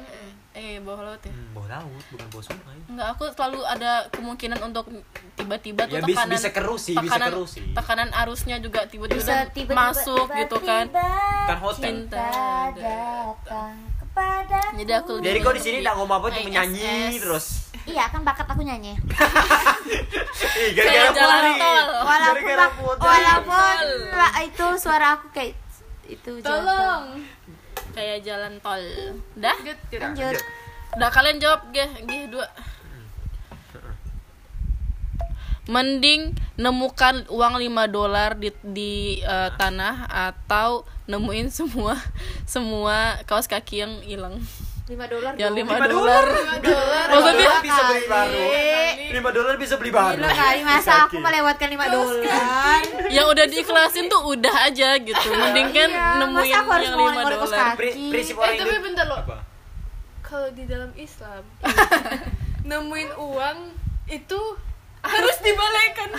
eh 0.52 0.78
bawah 0.78 1.08
laut 1.08 1.22
ya 1.22 1.32
Hmm, 1.32 1.56
bawah 1.56 1.68
laut, 1.72 2.04
bukan 2.10 2.28
bawah 2.28 2.46
sungai. 2.46 2.78
Enggak, 2.86 3.08
aku 3.10 3.24
selalu 3.32 3.60
ada 3.66 3.92
kemungkinan 4.10 4.60
untuk 4.62 4.86
tiba-tiba 5.34 5.82
tuh 5.86 5.96
Ya, 5.96 6.04
tekanan 6.04 6.36
bisa 6.36 6.50
keruh 6.52 6.76
sih, 6.78 6.94
bisa 6.94 7.08
tekanan, 7.08 7.30
keruh 7.32 7.48
sih. 7.48 7.64
tekanan 7.72 8.10
arusnya 8.14 8.60
juga 8.60 8.84
tiba-tiba 8.86 9.16
bisa 9.18 9.36
tiba-tiba 9.50 9.80
masuk 9.88 10.28
gitu 10.30 10.58
kan 10.60 10.86
Kan 11.48 11.58
hotel. 11.58 11.80
cinta 11.82 12.28
datang 12.74 13.76
kepada 14.12 14.60
jadi 14.76 14.92
aku 15.00 15.24
Jadi 15.24 15.38
kau 15.40 15.56
di 15.56 15.64
sini 15.64 15.78
tak 15.80 15.96
ngomong 15.96 16.20
apa 16.20 16.28
cuma 16.36 16.50
nyanyi 16.52 17.16
terus. 17.16 17.72
Iya 17.88 18.12
kan 18.12 18.22
bakat 18.22 18.46
aku 18.46 18.62
nyanyi. 18.62 18.94
Ih, 20.62 20.70
gara-gara 20.76 20.92
Kayak 20.92 21.16
jalan 21.16 21.40
Putri. 21.40 21.62
tol. 21.64 21.88
Walaupun 22.06 22.58
walaupun 23.00 23.78
itu 24.44 24.68
suara 24.78 25.08
aku 25.16 25.28
kayak 25.32 25.56
itu. 26.12 26.32
Tolong. 26.44 27.24
kayak 27.92 28.24
jalan 28.24 28.54
tol 28.60 28.84
dah. 29.40 29.56
Lanjut. 29.96 30.38
udah 30.92 31.08
kalian 31.08 31.40
jawab 31.40 31.72
gih 31.72 31.88
gih 32.04 32.28
dua 32.28 32.44
mending 35.66 36.34
nemukan 36.58 37.30
uang 37.30 37.54
5 37.58 37.70
dolar 37.94 38.34
di 38.34 38.50
di 38.66 38.94
eh, 39.22 39.50
tanah 39.56 40.10
atau 40.10 40.82
nemuin 41.06 41.54
semua 41.54 41.94
semua 42.50 43.22
kaos 43.26 43.46
kaki 43.46 43.86
yang 43.86 43.94
hilang 44.02 44.42
5 44.90 44.98
dolar. 45.08 45.32
yang 45.40 45.54
5 45.56 45.62
dong. 45.62 45.72
Lima 45.72 45.88
dolar 45.88 46.26
dolar. 46.60 47.06
maksudnya 47.14 47.48
Dolar 47.48 47.64
bisa 47.64 47.82
beli 47.88 48.06
baru. 48.10 48.44
5 49.12 49.38
dolar 49.38 49.54
bisa 49.56 49.74
beli 49.80 49.92
baru. 49.94 50.20
Gila 50.20 50.32
kali 50.36 50.62
masa 50.68 50.92
aku 51.08 51.16
melewatkan 51.16 51.68
5 51.72 51.96
dolar. 51.96 52.80
yang 53.08 53.26
udah 53.32 53.46
diikhlasin 53.48 54.06
tuh 54.12 54.22
udah 54.28 54.56
aja 54.68 54.90
gitu 55.00 55.28
mending 55.32 55.70
kan 55.72 55.88
Iya, 55.88 56.08
nemuin 56.20 56.36
masa 56.36 56.56
aku 56.60 56.70
harus 56.76 56.88
yang 56.90 56.98
5 56.98 57.08
kaos 57.08 57.32
dolar 57.32 57.66
prinsip 58.12 58.36
Eh 58.36 58.42
orang 58.42 58.56
tapi 58.58 58.68
hidup 58.68 58.84
bentar 58.84 59.06
lo. 59.08 59.16
apa? 59.16 59.38
Kalau 60.22 60.50
di 60.52 60.64
dalam 60.68 60.92
Islam 60.98 61.44
nemuin 62.70 63.10
uang 63.16 63.58
itu 64.12 64.40
harus 65.04 65.38
dibalekkan. 65.40 66.10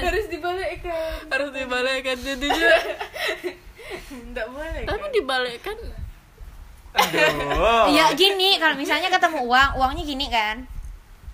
harus 0.00 0.26
dibalekkan. 0.26 1.10
harus 1.26 1.50
dibalikkan 1.50 2.16
jadinya 2.16 2.70
Enggak 4.08 4.46
boleh. 4.48 4.82
tapi 4.84 5.00
kan? 5.00 5.10
dibalikkan 5.12 5.76
Aduh. 6.90 7.86
Iya 7.88 8.14
gini 8.14 8.58
kalau 8.58 8.74
misalnya 8.74 9.06
ketemu 9.08 9.44
uang, 9.44 9.70
uangnya 9.76 10.04
gini 10.04 10.26
kan. 10.26 10.66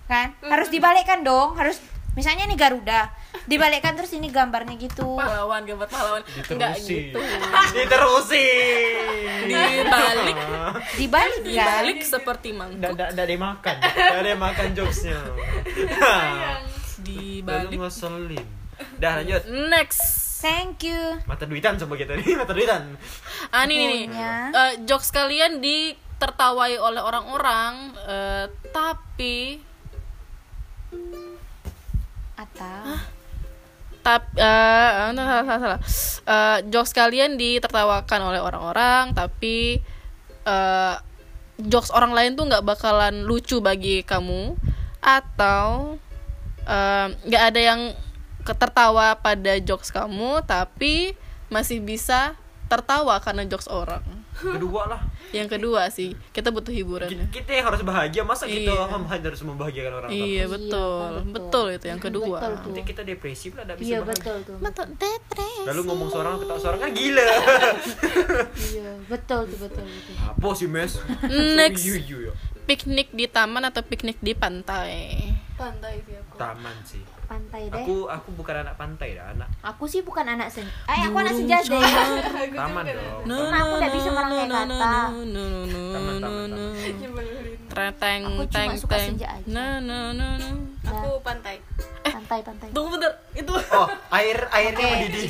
Kan? 0.05 0.37
Harus 0.39 0.69
dibalikkan 0.69 1.21
dong, 1.21 1.53
harus 1.53 1.81
misalnya 2.13 2.45
nih 2.45 2.53
Garuda, 2.55 3.09
dibalikkan 3.45 3.93
terus 3.93 4.09
ini 4.11 4.29
gambarnya 4.29 4.73
gitu. 4.75 5.17
pahlawan 5.17 5.65
gambar 5.65 5.85
pahlawan 5.85 6.21
enggak 6.47 6.77
Diterusin. 6.77 7.09
gitu 7.09 7.19
Diterusin. 7.73 9.45
Dibalik. 9.47 10.37
Dibalik 10.95 11.37
kan? 11.37 11.45
dibalik 11.45 11.99
seperti 12.03 12.47
Nggak 12.49 12.59
mangkuk 12.59 12.81
nggak- 12.93 13.09
nggak 13.11 13.25
ada 13.25 13.31
yang 13.31 13.43
makan. 13.43 13.75
Nggak 13.81 14.19
ada 14.19 14.29
yang 14.29 14.41
makan 14.43 14.67
jokesnya. 14.73 15.17
Lalu 17.07 17.43
dibalik 17.43 17.77
ngeselin. 17.79 18.45
Dah 18.99 19.11
lanjut. 19.21 19.41
next 19.71 20.27
Thank 20.37 20.85
you. 20.85 21.17
Mata 21.25 21.49
duitan 21.49 21.81
sama 21.81 21.97
kita 21.97 22.13
nih, 22.13 22.37
mata 22.37 22.53
duitan. 22.53 22.93
ah 23.49 23.65
ini 23.65 23.85
nih. 23.89 24.03
Eh, 24.53 24.73
jokes 24.85 25.09
kalian 25.09 25.57
ditertawai 25.65 26.77
oleh 26.77 27.01
orang-orang 27.01 27.97
eh, 28.05 28.45
tapi 28.69 29.57
Atau 32.37 33.01
tapi 34.05 34.39
eh 34.39 35.11
salah 35.11 35.43
salah 35.43 35.59
salah 35.59 35.81
Eh, 36.27 36.59
jokes 36.69 36.93
kalian 36.93 37.39
ditertawakan 37.39 38.21
oleh 38.29 38.41
orang-orang 38.43 39.17
tapi 39.17 39.81
eh, 40.45 40.95
jokes 41.57 41.89
orang 41.89 42.13
lain 42.13 42.37
tuh 42.37 42.45
nggak 42.45 42.61
bakalan 42.61 43.25
lucu 43.25 43.57
bagi 43.57 44.05
kamu 44.05 44.53
atau 45.01 45.97
nggak 47.23 47.43
ada 47.45 47.59
yang 47.63 47.81
ketertawa 48.43 49.15
pada 49.15 49.55
jokes 49.57 49.89
kamu 49.89 50.43
tapi 50.43 51.15
masih 51.47 51.79
bisa 51.79 52.35
tertawa 52.67 53.15
karena 53.17 53.43
jokes 53.43 53.67
orang 53.67 54.03
Kedua 54.37 54.85
lah. 54.85 55.01
yang 55.33 55.49
kedua 55.49 55.89
sih 55.89 56.13
kita 56.29 56.53
butuh 56.53 56.69
hiburan 56.69 57.09
ya. 57.09 57.25
Kita 57.27 57.49
yang 57.49 57.65
harus 57.65 57.81
bahagia, 57.81 58.21
masa 58.21 58.45
kita 58.45 58.69
Iya. 58.69 58.85
harus 59.01 59.41
membahagiakan 59.41 59.93
orang 59.95 60.09
iya 60.13 60.45
betul 60.45 61.09
betul. 61.09 61.31
betul 61.33 61.65
itu 61.71 61.85
yang 61.87 61.97
kedua 61.97 62.37
Betul. 62.37 62.69
Nanti 62.69 62.81
kita 62.85 63.01
depresi 63.01 63.49
lah, 63.49 63.65
nggak 63.65 63.77
bisa 63.79 63.87
Iya 63.87 63.97
bahagia. 63.97 64.11
betul 64.13 64.35
tuh. 64.45 64.57
Betul, 64.61 64.85
depresi 64.93 65.65
Lalu 65.65 65.81
ngomong 65.83 66.07
seorang 66.07 66.33
ketawa 66.37 66.59
seorang 66.61 66.79
kan 66.79 66.91
gila. 66.93 67.25
Iya, 68.53 68.89
betul 69.07 69.41
tuh 69.47 69.57
betul 69.59 69.83
betul. 69.83 70.13
Apa 70.21 70.47
sih 70.53 70.67
mes? 70.67 70.91
Next. 71.55 71.81
Iya, 71.81 71.95
iya, 71.97 72.17
iya. 72.21 72.33
piknik 72.63 73.09
di 73.09 73.25
taman 73.25 73.63
atau 73.63 73.81
piknik 73.81 74.19
di 74.19 74.35
pantai 74.35 75.33
Pantai 75.57 75.97
sih 76.05 76.13
aku. 76.13 76.35
Taman 76.37 76.75
sih. 76.85 77.01
Pantai 77.25 77.61
deh. 77.73 77.81
Aku 77.81 78.05
aku 78.05 78.29
bukan 78.37 78.61
anak 78.61 78.77
pantai 78.77 79.17
dah, 79.17 79.33
anak 79.33 79.49
Aku 79.65 79.89
sih 79.89 80.05
bukan 80.05 80.21
anak 80.29 80.53
sen. 80.53 80.69
Eh, 80.85 81.01
aku 81.01 81.17
anak 81.17 81.33
senja 81.33 81.57
deh. 81.65 81.81
taman 82.61 82.85
dong. 82.85 83.25
Karena 83.25 83.57
aku 83.65 83.73
nggak 83.81 83.93
bisa 83.97 84.09
merangkai 84.13 84.45
kata. 84.45 84.93
Taman, 85.09 86.15
taman. 86.21 86.51
Treteng 87.73 88.21
Aku 88.29 88.41
cuma 88.45 88.73
suka 88.77 88.97
senja 89.01 89.27
aja. 89.33 89.49
Na 89.49 89.81
na 89.81 90.13
na 90.13 90.37
na. 90.37 90.49
Aku 90.85 91.17
pantai. 91.25 91.57
Pantai 92.05 92.39
pantai. 92.45 92.69
Tunggu 92.69 92.93
bentar, 92.93 93.17
itu. 93.33 93.53
Oh, 93.73 93.89
air 94.13 94.37
airnya 94.53 94.77
Oke, 94.77 94.93
mendidih. 94.93 95.29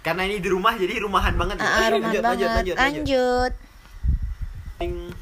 Karena 0.00 0.24
ini 0.24 0.40
di 0.40 0.48
rumah 0.48 0.80
jadi 0.80 0.96
rumahan 0.96 1.36
banget. 1.36 1.60
Ah, 1.60 1.92
rumah 1.92 2.08
lanjut, 2.08 2.24
banget. 2.24 2.48
lanjut, 2.48 2.48
lanjut, 2.48 2.76
lanjut. 2.80 3.52
Lanjut. 4.80 5.12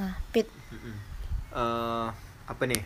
Nah, 0.00 0.16
pit 0.32 0.48
Eh, 1.50 2.08
apa 2.50 2.66
nih? 2.66 2.82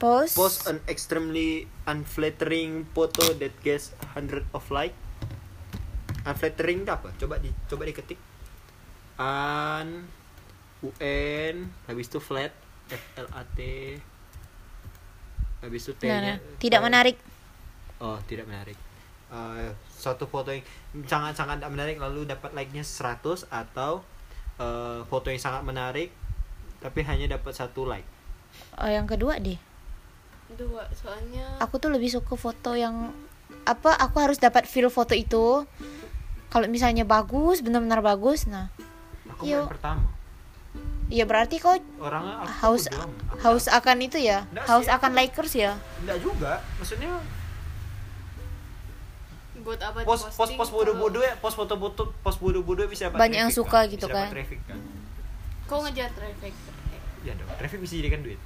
post. 0.00 0.34
Post 0.34 0.58
an 0.66 0.80
extremely 0.88 1.68
unflattering 1.84 2.88
photo 2.96 3.36
that 3.36 3.52
gets 3.60 3.92
hundred 4.16 4.48
of 4.56 4.64
like. 4.72 4.96
Unflattering 6.24 6.88
itu 6.88 6.90
apa? 6.90 7.12
Coba 7.20 7.36
di 7.38 7.52
coba 7.68 7.84
diketik. 7.84 8.16
Un 9.20 10.08
UN 10.80 11.68
habis 11.84 12.08
itu 12.08 12.16
flat 12.16 12.56
F 12.88 13.04
L 13.20 13.28
A 13.36 13.44
T 13.52 13.60
habis 15.60 15.84
itu 15.84 15.92
T 15.92 16.08
Nah, 16.08 16.24
nah, 16.24 16.36
tidak 16.56 16.80
menarik. 16.80 17.16
Oh, 18.00 18.16
tidak 18.24 18.48
menarik. 18.48 18.80
Eh, 19.30 19.68
suatu 19.92 20.24
foto 20.24 20.48
yang 20.50 20.64
sangat-sangat 21.04 21.60
tidak 21.60 21.72
menarik 21.76 21.96
lalu 22.00 22.24
dapat 22.24 22.56
like-nya 22.56 22.80
100 22.80 23.44
atau 23.52 24.00
eh, 24.56 25.04
foto 25.04 25.28
yang 25.28 25.38
sangat 25.38 25.62
menarik 25.68 26.08
tapi 26.80 27.04
hanya 27.04 27.36
dapat 27.36 27.52
satu 27.52 27.84
like. 27.84 28.08
Oh, 28.76 28.86
yang 28.86 29.04
kedua 29.04 29.36
deh. 29.36 29.58
Dua, 30.50 30.82
soalnya 30.92 31.46
Aku 31.58 31.78
tuh 31.78 31.88
lebih 31.88 32.08
suka 32.08 32.34
foto 32.34 32.74
yang 32.74 33.14
apa? 33.62 33.94
Aku 33.96 34.18
harus 34.18 34.36
dapat 34.36 34.64
feel 34.64 34.88
foto 34.88 35.12
itu. 35.12 35.62
Kalau 36.48 36.66
misalnya 36.66 37.04
bagus, 37.04 37.62
benar-benar 37.62 38.02
bagus, 38.02 38.44
nah, 38.44 38.66
Aku 39.30 39.46
Yuk. 39.46 39.62
yang 39.62 39.70
pertama. 39.70 40.02
ya 41.10 41.26
berarti 41.26 41.58
kau 41.58 41.74
aku 41.74 42.06
haus 42.62 42.86
haus 43.40 43.66
akan 43.66 43.98
itu 44.00 44.14
ya, 44.16 44.46
Nggak 44.48 44.62
haus 44.64 44.86
sih, 44.86 44.92
akan 44.92 45.10
aku- 45.10 45.18
likers 45.20 45.52
ya. 45.54 45.72
Enggak 45.98 46.18
juga. 46.18 46.52
Maksudnya 46.76 47.10
buat 49.60 49.76
apa 49.78 49.98
post 50.02 50.24
post 50.24 50.32
diposting 50.32 50.56
post 50.56 50.72
bodoh-bodoh 50.72 51.20
ya, 51.20 51.34
post 51.36 51.54
foto-foto 51.54 52.02
post 52.16 52.38
bodoh-bodoh 52.38 52.86
bisa 52.86 53.06
dapat 53.06 53.20
Banyak 53.20 53.40
yang 53.40 53.52
suka 53.52 53.84
kan? 53.84 53.92
gitu 53.92 54.06
Bisa 54.06 54.16
kan. 54.16 54.28
traffic 54.30 54.60
kan. 54.64 54.78
Kau 55.66 55.78
ngejar 55.84 56.08
traffic. 56.10 56.54
Ya 57.20 57.32
dong, 57.36 57.50
traffic 57.54 57.78
bisa 57.78 57.94
jadikan 57.94 58.24
duit. 58.24 58.40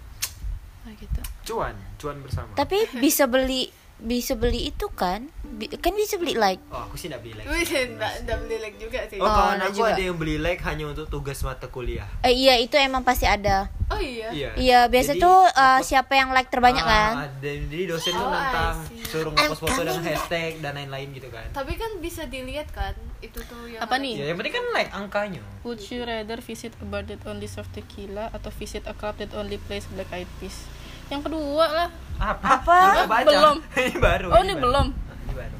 Ah, 0.85 0.93
gitu. 1.01 1.21
Cuan, 1.49 1.75
cuan 1.97 2.21
bersama. 2.21 2.53
Tapi 2.53 2.85
bisa 3.01 3.25
beli 3.25 3.73
bisa 3.97 4.35
beli 4.35 4.69
itu 4.69 4.91
kan? 4.91 5.31
Bi- 5.45 5.71
kan 5.71 5.93
bisa 5.93 6.17
beli 6.17 6.35
like. 6.35 6.59
Oh, 6.67 6.83
aku 6.83 6.95
sih 6.95 7.07
enggak 7.07 7.23
beli 7.23 7.35
like. 7.37 7.47
Enggak 7.89 8.39
beli 8.41 8.57
like 8.59 8.77
juga 8.77 9.01
sih. 9.07 9.17
Oh, 9.17 9.25
Oh, 9.25 9.31
kawan 9.31 9.59
aku 9.63 9.79
juga. 9.79 9.93
ada 9.93 10.03
yang 10.03 10.17
beli 10.17 10.37
like 10.37 10.61
hanya 10.61 10.85
untuk 10.87 11.07
tugas 11.07 11.39
mata 11.41 11.67
kuliah. 11.67 12.05
Eh 12.21 12.33
iya 12.33 12.55
itu 12.57 12.75
emang 12.75 13.01
pasti 13.01 13.25
ada. 13.25 13.71
Oh 13.87 13.97
iya. 13.97 14.29
Iya. 14.29 14.51
Iya, 14.57 14.81
biasa 14.89 15.13
Jadi, 15.13 15.23
tuh 15.23 15.39
uh, 15.47 15.53
aku- 15.77 15.85
siapa 15.85 16.13
yang 16.13 16.31
like 16.31 16.49
terbanyak 16.49 16.81
Ah, 16.81 16.91
kan? 16.91 17.13
ada 17.29 17.51
jadi 17.69 17.85
dosen 17.87 18.13
tuh 18.13 18.21
Oh, 18.21 18.33
nentang 18.33 18.77
see. 18.83 19.05
suruh 19.05 19.31
ngepost 19.31 19.61
foto 19.61 19.81
dengan 19.81 20.05
hashtag 20.07 20.53
dan 20.59 20.73
lain-lain 20.75 21.09
gitu 21.13 21.29
kan. 21.29 21.47
Tapi 21.53 21.73
kan 21.75 21.91
bisa 21.99 22.23
dilihat 22.25 22.69
kan 22.71 22.93
itu 23.21 23.39
tuh 23.41 23.69
yang 23.69 23.79
Apa 23.79 23.95
nih? 23.97 24.15
Ya, 24.17 24.25
yang 24.27 24.37
penting 24.37 24.55
kan 24.55 24.65
like 24.73 24.91
angkanya. 24.91 25.43
Would 25.63 25.85
you 25.85 26.03
rather 26.03 26.41
visit 26.41 26.75
a 26.75 26.85
bar 26.85 27.05
that 27.05 27.23
only 27.25 27.47
serve 27.47 27.69
tequila 27.71 28.29
atau 28.31 28.51
visit 28.51 28.83
a 28.85 28.93
club 28.93 29.15
that 29.17 29.31
only 29.33 29.57
plays 29.61 29.87
black 29.89 30.11
eyed 30.11 30.29
peas? 30.37 30.67
Yang 31.07 31.31
kedua 31.31 31.67
lah. 31.69 31.89
Apa? 32.17 32.47
Apa? 32.57 32.77
Belum 32.89 33.09
baca. 33.09 33.27
Belum. 33.31 33.57
ini 33.77 33.97
baru. 33.99 34.29
Oh, 34.29 34.41
ini 34.41 34.55
belum. 34.55 34.87
Ini 34.91 35.33
baru. 35.33 35.57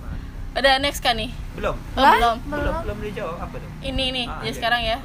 Ada 0.55 0.71
next 0.79 1.01
kan 1.01 1.15
nih? 1.15 1.31
Belum. 1.55 1.75
Oh, 1.75 1.99
Lah? 1.99 2.15
belum. 2.15 2.37
Belum, 2.47 2.75
belum 2.83 2.99
dijawab 3.03 3.37
apa 3.41 3.55
tuh? 3.59 3.71
Ini 3.81 4.05
nih, 4.13 4.27
Ah, 4.27 4.39
ya 4.39 4.45
iya. 4.45 4.53
sekarang 4.53 4.83
ya. 4.83 4.99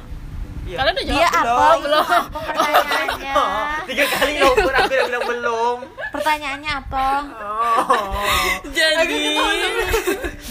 Iya. 0.60 0.76
Kalian 0.76 0.92
udah 0.92 1.04
jawab 1.04 1.18
Dia 1.18 1.26
apa? 1.26 1.40
belum, 1.40 1.74
Itu 1.74 1.82
belum. 1.82 2.04
apa 2.06 2.38
pertanyaannya? 2.44 3.32
Oh, 3.32 3.58
tiga 3.88 4.04
kali 4.06 4.32
lo 4.36 4.48
pun 4.52 4.72
aku 4.72 4.86
udah 4.88 5.06
bilang 5.08 5.24
belum. 5.26 5.78
Pertanyaannya 6.10 6.72
apa? 6.76 7.06
Oh. 7.34 8.22
Jadi 8.76 9.18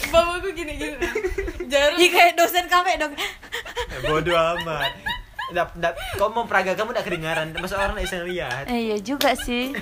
Bapakku 0.09 0.49
gini 0.51 0.73
gini. 0.75 0.95
Jarang 1.67 1.95
Ih 1.95 2.09
kayak 2.09 2.33
dosen 2.35 2.65
kafe 2.65 2.97
dong. 2.97 3.13
Eh, 3.13 3.99
Bodoh 4.03 4.33
amat. 4.57 4.91
Dap, 5.49 5.69
dap, 5.73 5.93
kau 6.13 6.29
mau 6.29 6.45
peraga 6.45 6.73
kamu 6.73 6.93
udah 6.93 7.01
kedengaran, 7.01 7.47
masa 7.55 7.73
orang 7.75 7.95
nggak 7.95 8.05
bisa 8.05 8.21
lihat. 8.21 8.63
Eh 8.67 8.79
iya 8.85 8.97
juga 8.99 9.33
sih. 9.35 9.73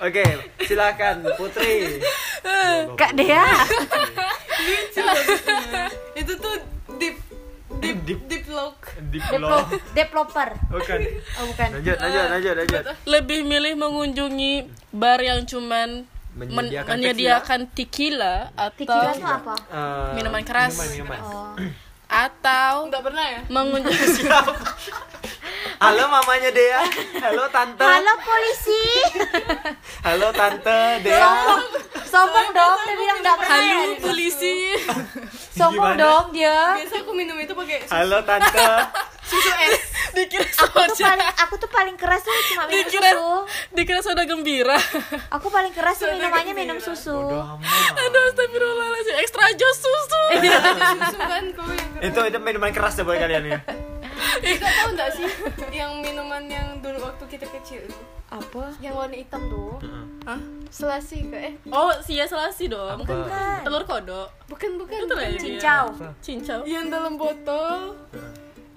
Oke, 0.00 0.24
silakan 0.60 1.28
Putri. 1.34 2.00
Kak 3.00 3.12
Dea. 3.12 3.44
itu 6.14 6.32
tuh 6.36 6.54
di 6.96 7.08
deep 7.80 7.98
deep. 8.04 8.20
deep 8.26 8.44
lock 8.50 8.76
deep 9.08 9.22
Deplo- 9.22 9.68
developer 9.92 10.48
bukan. 10.68 10.98
Oh 11.38 11.44
bukan. 11.46 11.68
Lanjut 11.76 11.96
lanjut 11.96 12.24
lanjut 12.28 12.54
lanjut. 12.56 12.82
Lebih 13.06 13.40
milih 13.42 13.74
mengunjungi 13.76 14.52
bar 14.90 15.18
yang 15.18 15.44
cuman 15.44 16.04
men- 16.32 16.50
Menyediakan 16.50 16.92
menyediakan 16.92 17.60
tequila 17.70 18.50
atau 18.54 18.76
tequila 18.76 19.10
tuh 19.12 19.26
apa? 19.26 19.54
Eh, 19.68 20.10
Minuman 20.14 20.42
keras. 20.42 20.74
minuman 20.74 20.88
minuman. 20.92 21.20
Oh. 21.22 21.54
Atau 22.10 22.90
nggak 22.90 23.02
pernah 23.02 23.24
ya? 23.24 23.40
mengunjungi 23.48 24.06
halo 25.80 26.02
mamanya 26.08 26.50
Dea. 26.52 26.82
Halo 27.20 27.44
tante. 27.52 27.84
Halo 27.84 28.12
polisi. 28.20 28.82
Halo 30.06 30.28
tante 30.32 30.80
Dea. 31.04 31.20
Sombong. 31.20 31.62
Sombong 32.10 32.48
dong 32.52 32.78
dia 32.88 32.96
bilang 32.96 33.18
nggak 33.20 33.36
pernah 33.38 33.60
halo 33.60 33.76
ya. 33.80 33.98
polisi. 34.00 34.54
Sombong 35.54 35.94
Gimana? 35.96 36.02
dong 36.02 36.24
dia. 36.32 36.56
Biasa 36.80 36.94
aku 37.04 37.12
minum 37.12 37.36
itu 37.38 37.52
pakai 37.52 37.78
halo 37.92 38.18
tante. 38.24 38.68
Susu 39.24 39.50
es. 39.68 39.80
Dikira 40.10 40.42
aku 40.42 40.74
tuh 40.90 40.98
paling 41.06 41.30
aku 41.38 41.54
tuh 41.54 41.70
paling 41.70 41.94
keras 41.94 42.20
tuh 42.26 42.34
cuma 42.50 42.66
minum 42.66 42.82
dikira 42.82 43.10
susu. 43.14 43.30
dikira 43.78 44.00
soda 44.02 44.22
gembira. 44.26 44.74
Aku 45.30 45.46
paling 45.54 45.70
keras 45.70 46.02
tuh 46.02 46.10
minumannya 46.10 46.50
minum 46.50 46.78
susu. 46.82 47.14
Aduh 47.14 48.22
astagfirullahaladzim. 48.34 49.14
Ekstra 49.22 49.54
jos 49.54 49.76
susu. 49.78 50.22
Susu 50.34 51.18
kan 51.30 51.44
itu 52.00 52.20
itu 52.32 52.38
minuman 52.40 52.72
keras 52.72 52.96
ya 52.96 53.04
buat 53.04 53.20
kalian 53.20 53.44
ya 53.54 53.60
tahu 54.60 54.88
nggak 54.94 55.10
sih 55.16 55.28
yang 55.72 55.98
minuman 56.00 56.44
yang 56.46 56.78
dulu 56.80 57.08
waktu 57.08 57.24
kita 57.26 57.46
kecil 57.48 57.80
itu? 57.84 58.02
Apa? 58.30 58.70
Yang 58.78 58.94
warna 58.94 59.16
hitam 59.18 59.42
tuh. 59.50 59.76
Hah? 60.28 60.40
selasi 60.70 61.26
ke 61.26 61.36
eh? 61.36 61.54
Oh 61.74 61.90
sia 61.98 62.22
selasi 62.24 62.70
dong. 62.70 63.02
Bukan. 63.02 63.26
telur 63.66 63.82
kodok. 63.82 64.30
Bukan 64.46 64.78
bukan 64.78 64.96
Itu 65.02 65.06
bukan. 65.10 65.18
lagi. 65.18 65.38
cincau. 65.42 65.84
Cincau. 66.22 66.60
Yang 66.62 66.84
dalam 66.94 67.18
botol. 67.18 67.98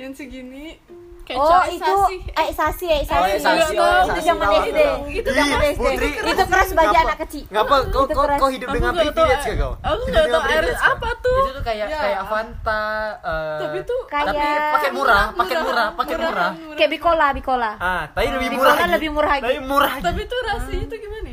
Yang 0.01 0.25
segini 0.25 0.81
kecap 1.23 1.39
Oh 1.39 1.63
itu 1.65 1.79
sasi. 1.79 2.15
eh 2.33 2.49
sasi 2.51 2.85
eh 2.85 3.01
sasi. 3.01 3.39
Itu 3.39 3.79
oh, 3.79 4.03
itu 4.05 4.21
zaman 4.21 4.47
SD. 4.61 4.79
Itu 5.13 5.29
zaman 5.29 5.59
SD. 5.65 5.79
Putri, 5.79 6.07
Itu 6.25 6.43
keras 6.45 6.69
bagi 6.71 6.97
anak 6.97 7.17
kecil. 7.19 7.43
ngapa 7.49 7.75
kau 7.87 8.03
Itu 8.03 8.13
kau 8.13 8.25
kau 8.33 8.49
hidup 8.49 8.67
aku 8.67 8.75
dengan 8.75 8.91
privilege 8.93 9.43
gak 9.43 9.55
kau 9.55 9.73
aku 9.79 10.01
nggak 10.05 10.25
tahu 10.25 10.41
air 10.45 10.63
gak? 10.65 10.79
apa 10.83 11.09
tuh 11.17 11.37
itu 11.39 11.51
tuh 11.51 11.63
kayak 11.63 11.85
Ya. 11.85 11.99
kayak 11.99 12.21
Fanta 12.25 12.85
eh, 13.17 13.59
tapi 13.59 13.79
tuh 13.83 13.99
Kayak 14.05 14.25
tapi 14.29 14.45
pakai 14.73 14.91
murah 14.91 15.23
pakai 15.33 15.57
murah 15.59 15.87
pakai 15.93 16.15
murah 16.17 16.49
kayak 16.73 16.91
bikola 16.91 17.27
bikola. 17.31 17.71
ah 17.77 18.03
tapi 18.09 18.27
lebih 18.29 18.49
murah 18.53 18.75
lagi. 18.75 18.91
lebih 18.91 19.09
murah 19.09 19.31
lagi. 19.31 19.43
tapi 19.43 19.57
murah 19.61 19.91
lagi. 19.93 20.03
tapi 20.03 20.21
tuh 20.25 20.39
rasanya 20.43 20.85
tuh 20.85 20.97
gimana 20.97 21.29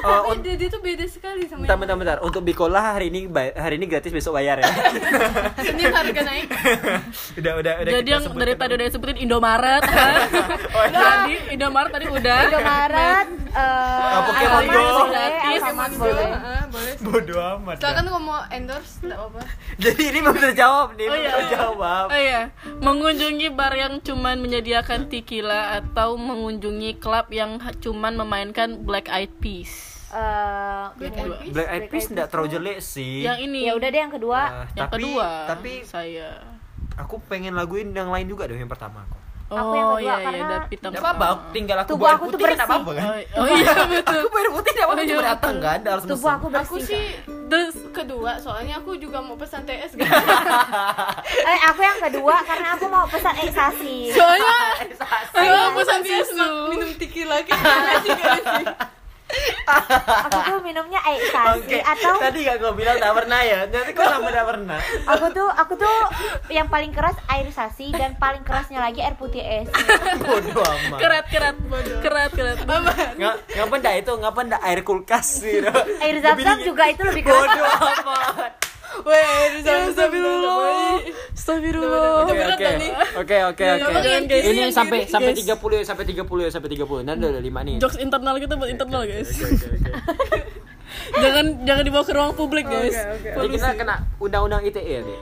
ya. 0.00 0.06
Oh, 0.06 0.30
tapi 0.30 0.40
dia, 0.40 0.54
dia 0.56 0.68
tuh 0.68 0.80
beda 0.80 1.04
sekali 1.04 1.42
sama 1.44 1.62
bentar 1.62 1.76
bentar 1.76 1.96
bentar 1.96 2.16
untuk 2.20 2.40
Bicola 2.40 2.94
hari 2.94 3.08
ini 3.08 3.26
bay- 3.26 3.52
hari 3.52 3.76
ini 3.76 3.86
gratis 3.86 4.08
besok 4.08 4.34
bayar 4.34 4.56
ya 4.56 4.70
Senin 5.66 5.90
harga 5.90 6.20
naik 6.22 6.48
udah 7.36 7.52
udah 7.56 7.72
udah 7.78 7.90
jadi 7.92 8.08
yang 8.10 8.24
daripada 8.32 8.72
udah 8.74 8.86
sebutin 8.88 9.18
Indomaret? 9.18 9.82
Oh, 10.68 10.84
iya. 10.84 10.98
tadi 10.98 11.34
Indomaret 11.50 11.90
tadi 11.90 12.06
udah 12.06 12.36
Indomaret 12.44 13.26
Pokemon 14.20 14.62
Alfamart 14.62 14.66
Go. 14.68 15.02
Gratis. 15.08 15.60
Alfamart 15.60 15.92
Go, 15.92 16.02
boleh. 16.04 16.28
boleh 16.68 16.92
bodoh 17.00 17.40
amat 17.56 17.76
silakan 17.78 18.04
kalau 18.06 18.20
mau 18.20 18.40
endorse 18.48 18.94
nggak 19.00 19.16
apa-apa 19.16 19.40
jadi 19.76 20.02
ini 20.04 20.18
belum 20.20 20.38
terjawab 20.38 20.88
nih 20.92 21.06
Oh 21.06 21.10
belum 21.10 21.22
iya. 21.24 21.32
terjawab 21.40 22.06
Oh 22.08 22.20
iya, 22.20 22.42
mengunjungi 22.78 23.48
bar 23.50 23.72
yang 23.72 23.98
cuman 23.98 24.36
menyediakan 24.38 25.08
tequila 25.08 25.76
atau 25.76 26.14
mengunjungi 26.14 26.98
klub 26.98 27.28
yang 27.30 27.50
cuman 27.74 28.14
memainkan 28.14 28.82
Black 28.82 29.08
Eyed 29.08 29.32
Peas. 29.38 29.87
Eh, 30.10 30.84
Black 30.94 31.14
Eyed 31.14 31.32
Peas? 31.34 31.52
Black 31.52 31.68
Eyed 31.68 31.84
Peas 31.86 32.04
tidak 32.06 32.26
terlalu 32.28 32.48
jelek 32.50 32.78
sih 32.78 33.22
Yang 33.22 33.38
ini. 33.42 33.60
ya 33.62 33.72
udah 33.74 33.88
deh 33.88 34.00
yang 34.00 34.10
kedua. 34.10 34.40
Ah, 34.40 34.66
yang 34.70 34.86
tapi 34.86 35.02
kedua. 35.04 35.28
tapi 35.46 35.72
saya. 35.82 36.28
aku 36.96 37.20
pengen 37.22 37.52
laguin 37.52 37.92
yang 37.92 38.08
lain 38.08 38.24
juga 38.24 38.44
dong 38.44 38.58
yang 38.58 38.66
pertama 38.66 39.02
aku 39.02 39.16
Oh 39.48 39.56
Aku 39.58 39.72
yang 39.72 39.86
kedua, 39.86 39.96
iya 39.98 40.12
iya, 40.12 40.16
karena 40.22 40.44
ada 40.46 40.58
pitang. 40.62 40.90
Tidak 40.90 41.00
apa-apa, 41.02 41.26
tinggal 41.50 41.76
aku 41.78 41.88
Tubuh 41.88 42.00
buat 42.02 42.12
aku 42.14 42.24
tuh 42.26 42.30
putih 42.30 42.44
kan 42.44 42.52
bersih. 42.52 42.68
apa-apa 42.68 42.90
kan? 42.92 43.04
Oh, 43.06 43.16
oh 43.38 43.46
iya 43.48 43.72
betul. 43.88 44.18
Aku 44.18 44.28
bayar 44.28 44.50
putih 44.50 44.70
tidak 44.70 44.84
apa-apa, 44.84 45.00
Oh, 45.00 45.06
iya, 45.08 45.16
datang 45.24 45.54
betul. 45.54 45.64
kan, 45.64 45.78
ada 45.78 45.88
harus 45.88 46.04
Tubuh 46.04 46.16
mesen. 46.18 46.36
aku 46.36 46.46
aku 46.50 46.52
bersih. 46.76 46.84
sih 46.86 47.06
Terus 47.48 47.76
kedua 47.90 48.30
soalnya 48.36 48.74
aku 48.76 48.90
juga 48.94 49.18
mau 49.18 49.36
pesan 49.36 49.62
TS 49.64 49.92
kan 49.94 50.04
Eh 51.48 51.58
aku 51.64 51.80
yang 51.80 51.98
kedua 52.02 52.36
karena 52.42 52.68
aku 52.70 52.84
mau 52.86 53.04
pesan 53.06 53.34
eksasi. 53.40 53.96
soalnya 54.10 54.56
Iya, 55.32 55.40
Ayo 55.40 55.52
aku 55.64 55.80
pesan 55.80 56.00
Biasa 56.02 56.28
susu. 56.28 56.50
minum 56.68 56.90
tequila 56.94 57.36
kayak 57.40 57.56
sih 59.28 59.48
sih 59.48 59.54
Aku 59.68 60.38
tuh 60.40 60.60
minumnya 60.64 61.00
eksasi 61.04 61.60
Oke, 61.60 61.78
atau 61.84 62.14
tadi 62.16 62.38
gak 62.48 62.56
kau 62.60 62.72
bilang 62.72 62.96
tak 62.96 63.12
pernah 63.12 63.40
ya? 63.44 63.58
Nanti 63.68 63.92
kau 63.92 64.06
sama 64.08 64.28
tak 64.32 64.46
pernah. 64.48 64.78
aku 65.04 65.26
tuh 65.32 65.48
aku 65.48 65.72
tuh 65.76 65.96
yang 66.48 66.68
paling 66.72 66.92
keras 66.92 67.16
air 67.28 67.48
sasi 67.52 67.92
dan 67.92 68.16
paling 68.16 68.42
kerasnya 68.42 68.80
lagi 68.80 69.04
air 69.04 69.14
putih 69.16 69.40
es. 69.44 69.68
Bodoh 70.24 70.64
amat. 70.64 70.98
kerat 70.98 71.26
kerat 71.28 71.56
kerat 72.00 72.30
kerat. 72.32 72.58
Nggak, 73.16 73.34
ngapa 73.56 73.74
ndak 73.80 73.94
itu? 74.00 74.12
Ngapa 74.16 74.40
ndak 74.48 74.62
air 74.64 74.80
kulkas 74.84 75.28
gitu? 75.44 75.72
Air 76.00 76.16
zam-zam 76.24 76.58
juga 76.64 76.84
itu 76.88 77.02
lebih 77.04 77.22
keras. 77.28 77.48
Bodoh 77.52 77.66
amat. 77.68 78.67
Weh, 79.04 79.62
Astagfirullah. 79.62 81.00
Astagfirullah. 81.36 82.24
Oke 82.24 82.42
oke. 82.42 82.66
Oke 83.18 83.36
oke 83.44 83.64
Ya, 83.64 83.84
oke. 83.84 84.36
Ini 84.36 84.62
sampai 84.72 85.06
sampai 85.06 85.32
Guys. 85.36 85.46
30 85.46 85.80
ya, 85.80 85.84
sampai 85.86 86.04
30 86.08 86.44
ya, 86.44 86.50
sampai 86.50 86.68
30. 86.72 87.06
Nanti 87.06 87.24
udah 87.28 87.42
5 87.42 87.66
nih. 87.68 87.76
Jokes 87.78 87.98
internal 88.00 88.34
kita 88.40 88.54
buat 88.56 88.70
internal 88.72 89.02
guys. 89.04 89.30
Oke, 89.30 89.44
oke, 89.44 89.68
oke. 89.78 90.38
jangan 91.22 91.44
jangan 91.64 91.82
dibawa 91.84 92.04
ke 92.04 92.12
ruang 92.16 92.32
publik 92.34 92.66
guys. 92.66 92.96
Jadi 93.22 93.48
kita 93.54 93.76
kena 93.76 94.08
undang-undang 94.18 94.64
ITE 94.66 94.82
ya, 94.82 95.02
Dek? 95.04 95.20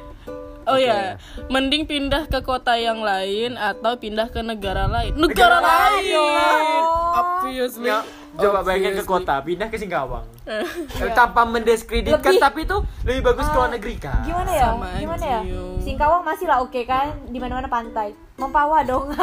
Oh 0.67 0.75
ya, 0.75 1.15
mending 1.47 1.87
pindah 1.87 2.27
ke 2.27 2.43
kota 2.43 2.75
yang 2.75 2.99
lain 2.99 3.55
atau 3.55 3.95
pindah 4.03 4.27
ke 4.35 4.43
negara 4.43 4.91
lain. 4.91 5.15
Negara, 5.15 5.63
lain. 5.63 6.83
Obviously. 7.15 7.87
Ya, 7.87 8.03
coba 8.37 8.59
bayangin 8.63 8.95
ke 8.95 9.05
kota, 9.05 9.35
pindah 9.41 9.69
ke 9.69 9.77
Singkawang. 9.77 10.27
Eh, 10.47 11.11
Tanpa 11.11 11.43
mendiskreditkan, 11.43 12.23
Lebih- 12.23 12.39
tapi 12.39 12.61
itu 12.63 12.77
lebih 13.03 13.23
bagus 13.27 13.51
ke 13.51 13.57
luar 13.57 13.71
negeri 13.73 13.95
kan? 13.99 14.23
Gimana 14.23 14.51
ya? 14.51 14.69
Sama 14.71 14.87
Gimana 14.95 15.25
ya? 15.27 15.41
Singkawang 15.83 16.23
masih 16.23 16.47
lah 16.47 16.59
oke 16.63 16.81
kan, 16.87 17.19
di 17.27 17.39
mana-mana 17.39 17.67
pantai. 17.67 18.15
Mempawa 18.39 18.87
dong. 18.87 19.11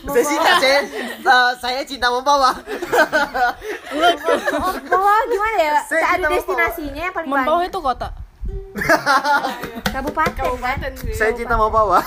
Saya 0.00 0.24
cinta, 0.24 0.52
saya, 0.56 0.80
eh, 0.80 1.50
saya 1.60 1.80
cinta 1.84 2.08
membawa. 2.08 2.56
Mempawa 4.64 5.14
gimana 5.28 5.58
ya? 5.60 5.76
Saya 5.84 6.16
ada 6.16 6.24
cinta 6.24 6.32
destinasinya 6.32 7.02
yang 7.04 7.12
paling 7.12 7.28
Membawa 7.28 7.62
itu 7.68 7.78
kota. 7.84 8.08
Kabupaten 9.92 10.32
kan? 10.32 10.38
kabupaten 10.40 10.90
saya 11.12 11.32
cinta 11.36 11.52
membawa. 11.52 12.00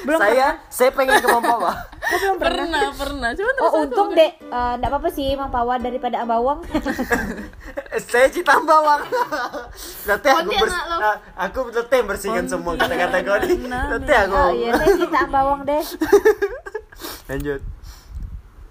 Belum 0.00 0.16
saya, 0.16 0.46
saya 0.66 0.90
pengen 0.90 1.16
ke 1.16 1.26
membawa. 1.26 1.72
Aku 2.10 2.16
belum 2.18 2.36
pernah. 2.36 2.66
Pernah, 2.66 2.90
pernah. 2.92 3.28
Terus 3.32 3.54
Oh 3.56 3.68
aku. 3.68 3.78
untung 3.84 4.10
dek, 4.12 4.32
Eh, 4.40 4.72
nggak 4.76 4.90
apa-apa 4.90 5.08
sih 5.08 5.30
Mempawa 5.32 5.78
daripada 5.78 6.16
Ambawang. 6.20 6.58
saya 8.10 8.26
cinta 8.26 8.58
bawang. 8.58 9.02
Nanti 10.08 10.26
aku 10.26 10.50
bers 10.50 10.74
lo. 10.74 10.96
ah, 10.98 11.16
aku 11.38 11.58
nanti 11.70 11.96
bersihkan 12.02 12.44
semua 12.44 12.74
kata-kata 12.74 13.16
kau 13.20 13.38
nih. 13.38 13.56
Nanti 13.62 14.12
aku. 14.12 14.34
Oh 14.34 14.50
iya, 14.50 14.70
saya 14.74 14.90
cinta 14.96 15.18
Ambawang 15.22 15.60
deh. 15.62 15.84
Lanjut. 17.26 17.60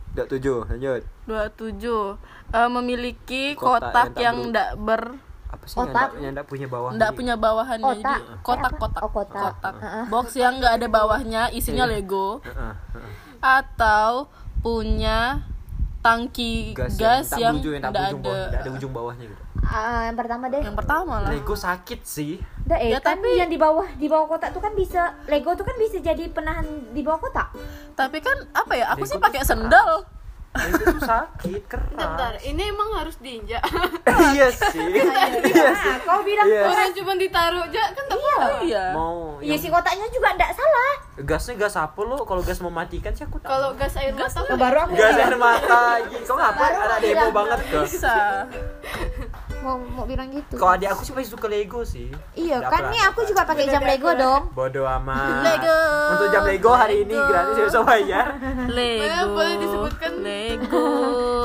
Dok 0.09 0.27
tujuh, 0.27 0.57
lanjut. 0.67 1.01
27 1.25 2.17
Eh, 2.49 2.65
memiliki 2.65 3.53
Kotak 3.53 3.93
kotak 3.93 4.09
yang 4.17 4.49
enggak 4.49 4.73
ber 4.75 5.21
Apa 5.49 5.65
sih 5.65 5.75
Otak. 5.75 6.13
yang 6.15 6.31
enggak- 6.31 6.45
punya 6.45 6.67
bawah? 6.67 6.89
enggak 6.91 7.11
punya 7.11 7.33
bawahannya 7.35 7.85
Kotak. 7.91 8.21
jadi 8.21 8.21
kotak 8.39 8.73
kotak 8.75 9.01
Oh, 9.01 9.11
kotak. 9.11 9.73
Heeh. 9.75 10.03
box 10.07 10.25
yang 10.35 10.53
enggak 10.55 10.73
ada 10.75 10.87
bawahnya 10.87 11.41
isinya 11.49 11.83
Iya. 11.83 11.93
Lego 11.95 12.37
atau 13.39 14.29
punya 14.59 15.41
tangki 15.99 16.71
gas, 16.73 16.95
tak 17.27 17.39
yang 17.39 17.55
enggak 17.55 17.65
ujung 17.65 17.75
ada 17.75 17.89
bawah, 17.91 18.09
enggak 18.45 18.61
ada 18.61 18.69
ujung 18.71 18.93
bawahnya 18.93 19.25
gitu. 19.25 19.43
Ah, 19.61 20.07
yang 20.07 20.15
pertama 20.15 20.45
deh. 20.47 20.61
yang 20.61 20.73
pertama 20.73 21.13
lah 21.19 21.29
Lego 21.29 21.53
sakit 21.53 21.99
sih. 22.01 22.39
Udah 22.63 22.77
eh 22.77 22.89
Ya, 22.89 22.99
kan 22.99 23.17
tapi- 23.17 23.35
yang 23.35 23.47
di 23.47 23.57
bawah 23.57 23.85
di 23.91 24.07
bawah 24.07 24.25
kotak 24.27 24.49
tuh 24.49 24.59
kan 24.59 24.71
bisa 24.73 25.01
Lego 25.25 25.51
tuh 25.51 25.63
kan 25.63 25.75
bisa 25.75 25.99
jadi 25.99 26.23
penahan 26.27 26.63
di 26.89 27.01
bawah 27.01 27.19
kotak. 27.19 27.51
tapi 27.93 28.17
kan 28.19 28.31
apa 28.53 28.73
ya 28.73 28.85
aku 28.89 29.03
Lego 29.03 29.11
sih 29.11 29.19
pakai 29.19 29.39
keras. 29.39 29.49
sendal 29.49 29.91
Tuh 30.49 30.97
sakit, 30.99 31.61
keras. 31.65 31.93
bentar 31.93 32.33
ini 32.41 32.61
emang 32.65 32.89
harus 32.91 33.15
diinjak 33.17 33.61
iya 34.33 34.49
sih. 34.49 34.81
Iya 34.81 35.05
sih. 35.71 35.87
Nah, 35.87 35.97
kau 36.01 36.19
bilang 36.21 36.43
Iya. 36.43 36.65
orang 36.65 36.89
cuma 36.91 37.13
ditaruh 37.13 37.63
aja 37.63 37.83
kan 37.87 38.03
tak 38.03 38.17
iya. 38.17 38.47
iya 38.59 38.83
Mau 38.91 39.37
Iya 39.37 39.51
yang 39.51 39.59
si 39.59 39.69
kotaknya 39.69 40.09
juga 40.09 40.33
enggak 40.33 40.51
salah. 40.51 40.93
gasnya 41.19 41.55
gas 41.55 41.75
apa 41.75 41.99
lo? 41.99 42.23
Kalau 42.23 42.41
gas 42.41 42.59
mematikan 42.59 43.11
sih 43.11 43.23
aku 43.23 43.37
tahu. 43.37 43.47
kalau 43.47 43.69
gas 43.73 43.93
air 43.95 44.11
mata 44.11 44.39
Oh, 44.41 44.57
baru 44.57 44.77
aku 44.81 44.93
gas 44.95 45.15
air 45.15 45.35
mata. 45.35 45.83
Kau 46.23 46.35
ngapa? 46.35 46.63
Ada 46.65 46.95
demo 46.97 47.27
banget 47.29 47.59
kok. 47.65 47.83
bisa 47.85 48.15
mau 49.59 49.75
mau 49.75 50.07
bilang 50.07 50.31
gitu 50.31 50.55
Kalau 50.55 50.71
adik 50.73 50.87
aku 50.87 51.03
sih 51.03 51.11
pasti 51.11 51.29
suka 51.29 51.45
Lego 51.45 51.83
sih. 51.83 52.07
iya 52.33 52.63
kan 52.63 52.87
nih 52.87 53.03
aku 53.03 53.27
juga 53.27 53.43
pakai 53.43 53.67
jam 53.67 53.83
Lego 53.83 54.07
dong 54.13 54.43
Bodoh 54.49 54.87
amat. 54.89 55.43
Lego. 55.43 55.79
Untuk 56.09 56.27
jam 56.29 56.43
Lego 56.43 56.71
hari 56.71 56.95
ini 57.01 57.13
gratis 57.13 57.55
ya 57.55 57.65
usah 57.67 57.83
bayar. 57.83 58.27
Lego 58.67 59.05
Mana 59.05 59.23
boleh 59.29 59.55
disebutkan? 59.57 60.11
Lego 60.19 60.85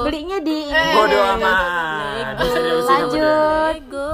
belinya 0.03 0.39
di 0.39 0.59
Bodoh 0.69 1.17
iya, 1.17 1.35
amat. 1.35 1.57
Lego. 2.15 2.45
Lanjut. 2.83 3.23
Lego 3.71 4.13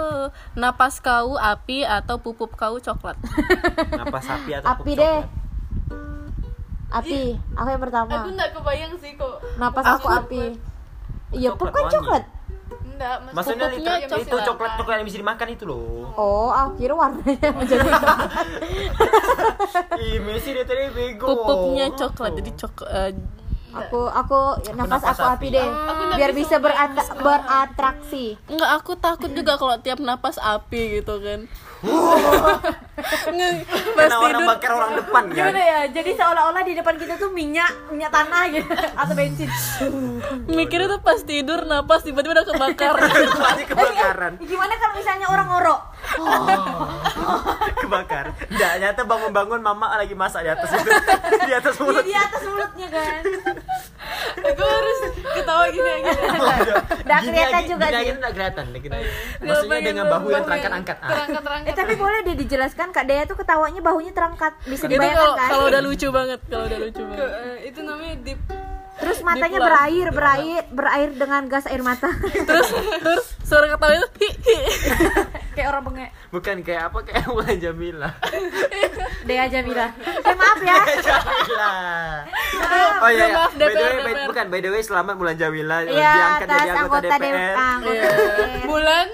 napas 0.52 0.98
kau 0.98 1.34
api 1.34 1.82
atau 1.82 2.18
pupup 2.18 2.52
kau 2.52 2.76
coklat. 2.76 3.16
Napas 3.98 4.22
sapi 4.24 4.50
atau 4.52 4.68
api 4.68 4.82
pup 4.84 4.98
deh 4.98 5.18
coklat? 5.20 5.38
api 6.90 7.22
aku 7.54 7.68
yang 7.70 7.78
pertama 7.80 8.10
Aku 8.12 8.28
nggak 8.34 8.50
kebayang 8.50 8.92
sih 8.98 9.14
kok. 9.14 9.38
napas 9.56 9.86
aku 9.88 10.10
api 10.10 10.58
iya 11.30 11.54
pup 11.54 11.70
Coklat 11.70 11.72
kan 11.72 11.82
wangi. 11.86 11.94
coklat 11.94 12.24
Enggak, 13.00 13.32
Maksudnya 13.32 13.66
Pupuknya 13.66 13.94
liter- 13.96 14.20
itu 14.20 14.28
coklat. 14.28 14.44
coklat 14.44 14.70
coklat 14.76 14.94
yang 14.94 15.08
bisa 15.08 15.18
dimakan 15.18 15.48
itu 15.48 15.64
loh. 15.64 16.12
oh 16.12 16.52
akhirnya 16.52 16.92
warnanya 16.94 17.48
jadi 17.70 17.88
Ih, 19.96 20.16
Messi 20.20 20.50
dia 20.50 20.64
tadi 20.64 20.84
bego. 20.90 21.24
pupupnya 21.24 21.88
coklat 21.90 22.32
jadi 22.34 22.50
cok 22.54 22.74
eh, 22.86 23.10
aku 23.70 24.00
aku 24.04 24.38
napas 24.74 25.00
napas 25.00 25.14
aku 25.14 25.24
api 25.24 25.36
api. 25.40 25.54
deh 25.54 25.64
Aku 25.64 26.02
biar 26.12 26.30
bisa 26.34 26.54
beratraksi 26.58 28.36
Enggak, 28.46 28.70
aku 28.74 28.92
takut 28.96 29.30
juga 29.30 29.56
kalau 29.56 29.78
tiap 29.78 29.96
napas 29.98 30.36
api 30.36 31.00
gitu 31.00 31.16
kan. 31.18 31.48
Nge- 31.80 33.64
Pas 33.96 34.12
orang 34.12 34.20
tidur 34.36 34.44
bakar 34.46 34.70
orang 34.70 34.92
depan 34.94 35.22
kan. 35.26 35.48
gimana 35.48 35.60
ya 35.60 35.80
jadi 35.88 36.10
seolah-olah 36.12 36.62
di 36.62 36.72
depan 36.76 36.94
kita 36.94 37.16
tuh 37.16 37.32
minyak 37.32 37.72
minyak 37.88 38.12
tanah 38.12 38.42
gitu 38.48 38.68
atau 39.00 39.14
bensin 39.16 39.48
mikirnya 40.46 40.88
tuh 40.90 41.00
pas 41.00 41.16
tidur 41.18 41.64
napas 41.64 42.04
tiba-tiba 42.04 42.36
udah 42.36 42.46
kebakar. 42.46 42.94
Pasti 43.40 43.64
kebakaran. 43.64 44.32
gimana 44.38 44.72
kalau 44.76 44.94
misalnya 44.94 45.26
orang 45.26 45.46
ngorok 45.48 45.80
Kebakar. 47.76 48.32
Enggak, 48.48 48.72
nyata 48.80 49.02
bangun-bangun 49.04 49.60
mama 49.60 49.94
lagi 49.94 50.16
masak 50.16 50.42
di 50.42 50.50
atas 50.50 50.72
itu. 50.72 50.90
Di 51.44 51.52
atas 51.52 51.74
mulut. 51.76 52.02
di 52.02 52.14
atas 52.16 52.42
mulutnya 52.42 52.88
kan 52.88 53.22
Aku 54.40 54.62
harus 54.64 54.98
ketawa 55.30 55.64
gini 55.68 55.90
gini. 56.00 56.22
Udah 57.04 57.18
kelihatan 57.20 57.62
juga 57.68 57.84
gini 57.84 57.92
sih. 57.92 58.00
aja 58.00 58.12
enggak 58.16 58.32
kelihatan, 58.32 58.64
gini 58.74 58.94
aja. 58.96 59.10
Maksudnya 59.40 59.80
dengan 59.82 60.04
bahu 60.08 60.26
yang 60.30 60.42
terangkat-angkat. 60.42 60.96
Ah. 60.98 61.08
Eh 61.70 61.76
tapi 61.76 61.94
boleh 61.94 62.18
deh 62.22 62.34
dijelaskan 62.36 62.90
Kak 62.90 63.04
Dea 63.04 63.22
tuh 63.24 63.34
ketawanya 63.34 63.78
bahunya 63.80 64.10
terangkat 64.10 64.52
bisa 64.64 64.84
itu 64.84 64.92
dibayangkan 64.92 65.22
kalau 65.22 65.34
kan? 65.36 65.48
kalau 65.48 65.64
udah 65.66 65.80
lucu 65.80 66.08
banget, 66.08 66.38
kalau 66.44 66.64
udah 66.64 66.78
lucu 66.80 67.02
banget. 67.04 67.28
eh, 67.30 67.58
itu 67.64 67.80
namanya 67.80 68.14
deep 68.20 68.40
Terus 68.92 69.18
matanya 69.22 69.58
berair 69.58 70.08
berair 70.10 70.62
berair 70.68 71.08
dengan 71.10 71.48
gas 71.48 71.64
air 71.64 71.80
mata 71.80 72.12
Terus 72.48 72.68
terus 73.00 73.24
suara 73.40 73.64
ketawa 73.66 73.96
itu 73.96 74.08
hi, 74.18 74.28
hi. 74.36 74.56
kayak 75.56 75.68
orang 75.68 75.82
bengek. 75.82 76.10
Bukan 76.28 76.56
kayak 76.60 76.82
apa 76.86 76.98
kayak 77.02 77.24
Mulan 77.32 77.56
Jamila. 77.56 78.12
Dea 79.22 79.48
Jamila. 79.48 79.88
Eh 79.96 80.34
maaf 80.34 80.60
ya. 80.60 80.76
Jamila. 81.00 81.72
Oh 83.00 83.08
iya, 83.08 83.24
iya. 83.24 83.34
Maaf, 83.34 83.52
by 83.54 83.66
the 83.66 83.80
way, 83.80 83.96
by- 84.04 84.26
bukan 84.28 84.46
by 84.46 84.60
the 84.60 84.68
way 84.68 84.82
selamat 84.82 85.14
Mulan 85.16 85.36
Jamila 85.36 85.76
Iya 85.80 85.96
diangkat 86.12 86.46
atas 86.46 86.58
jadi 86.58 86.70
anggota 86.70 86.84
anggota 87.00 87.16
DPR. 87.16 87.24
DPR. 87.24 87.56
Anggota 87.56 87.94
Iya. 87.96 88.10
DPR. 88.12 88.64
bulan 88.64 89.06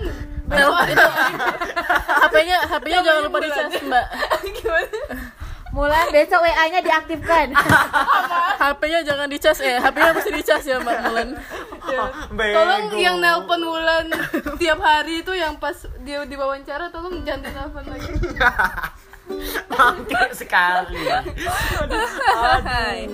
Itu, 0.47 0.71
itu 0.95 1.07
HP-nya 2.07 2.59
HP-nya 2.71 3.01
jangan 3.03 3.23
lupa 3.27 3.39
di 3.43 3.51
charge, 3.51 3.79
Mbak. 3.83 4.07
Mulan 5.77 6.09
besok 6.09 6.41
WA-nya 6.41 6.81
diaktifkan. 6.81 7.53
HP-nya 8.63 9.01
jangan 9.05 9.29
di 9.29 9.39
charge 9.43 9.61
eh, 9.67 9.77
HP-nya 9.77 10.11
mesti 10.17 10.31
di 10.33 10.43
charge 10.47 10.67
ya, 10.73 10.79
Mbak 10.81 10.99
Mulan. 11.05 11.29
Bego. 12.33 12.55
Tolong 12.57 12.85
yang 12.97 13.17
nelpon 13.21 13.61
Wulan 13.63 14.07
tiap 14.59 14.79
hari 14.83 15.23
itu 15.23 15.33
yang 15.37 15.55
pas 15.61 15.77
dia 16.03 16.25
diwawancara 16.25 16.91
tolong 16.91 17.23
jangan 17.27 17.53
nelpon 17.53 17.85
lagi. 17.91 18.11
Bangke 19.71 20.23
sekali. 20.33 20.97
Hai. 22.67 23.11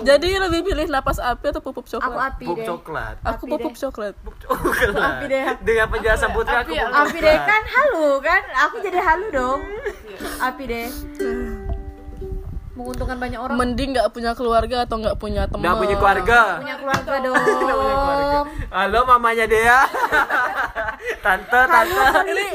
Jadi 0.00 0.30
lebih 0.34 0.60
pilih 0.62 0.86
napas 0.88 1.16
api 1.16 1.46
atau 1.46 1.60
pupup 1.60 1.82
Aku 1.82 1.92
coklat? 1.94 2.32
api 2.32 2.44
Pup 2.44 2.56
deh. 2.56 2.66
coklat. 2.66 3.16
Aku 3.22 3.44
Api 3.44 3.52
pupup 3.52 3.70
deh. 3.70 3.80
coklat. 3.80 4.14
Pup 4.18 4.34
coklat. 4.38 4.96
Api 4.96 5.24
deh. 5.26 5.44
Dengan 5.60 5.86
penjelasan 5.88 6.30
putri 6.30 6.54
aku 6.54 6.70
Api 6.70 6.74
ya? 6.74 6.86
Api 6.90 7.18
deh 7.18 7.36
kan 7.38 7.62
halu 7.66 8.08
kan? 8.18 8.42
Aku 8.62 8.76
jadi 8.80 8.98
halu 8.98 9.26
dong. 9.30 9.60
Api 10.38 10.62
deh. 10.66 10.88
Menguntungkan 12.70 13.16
banyak 13.16 13.36
orang. 13.36 13.56
Mending 13.56 13.88
nggak 13.92 14.08
punya 14.08 14.32
keluarga 14.32 14.76
atau 14.82 14.96
nggak 14.96 15.16
punya 15.16 15.44
teman. 15.44 15.60
Udah 15.62 15.74
punya 15.76 15.96
keluarga. 15.96 16.40
Punya 16.56 16.76
keluarga 16.76 17.10
Udah 17.12 17.30
punya 17.36 17.56
keluarga. 17.60 18.24
dong. 18.32 18.46
Halo 18.70 18.98
mamanya 19.04 19.44
Dea. 19.44 19.80
tante, 21.24 21.60
tante. 21.60 22.46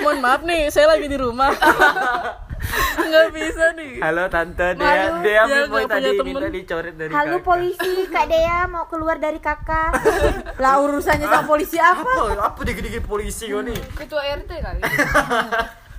Mohon 0.00 0.18
maaf 0.20 0.40
nih, 0.42 0.68
saya 0.68 0.88
lagi 0.88 1.04
di 1.04 1.16
rumah. 1.16 1.52
nggak 2.94 3.28
bisa 3.30 3.64
nih. 3.76 3.92
Halo 4.00 4.24
tante 4.26 4.66
Dea. 4.74 4.86
Halo. 4.86 5.14
Dea 5.22 5.42
Dia 5.44 5.62
mau 5.66 5.84
tadi 5.84 6.10
temen. 6.14 6.26
minta 6.26 6.48
dicoret 6.48 6.94
dari 6.94 7.10
Halo 7.12 7.36
kakak. 7.38 7.46
polisi, 7.46 7.92
Kak 8.08 8.26
Dea 8.26 8.58
mau 8.66 8.84
keluar 8.88 9.16
dari 9.18 9.38
kakak. 9.38 9.90
lah 10.62 10.74
urusannya 10.80 11.26
sama 11.28 11.44
polisi 11.44 11.76
apa? 11.78 12.02
Apa? 12.02 12.52
Apa 12.52 12.60
dikit-dikit 12.62 13.04
polisi 13.04 13.48
kau 13.48 13.62
nih? 13.62 13.78
Ketua 13.94 14.22
RT 14.24 14.50
kali. 14.50 14.80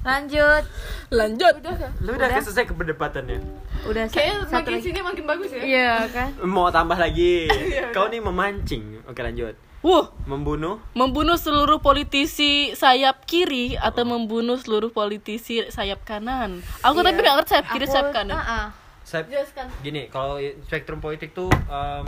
Lanjut. 0.05 0.63
Lanjut. 1.09 1.53
Udah 1.65 1.75
kan? 1.81 1.91
Lu 2.05 2.13
udah 2.13 2.27
selesai 2.37 2.69
keberdebatannya? 2.69 3.41
Udah 3.89 4.05
satu 4.05 4.53
makin 4.53 4.73
lagi. 4.77 4.85
sini 4.85 4.99
makin 5.01 5.25
bagus 5.25 5.49
ya. 5.49 5.61
Iya 5.65 5.91
kan? 6.13 6.29
Mau 6.45 6.69
tambah 6.69 6.93
lagi. 6.93 7.49
Kau 7.95 8.05
nih 8.05 8.21
memancing. 8.21 9.01
Oke 9.09 9.25
lanjut. 9.25 9.57
Wuh, 9.85 10.09
Membunuh. 10.25 10.81
membunuh 10.97 11.37
seluruh 11.37 11.77
politisi 11.77 12.73
sayap 12.73 13.29
kiri 13.29 13.77
atau 13.77 14.01
membunuh 14.01 14.57
seluruh 14.57 14.89
politisi 14.89 15.61
sayap 15.69 16.01
kanan. 16.01 16.65
Aku 16.81 17.05
tapi 17.05 17.21
nggak 17.21 17.35
ngerti 17.37 17.51
sayap 17.53 17.67
kiri 17.69 17.85
sayap 17.85 18.09
kanan. 18.09 18.33
Ah, 18.33 18.41
ah. 18.41 18.65
Saya 19.05 19.29
Jelaskan. 19.29 19.69
gini 19.85 20.09
kalau 20.09 20.41
spektrum 20.65 20.97
politik 20.97 21.37
tuh 21.37 21.53
em, 21.69 22.03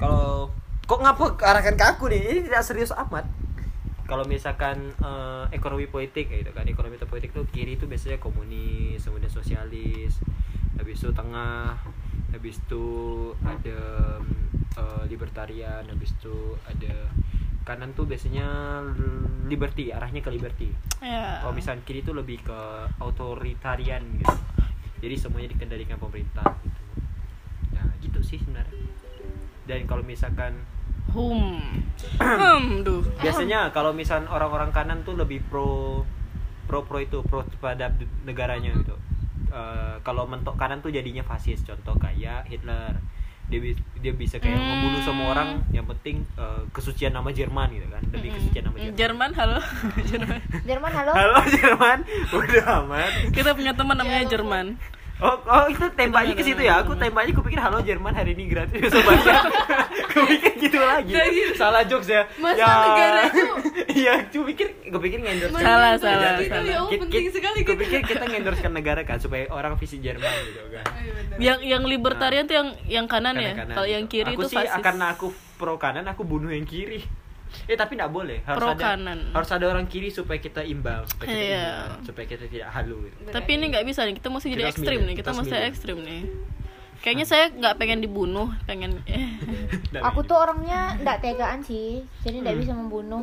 kalau 0.00 0.48
kok 0.88 0.96
ngapa 1.04 1.36
arahkan 1.36 1.76
ke 1.76 1.84
aku 1.84 2.08
nih 2.08 2.20
ini 2.24 2.40
tidak 2.48 2.64
serius 2.64 2.88
amat 2.96 3.28
kalau 4.08 4.24
misalkan 4.24 4.96
eh, 4.96 5.44
ekonomi 5.52 5.84
politik 5.84 6.32
gitu 6.32 6.48
kan 6.56 6.64
ekonomi 6.64 6.96
politik 6.96 7.36
tuh 7.36 7.44
kiri 7.52 7.76
itu 7.76 7.84
biasanya 7.84 8.16
komunis 8.16 9.04
kemudian 9.04 9.28
sosialis 9.28 10.16
habis 10.80 10.96
itu 10.96 11.12
tengah 11.12 11.76
habis 12.36 12.60
itu 12.60 12.84
ada 13.40 13.80
eh, 14.76 15.02
libertarian 15.06 15.82
habis 15.82 16.12
itu 16.12 16.36
ada 16.62 17.08
kanan 17.64 17.90
tuh 17.92 18.04
biasanya 18.04 18.46
liberty 19.44 19.90
arahnya 19.90 20.20
ke 20.20 20.30
liberty 20.30 20.70
Ya. 20.96 21.40
kalau 21.40 21.52
misalkan 21.52 21.82
kiri 21.82 22.00
itu 22.00 22.12
lebih 22.12 22.40
ke 22.40 22.60
authoritarian 22.98 24.00
gitu 24.16 24.36
jadi 24.96 25.14
semuanya 25.14 25.48
dikendalikan 25.50 25.96
pemerintah 25.96 26.46
gitu 26.62 26.82
ya 27.70 27.82
gitu 28.00 28.20
sih 28.22 28.38
sebenarnya 28.38 28.80
dan 29.64 29.84
kalau 29.84 30.02
misalkan 30.02 30.54
Hmm. 31.06 31.80
Hmm, 32.18 32.82
duh. 32.86 33.00
biasanya 33.16 33.70
kalau 33.70 33.90
misalkan 33.90 34.26
orang-orang 34.26 34.68
kanan 34.68 35.00
tuh 35.00 35.14
lebih 35.14 35.40
pro 35.46 36.02
pro 36.66 36.82
pro 36.82 36.98
itu 36.98 37.22
pro 37.22 37.40
terhadap 37.46 37.94
negaranya 38.22 38.74
gitu 38.74 38.98
kalau 40.06 40.22
mentok 40.22 40.54
kanan 40.54 40.78
tuh 40.78 40.94
jadinya 40.94 41.26
fasis 41.26 41.66
contoh 41.66 41.98
kayak 41.98 42.46
Hitler 42.46 42.94
dia 43.46 43.58
dia 43.98 44.10
bisa 44.10 44.38
kayak 44.38 44.58
Hmm. 44.58 44.66
membunuh 44.66 45.02
semua 45.02 45.26
orang 45.30 45.50
yang 45.70 45.86
penting 45.86 46.22
eh, 46.34 46.62
kesucian 46.70 47.10
nama 47.10 47.30
Jerman 47.30 47.74
gitu 47.74 47.86
kan 47.90 48.02
lebih 48.10 48.34
kesucian 48.34 48.70
nama 48.70 48.76
Jerman 48.78 48.94
Jerman, 48.94 49.30
halo. 49.34 49.58
Jerman. 50.10 50.40
Jerman 50.62 50.90
halo. 50.94 51.12
halo 51.14 51.36
Jerman 51.46 51.98
udah 52.30 52.64
amat 52.82 53.10
Kita 53.30 53.50
punya 53.54 53.74
teman 53.74 53.98
namanya 53.98 54.26
Jerman. 54.26 54.66
Oh, 55.16 55.32
oh 55.48 55.64
itu 55.64 55.80
tembaknya 55.96 56.36
ke 56.36 56.44
situ 56.44 56.60
ya. 56.60 56.84
Aku 56.84 56.92
tembaknya 56.92 57.32
kupikir 57.32 57.56
halo 57.56 57.80
Jerman 57.80 58.12
hari 58.12 58.36
ini 58.36 58.52
gratis 58.52 58.92
bayar. 58.92 59.48
kupikir 60.18 60.52
gitu 60.58 60.78
lagi. 60.78 61.12
Salah 61.54 61.82
jokes 61.82 62.08
ya. 62.08 62.22
Masa 62.36 62.56
ya. 62.56 62.68
negara 62.82 63.20
itu? 63.26 63.44
Iya, 63.96 64.14
kupikir 64.28 64.68
kupikir 64.86 65.18
ngendorse. 65.18 65.56
Salah, 65.56 65.94
Itu 65.94 66.04
salah, 66.04 66.36
itu 66.36 66.44
salah. 66.46 66.64
ya, 66.64 66.76
oh, 66.78 66.88
Ki- 66.88 67.00
penting 67.00 67.26
sekali 67.30 67.58
gitu. 67.60 67.72
Kupikir 67.72 68.00
kita 68.02 68.24
ngendorsekan 68.24 68.72
negara 68.72 69.00
kan 69.02 69.16
supaya 69.16 69.48
orang 69.48 69.76
visi 69.76 69.96
Jerman 69.98 70.28
gitu 70.44 70.60
kan. 70.70 70.84
Oh, 70.84 71.00
iya. 71.00 71.36
Yang 71.38 71.58
yang 71.66 71.82
libertarian 71.82 72.44
tuh 72.44 72.54
yang 72.54 72.68
yang 72.84 73.06
kanan 73.06 73.34
ya. 73.34 73.52
Kanan-kanan 73.52 73.74
Kalau 73.74 73.88
yang 73.88 74.04
gitu. 74.04 74.12
kiri 74.14 74.30
aku 74.30 74.42
itu 74.42 74.48
sih 74.50 74.58
fasis. 74.58 74.82
karena 74.82 75.04
aku 75.10 75.26
pro 75.54 75.74
kanan 75.76 76.04
aku 76.04 76.22
bunuh 76.22 76.48
yang 76.48 76.64
kiri. 76.64 77.00
Eh 77.64 77.72
tapi 77.72 77.96
nggak 77.96 78.10
boleh. 78.10 78.44
Harus 78.44 78.58
Pro 78.58 78.68
ada 78.70 78.84
kanan. 78.92 79.18
harus 79.32 79.48
ada 79.48 79.64
orang 79.64 79.86
kiri 79.86 80.10
supaya 80.10 80.36
kita 80.36 80.60
imbang, 80.60 81.08
supaya 81.08 81.26
kita 81.26 81.40
Iya. 81.40 81.64
imbang, 81.64 82.00
supaya 82.04 82.26
kita 82.26 82.44
tidak 82.46 82.68
halu. 82.68 82.96
Gitu. 83.02 83.32
Tapi 83.32 83.50
ini 83.50 83.64
nggak 83.70 83.84
bisa 83.86 84.00
nih. 84.02 84.12
Kita 84.12 84.28
mesti 84.28 84.46
jadi 84.50 84.62
Kita 84.62 84.72
ekstrim 84.76 84.98
nih. 85.00 85.14
Kita 85.14 85.24
kita 85.24 85.30
mesti 85.32 85.56
ekstrim 85.64 85.96
nih. 85.98 86.20
Kayaknya 87.00 87.26
saya 87.26 87.44
nggak 87.50 87.76
pengen 87.76 88.00
dibunuh, 88.00 88.50
pengen 88.64 89.00
Aku 90.08 90.20
tuh 90.22 90.36
orangnya 90.36 90.96
nggak 90.98 91.18
tegaan 91.20 91.60
sih, 91.62 92.02
jadi 92.20 92.42
nggak 92.42 92.54
Hmm. 92.54 92.62
bisa 92.62 92.72
membunuh. 92.74 93.22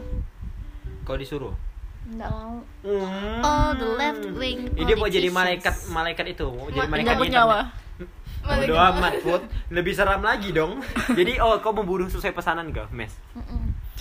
Kau 1.04 1.16
disuruh. 1.16 1.52
Nggak 2.06 2.30
mau. 2.30 2.60
Oh, 3.40 3.70
the 3.74 3.88
left 3.96 4.24
wing. 4.34 4.72
Ini 4.74 4.92
mau 4.94 5.08
jadi 5.08 5.28
malaikat 5.28 5.88
malaikat 5.90 6.26
itu, 6.32 6.48
mau 6.48 6.68
jadi 6.68 6.86
malaikat 6.86 7.00
Nggak 7.04 7.16
di 7.16 7.22
bernyawa. 7.22 7.60
Bodo 8.44 8.76
amat, 8.76 9.14
Put. 9.24 9.42
Lebih 9.72 9.96
seram 9.96 10.20
lagi 10.20 10.52
dong. 10.52 10.84
Jadi, 11.16 11.40
oh, 11.40 11.64
kau 11.64 11.72
membunuh 11.72 12.12
sesuai 12.12 12.36
pesanan 12.36 12.76
gak, 12.76 12.92
Mes? 12.92 13.16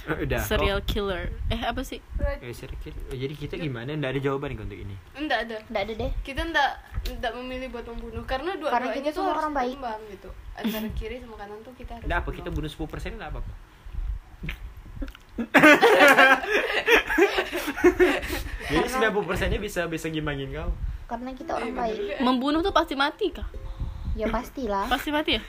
Udah. 0.05 0.42
serial 0.42 0.82
killer 0.82 1.30
eh 1.46 1.61
apa 1.61 1.80
sih 1.80 2.03
kok- 2.12 2.40
eh, 2.40 2.50
serial 2.50 2.74
killer. 2.80 3.03
Oh, 3.07 3.14
jadi 3.14 3.32
kita 3.32 3.55
gimana? 3.57 3.92
Nggak 3.92 4.11
ada 4.11 4.20
jawaban 4.20 4.55
untuk 4.57 4.74
ini. 4.76 4.96
enggak 5.14 5.38
ada 5.44 5.57
Nggak 5.64 5.82
ada 5.84 5.92
deh 5.96 6.12
kita 6.20 6.40
enggak 6.42 6.70
enggak 7.09 7.32
memilih 7.34 7.68
buat 7.68 7.86
membunuh 7.86 8.24
karena 8.24 8.50
dua 8.55 8.70
Karena 8.72 8.90
kita 8.92 9.09
tuh 9.12 9.22
orang 9.24 9.53
baik. 9.53 9.78
gitu 10.11 10.28
antara 10.53 10.88
kiri 10.98 11.16
sama 11.16 11.36
kanan 11.36 11.59
tuh 11.61 11.70
kita 11.72 11.94
harus 11.94 12.05
Nggak 12.05 12.18
apa 12.18 12.26
bunuh. 12.26 12.36
kita 12.36 12.48
bunuh 12.50 12.68
10% 12.68 12.82
nggak 13.14 13.30
apa-apa. 13.30 13.53
Jadi 18.64 18.88
90 18.90 19.24
persennya 19.24 19.59
bisa 19.59 19.84
bisa 19.86 20.07
gimbangin 20.09 20.48
kau. 20.50 20.72
karena 21.05 21.30
kita 21.30 21.53
orang 21.53 21.74
baik 21.74 22.20
membunuh 22.20 22.61
tuh 22.61 22.70
pasti 22.70 22.94
mati 22.94 23.28
kah 23.30 23.44
ya 24.12 24.28
pastilah 24.28 24.88
pasti 24.88 25.09
mati 25.09 25.36
ya 25.36 25.42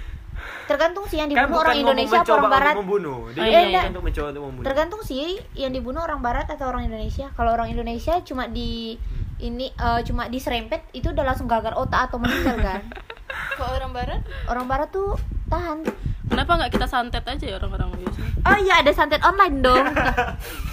tergantung 0.64 1.06
sih 1.06 1.18
yang 1.18 1.28
Kan 1.28 1.36
dibunuh 1.38 1.52
bukan 1.54 1.66
orang 1.66 1.78
Indonesia 1.78 2.18
mencoba 2.18 2.38
orang 2.38 2.52
Barat. 2.52 2.74
membunuh. 2.80 3.20
Dia 3.30 3.42
Oh, 3.42 3.46
iya, 3.46 3.62
iya. 3.66 3.82
untuk 3.88 4.04
mencoba 4.04 4.28
untuk 4.30 4.44
membunuh. 4.44 4.66
tergantung 4.66 5.02
sih 5.02 5.26
yang 5.54 5.72
dibunuh 5.72 6.02
orang 6.02 6.20
Barat 6.20 6.48
atau 6.48 6.66
orang 6.68 6.84
Indonesia. 6.86 7.28
Kalau 7.32 7.52
orang 7.52 7.68
Indonesia 7.68 8.14
cuma 8.22 8.48
di 8.48 8.96
ini 9.38 9.68
eh, 9.70 10.02
cuma 10.04 10.28
diserempet 10.28 10.88
itu 10.92 11.10
udah 11.10 11.26
langsung 11.26 11.46
gagal 11.46 11.74
otak 11.74 12.08
atau 12.08 12.18
meninggal 12.18 12.58
kan? 12.58 12.82
Kalau 13.58 13.74
orang 13.76 13.92
barat? 13.92 14.22
Orang 14.46 14.66
Barat 14.66 14.90
tuh 14.90 15.18
tahan. 15.48 15.82
Kenapa 16.24 16.52
nggak 16.56 16.72
kita 16.72 16.88
santet 16.88 17.22
aja 17.22 17.46
ya 17.46 17.56
orang-orang 17.58 17.94
biasa 17.94 18.20
oh 18.44 18.58
iya 18.58 18.82
ada 18.82 18.92
santet 18.92 19.22
online 19.22 19.62
dong 19.62 19.86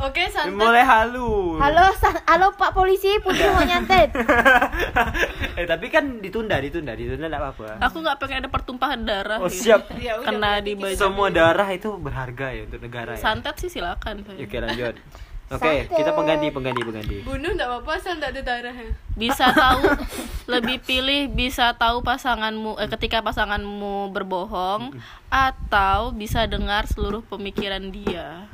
oke 0.00 0.22
santet 0.28 0.54
Mulai 0.54 0.84
halu. 0.84 1.58
halo 1.58 1.86
san- 1.94 2.22
halo 2.24 2.54
Pak 2.54 2.70
polisi 2.70 3.10
putri 3.18 3.44
mau 3.46 3.60
nyantet 3.60 4.14
eh 5.58 5.64
tapi 5.64 5.86
kan 5.88 6.18
ditunda, 6.18 6.54
ditunda, 6.56 6.92
ditunda 6.92 7.26
enggak 7.26 7.42
apa-apa. 7.42 7.82
aku 7.82 7.96
nggak 7.98 8.16
pengen 8.16 8.38
ada 8.38 8.48
pertumpahan 8.48 9.00
darah 9.02 9.38
Oh 9.38 9.46
gitu. 9.46 9.74
siap. 9.74 9.90
ya 9.96 10.16
udah 10.16 10.26
kena 10.28 10.52
di 10.58 10.72
baju 10.72 10.94
Semua 10.94 11.28
darah 11.28 11.68
itu 11.68 11.90
berharga 11.94 12.46
ya 12.50 12.62
untuk 12.64 12.80
negara 12.80 13.12
ya. 13.12 13.20
santet 13.20 13.54
sih 13.56 13.68
silakan 13.68 14.22
Oke 14.28 14.56
lanjut. 14.56 14.94
Oke, 15.48 15.64
Santet. 15.64 15.96
kita 15.96 16.12
pengganti, 16.12 16.52
pengganti, 16.52 16.80
pengganti. 16.82 17.16
bunuh 17.24 17.48
enggak 17.48 17.66
apa-apa 17.66 17.90
asal 17.96 18.12
enggak 18.14 18.30
ada 18.30 18.42
darahnya 18.44 18.92
bisa 19.14 19.48
tahu 19.48 19.80
lebih 20.52 20.76
pilih 20.78 21.32
bisa 21.32 21.72
tahu 21.74 22.04
pasanganmu 22.04 22.76
eh, 22.76 22.88
ketika 22.90 23.18
pasanganmu 23.18 24.12
berbohong 24.12 24.92
atau 25.28 26.12
bisa 26.12 26.44
dengar 26.44 26.84
seluruh 26.84 27.24
pemikiran 27.24 27.88
dia 27.88 28.44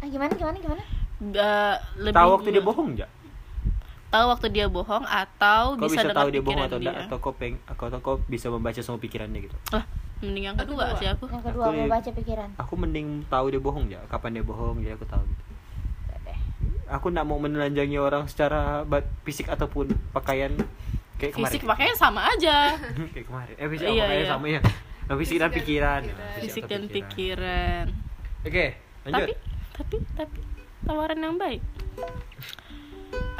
ah, 0.00 0.06
gimana 0.06 0.32
gimana 0.32 0.58
gimana 0.58 0.82
Eh, 1.20 1.76
lebih 1.98 2.16
Tahu 2.16 2.28
waktu 2.32 2.48
dia 2.50 2.62
bohong 2.62 2.88
enggak? 2.90 3.10
tahu 4.10 4.24
waktu 4.26 4.46
dia 4.50 4.66
bohong 4.66 5.04
atau 5.04 5.62
Kau 5.72 5.86
bisa, 5.86 6.02
bisa, 6.02 6.10
tahu 6.10 6.28
dia 6.28 6.40
bohong 6.40 6.56
pikiran 6.56 6.66
atau 6.66 6.78
enggak? 6.80 6.96
Atau 7.06 7.16
kau 7.18 7.32
peng, 7.32 7.54
atau 7.62 8.00
kau 8.00 8.16
bisa 8.24 8.46
membaca 8.48 8.80
semua 8.80 8.98
pikirannya 8.98 9.40
gitu? 9.40 9.56
lah 9.70 9.84
mending 10.20 10.44
yang 10.44 10.58
kedua 10.58 10.92
sih 10.96 11.06
aku 11.06 11.24
yang 11.26 11.40
kedua 11.40 11.64
Aku 11.64 11.72
mau 11.74 11.86
di- 11.86 11.92
baca 11.92 12.10
pikiran 12.10 12.48
Aku 12.56 12.72
mending 12.74 13.06
tahu 13.26 13.46
dia 13.48 13.56
bohong 13.58 13.86
ya. 13.86 14.00
Kapan 14.06 14.30
dia 14.34 14.42
bohong 14.42 14.76
jadi 14.78 14.92
aku 14.94 15.06
tahu 15.06 15.22
gitu. 15.22 15.42
Aku 16.90 17.06
nggak 17.06 17.22
mau 17.22 17.38
menelanjangi 17.38 17.96
orang 17.96 18.26
secara 18.26 18.82
fisik 19.22 19.46
ataupun 19.46 19.86
pakaian 20.10 20.50
kayak 21.16 21.32
kemarin. 21.32 21.46
fisik 21.46 21.62
pakainya 21.64 21.94
sama 21.94 22.20
aja 22.26 22.74
kayak 23.14 23.26
kemarin. 23.26 23.54
Eh 23.54 23.68
fisik 23.68 23.86
Iya, 23.86 24.02
pakaian 24.02 24.18
iya. 24.18 24.28
sama 24.28 24.46
ya. 24.48 24.60
Nah, 25.04 25.14
fisik 25.16 25.36
dan 25.36 25.50
pikiran. 25.50 26.00
pikiran. 26.02 26.18
Nah, 26.18 26.40
fisik 26.40 26.64
dan 26.66 26.82
pikiran 26.84 27.84
Oke, 28.42 28.66
lanjut. 29.04 29.26
tapi 29.28 29.32
tapi 29.80 29.96
tapi 30.12 30.38
tawaran 30.84 31.16
yang 31.16 31.40
baik. 31.40 31.64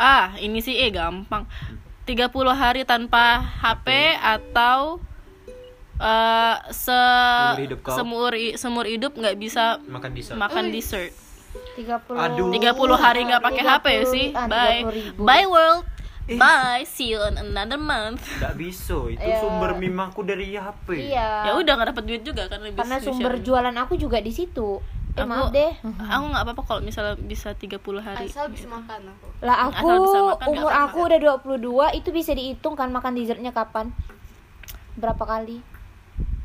Ah 0.00 0.32
ini 0.40 0.64
sih 0.64 0.72
eh 0.74 0.88
gampang. 0.88 1.44
30 2.08 2.16
hari 2.50 2.82
tanpa 2.82 3.38
HP 3.60 4.16
atau 4.16 4.98
eh 6.00 6.56
se 6.72 7.00
hidup 7.60 7.84
semur 7.86 8.32
semur 8.56 8.88
hidup 8.88 9.12
nggak 9.12 9.36
bisa 9.36 9.78
Makan 9.84 10.10
dessert. 10.16 10.36
makan 10.40 10.64
dessert. 10.72 11.12
30 11.76 12.16
Aduh. 12.16 12.48
30 12.56 12.72
hari 12.96 13.20
nggak 13.28 13.42
pakai 13.44 13.62
HP 13.62 13.84
ya 13.92 14.04
sih. 14.08 14.26
30 14.32 14.40
ah, 14.40 14.46
bye. 14.48 14.80
30 14.80 14.96
ribu. 14.96 15.20
bye 15.22 15.46
world. 15.46 15.84
Bye. 16.30 16.86
See 16.86 17.10
you 17.10 17.18
in 17.26 17.34
another 17.36 17.74
month. 17.74 18.22
Nggak 18.38 18.54
bisa, 18.54 18.94
itu 19.10 19.18
Ya. 19.18 19.42
sumber 19.42 19.74
meme 19.74 19.98
aku 19.98 20.22
dari 20.22 20.54
HP. 20.54 21.10
iya. 21.10 21.50
Ya 21.50 21.52
udah 21.58 21.72
nggak 21.74 21.90
dapat 21.90 22.04
duit 22.06 22.22
juga 22.22 22.46
kan 22.46 22.62
lebih 22.62 22.78
karena 22.78 23.02
sumber 23.02 23.42
jualan 23.42 23.74
aku 23.76 23.98
juga 23.98 24.22
di 24.22 24.30
situ 24.30 24.78
eh 25.10 25.18
Aku- 25.18 25.26
maaf 25.26 25.50
deh 25.50 25.72
aku 25.82 26.24
nggak 26.24 26.42
apa-apa 26.44 26.62
kalau 26.64 26.80
misalnya 26.80 27.18
bisa 27.18 27.50
30 27.52 27.76
hari. 27.98 28.26
Asal 28.26 28.46
bisa 28.48 28.66
makan 28.66 29.10
aku. 29.10 29.26
Lah 29.40 29.56
aku 29.64 29.86
makan, 29.88 30.48
umur 30.48 30.70
aku 30.72 30.98
udah 31.04 31.18
22 31.18 31.60
itu 31.92 32.08
bisa 32.10 32.30
dihitung 32.30 32.74
kan 32.74 32.88
makan 32.88 33.12
dessertnya 33.12 33.50
kapan? 33.50 33.90
Berapa 34.92 35.18
kali? 35.20 35.58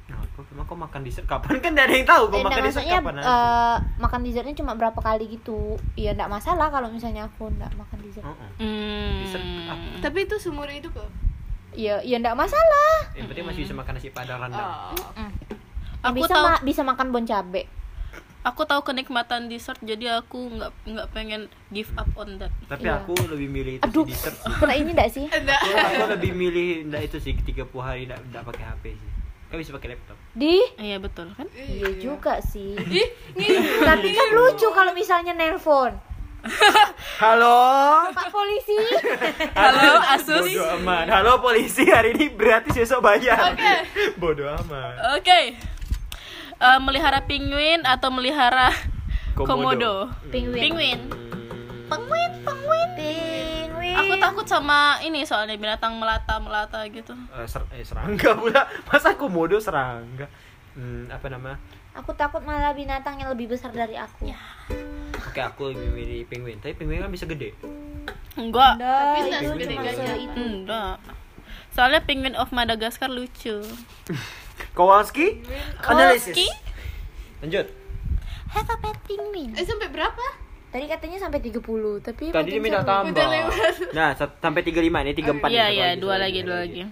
Nah, 0.06 0.18
aku 0.20 0.46
emang 0.48 0.66
kau 0.66 0.74
makan 0.76 1.02
dessert 1.02 1.26
kapan? 1.26 1.58
Kan 1.60 1.72
nggak 1.72 1.86
ada 1.86 1.96
yang 1.96 2.08
tahu 2.08 2.24
kau 2.28 2.36
Eh, 2.36 2.44
makan 2.44 2.62
dessert 2.64 2.82
maksudnya 2.82 3.00
kapan 3.00 3.14
nanti. 3.16 3.28
eh, 3.28 3.76
makan 4.00 4.20
dessertnya 4.24 4.56
cuma 4.56 4.72
berapa 4.74 5.00
kali 5.00 5.26
gitu. 5.30 5.60
Ya 5.94 6.12
enggak 6.12 6.32
masalah 6.32 6.68
kalau 6.68 6.90
misalnya 6.90 7.24
aku 7.26 7.44
enggak 7.48 7.70
makan 7.72 7.98
dessert. 8.00 8.24
Heeh. 8.24 8.50
hmm. 8.58 9.14
Dessert 9.22 9.46
apa? 9.68 9.86
tapi 10.02 10.18
itu 10.22 10.36
seumur 10.38 10.66
hidup 10.68 10.94
loh. 10.96 11.10
Ya 11.72 12.02
ya 12.02 12.18
enggak 12.18 12.34
masalah. 12.34 13.14
Yang 13.14 13.28
penting 13.30 13.46
masih 13.46 13.62
bisa 13.62 13.74
makan 13.74 13.94
nasi 13.94 14.10
padang 14.10 14.40
rendang. 14.40 14.66
oh. 14.90 14.94
Yang 15.14 15.32
Aku 16.04 16.16
bisa 16.16 16.32
tahu- 16.32 16.46
ma- 16.48 16.64
bisa 16.64 16.82
makan 16.84 17.08
bon 17.10 17.24
cabe 17.24 17.64
aku 18.46 18.62
tahu 18.64 18.82
kenikmatan 18.84 19.50
dessert 19.50 19.82
jadi 19.82 20.22
aku 20.22 20.54
nggak 20.54 20.72
nggak 20.86 21.08
pengen 21.10 21.42
give 21.70 21.90
up 21.96 22.06
on 22.16 22.38
that 22.38 22.54
Tapi 22.66 22.86
Iya. 22.86 23.02
aku 23.02 23.18
lebih 23.28 23.50
milih 23.50 23.74
itu 23.76 23.84
aduh 23.84 24.04
sih 24.04 24.14
dessert 24.14 24.38
sih. 24.38 24.54
kena 24.56 24.74
ini 24.76 24.90
enggak 24.92 25.10
sih 25.10 25.26
enggak 25.42 25.60
Aku, 25.60 25.74
aku 25.74 26.06
lebih 26.14 26.32
milih 26.32 26.68
enggak 26.86 27.02
itu 27.04 27.18
sih 27.20 27.34
30 27.34 27.66
hari 27.76 28.06
enggak, 28.06 28.22
enggak 28.24 28.44
pakai 28.46 28.66
HP 28.68 28.84
sih. 28.94 29.10
Kan 29.46 29.56
bisa 29.58 29.72
pakai 29.72 29.90
laptop. 29.92 30.18
di 30.32 30.56
iya 30.78 30.98
betul 30.98 31.28
kan 31.32 31.48
iya 31.56 31.90
juga 31.98 32.38
sih 32.40 32.78
ih 33.00 33.08
ngiri 33.32 33.58
tapi 33.82 34.08
kan 34.12 34.28
lucu 34.32 34.68
kalau 34.70 34.92
misalnya 34.92 35.34
nelpon 35.34 35.94
Halo. 37.18 37.58
pak 38.12 38.30
polisi 38.30 38.78
halo 39.52 39.98
asus 40.08 40.46
Bodoh 40.46 40.78
amat. 40.78 41.06
Halo 41.10 41.32
polisi, 41.40 41.82
hari 41.88 42.14
ini 42.14 42.30
gratis 42.32 42.76
besok 42.76 43.02
bayar. 43.02 43.50
Oke. 43.50 43.74
Bodoh 44.16 44.54
amat. 44.60 44.94
oke 45.16 45.40
Eh, 46.66 46.80
melihara 46.80 47.22
penguin 47.22 47.82
atau 47.84 48.10
melihara 48.10 48.74
Komodo. 49.32 49.46
komodo, 49.46 49.94
Penguin. 50.28 50.62
penguin 50.64 51.00
penguin 51.86 52.32
penguin 52.42 52.90
penguin 52.98 53.94
aku 53.94 54.14
takut 54.18 54.46
sama 54.46 54.80
ini 55.00 55.22
soalnya 55.22 55.54
binatang 55.54 55.94
melata 55.94 56.40
melata 56.40 56.82
gitu 56.88 57.14
eh, 57.30 57.46
ser- 57.46 57.70
eh, 57.70 57.84
serangga 57.84 58.34
pula. 58.34 58.66
Masa 58.88 59.14
komodo 59.14 59.60
serangga? 59.60 60.26
Hmm, 60.74 61.06
apa 61.08 61.28
nama? 61.28 61.54
aku 61.94 62.12
takut 62.12 62.42
malah 62.42 62.74
binatang 62.74 63.16
yang 63.16 63.30
lebih 63.30 63.48
besar 63.48 63.70
dari 63.70 63.96
aku 63.96 64.28
Oke, 65.26 65.40
aku 65.40 65.72
lebih 65.72 65.90
milih 65.94 66.22
penguin. 66.26 66.58
Tapi 66.58 66.74
penguin 66.74 67.00
kan 67.00 67.08
bisa 67.10 67.24
gede. 67.26 67.54
enggak 68.34 68.76
Tapi 68.76 69.20
enggak 69.22 69.40
itu 69.40 69.52
segede 69.54 69.76
gajah. 69.78 70.18
itu. 70.18 70.40
enggak 70.40 70.96
soalnya 71.70 72.02
penguin 72.02 72.36
of 72.36 72.50
Madagaskar 72.50 73.08
lucu 73.08 73.60
Kowalski? 74.72 75.44
Analisis. 75.82 76.32
Kowalski? 76.32 76.48
Lanjut. 77.40 77.68
Have 78.48 78.66
a 78.66 78.78
pet 78.78 78.98
penguin. 79.04 79.52
eh 79.52 79.64
sampai 79.64 79.90
berapa 79.90 80.26
Tadi 80.68 80.86
katanya 80.86 81.18
sampai 81.18 81.40
30, 81.40 81.64
tapi 82.02 82.24
Tadi 82.30 82.50
dia 82.50 82.60
minta 82.60 82.84
tambah. 82.84 83.16
Udah 83.16 83.28
lewat. 83.30 83.96
Nah, 83.96 84.12
sampai 84.12 84.60
35 84.62 84.76
ini 85.00 85.12
34 85.14 85.48
iya 85.48 85.66
iya 85.68 85.88
dua 85.96 86.16
lagi 86.18 86.40
dua 86.42 86.60
lagi 86.62 86.84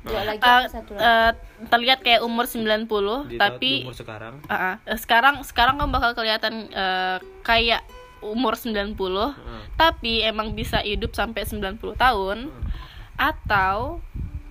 Dua 0.00 0.22
lagi 0.22 0.38
Eh, 0.38 0.62
satu 0.70 0.94
lagi? 0.94 1.02
eh, 1.02 1.30
terlihat 1.66 1.98
kayak 2.00 2.22
umur 2.22 2.46
90 2.46 2.86
Di 3.26 3.36
tapi 3.36 3.82
umur 3.82 3.90
sekarang. 3.92 4.38
Ah. 4.46 4.78
Eh, 4.84 4.94
sekarang 4.96 5.42
sekarang 5.42 5.74
kamu 5.76 5.90
bakal 5.90 6.14
kelihatan 6.14 6.70
eh, 6.70 7.18
kayak 7.42 7.82
umur 8.18 8.54
90 8.54 8.94
Heeh. 8.94 9.62
tapi 9.74 10.22
emang 10.22 10.54
bisa 10.54 10.78
hidup 10.78 11.10
sampai 11.10 11.42
90 11.42 11.78
tahun 11.92 12.54
atau 13.16 13.98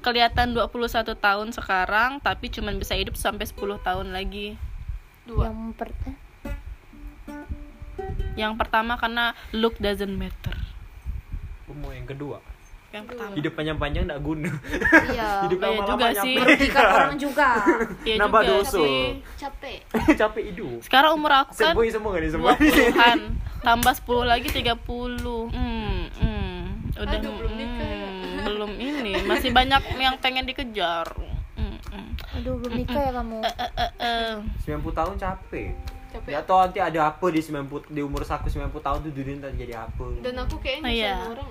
kelihatan 0.05 0.53
21 0.53 1.17
tahun 1.17 1.47
sekarang 1.49 2.21
tapi 2.21 2.53
cuman 2.53 2.77
bisa 2.77 2.93
hidup 2.93 3.17
sampai 3.17 3.49
10 3.49 3.81
tahun 3.81 4.13
lagi. 4.13 4.53
dua 5.25 5.49
Yang 5.49 5.73
per 5.73 5.89
eh, 6.05 6.17
Yang 8.37 8.53
pertama 8.61 8.93
karena 9.01 9.33
look 9.49 9.73
doesn't 9.81 10.13
matter. 10.13 10.53
Mau 11.73 11.89
yang 11.89 12.05
kedua. 12.05 12.37
Yang 12.93 13.05
pertama. 13.11 13.33
Hidup 13.33 13.53
panjang-panjang 13.57 14.03
enggak 14.05 14.21
guna. 14.21 14.51
iya. 15.09 15.29
Hidup 15.49 15.57
iya 15.57 15.67
lama-lama 15.73 15.89
juga 15.89 16.21
sih. 16.21 16.35
Merugikan 16.39 16.85
orang 16.85 17.15
juga. 17.17 17.49
Iya 18.05 18.15
Nambah 18.21 18.41
juga 18.45 18.53
dosa. 18.53 18.77
sih. 18.77 18.97
capek 19.41 19.77
Capek 20.21 20.43
hidup. 20.53 20.79
Sekarang 20.85 21.11
umur 21.17 21.31
aku 21.33 21.51
kan 21.57 21.73
Sembuh 21.73 21.83
semua 21.89 22.09
kan 22.13 22.21
ini 22.21 22.29
semua. 22.29 22.51
20-an 22.53 23.19
tambah 23.65 23.93
10 23.97 24.29
lagi 24.29 24.47
30 24.53 24.77
hmm, 24.77 25.97
hmm. 26.21 26.61
udah 27.01 27.17
Aduh, 27.17 27.33
belum 27.33 27.53
masih 29.25 29.49
banyak 29.49 29.81
yang 29.95 30.15
pengen 30.17 30.45
dikejar. 30.45 31.07
Aduh, 32.35 32.59
belum 32.59 32.73
nikah 32.75 32.99
ya 32.99 33.11
kamu. 33.13 33.39
Eh, 33.39 33.55
eh, 33.55 33.71
eh, 33.77 33.91
eh. 33.97 34.31
90 34.67 34.91
tahun 34.91 35.15
capek. 35.15 35.71
capek 36.11 36.29
Ya 36.29 36.39
tau 36.41 36.59
nanti 36.59 36.79
ada 36.79 36.99
apa 37.07 37.25
di 37.27 37.39
90 37.39 37.87
di 37.87 37.99
umur 37.99 38.21
aku 38.21 38.47
90 38.47 38.75
tahun 38.77 38.99
tuh 39.01 39.11
dunia 39.11 39.33
ntar 39.37 39.51
jadi 39.51 39.75
apa. 39.81 40.05
dan 40.19 40.35
aku 40.37 40.55
kayaknya 40.59 40.83
Oh, 40.83 40.91
iya. 40.91 41.15
nyusahin 41.15 41.31
orang 41.31 41.49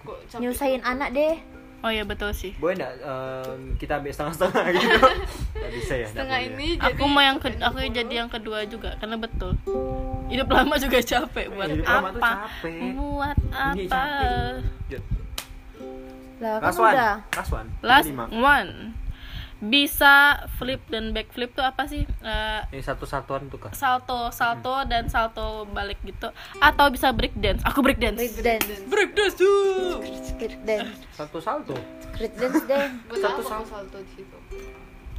kok 0.00 0.18
capek 0.26 0.40
Nyusahin 0.40 0.82
anak 0.82 1.08
deh. 1.10 1.36
oh 1.80 1.88
ya 1.88 2.04
betul 2.04 2.28
sih 2.30 2.52
boleh 2.54 2.76
nggak 2.76 2.92
em, 2.98 3.60
kita 3.76 3.96
ambil 3.96 4.12
setengah-setengah 4.12 4.64
gitu 4.70 5.00
nggak 5.56 5.72
bisa 5.74 5.94
ya 5.94 6.06
setengah 6.08 6.38
boleh. 6.38 6.52
ini 6.52 6.68
jadi 6.76 6.92
aku 6.92 7.04
mau 7.06 7.22
yang 7.22 7.36
ke 7.36 7.48
aku 7.56 7.76
jadi 7.82 8.14
yang 8.14 8.28
kedua 8.28 8.58
juga 8.64 8.90
karena 8.96 9.16
betul 9.16 9.52
hidup 10.28 10.48
lama 10.50 10.74
juga 10.76 10.98
capek 11.00 11.46
buat 11.50 11.68
Hidup 11.70 11.84
lama 11.86 12.08
tuh 12.10 12.20
apa 12.20 12.30
capek. 12.44 12.80
buat 12.94 13.36
Ini 13.40 13.84
apa 13.88 14.00
capek. 14.88 15.00
Lah 16.40 16.56
kan 16.56 16.64
last 16.66 16.78
one. 16.78 16.94
udah. 16.94 17.14
last 17.30 17.50
one. 17.52 17.68
Last 17.80 18.08
one. 18.32 18.72
Bisa 19.60 20.14
flip 20.56 20.80
dan 20.88 21.12
backflip 21.12 21.52
tuh 21.52 21.60
apa 21.60 21.84
sih? 21.84 22.08
Eh, 22.08 22.60
ini 22.72 22.80
satu 22.80 23.04
satuan 23.04 23.44
tuh 23.46 23.60
kah 23.60 23.68
salto 23.70 24.32
salto 24.32 24.88
dan 24.88 25.04
salto 25.06 25.68
balik 25.68 26.00
gitu. 26.00 26.32
Atau 26.58 26.88
bisa 26.88 27.12
break 27.12 27.36
dance 27.36 27.60
aku 27.60 27.84
break 27.84 28.00
dance 28.00 28.16
Street 28.16 28.40
dance, 28.40 28.88
break 28.88 29.12
dance 29.12 29.36
tuh. 29.36 30.00
Street 30.24 30.56
dance, 30.64 30.88
satu 31.12 31.38
salto. 31.38 31.76
Street 32.10 32.32
dance 32.34 32.64
deh. 32.64 32.88
buat 33.06 33.20
Satu 33.20 33.36
apa 33.36 33.42
sal- 33.44 33.60
aku 33.60 33.68
salto. 33.68 33.96
di 34.00 34.12
situ? 34.16 34.36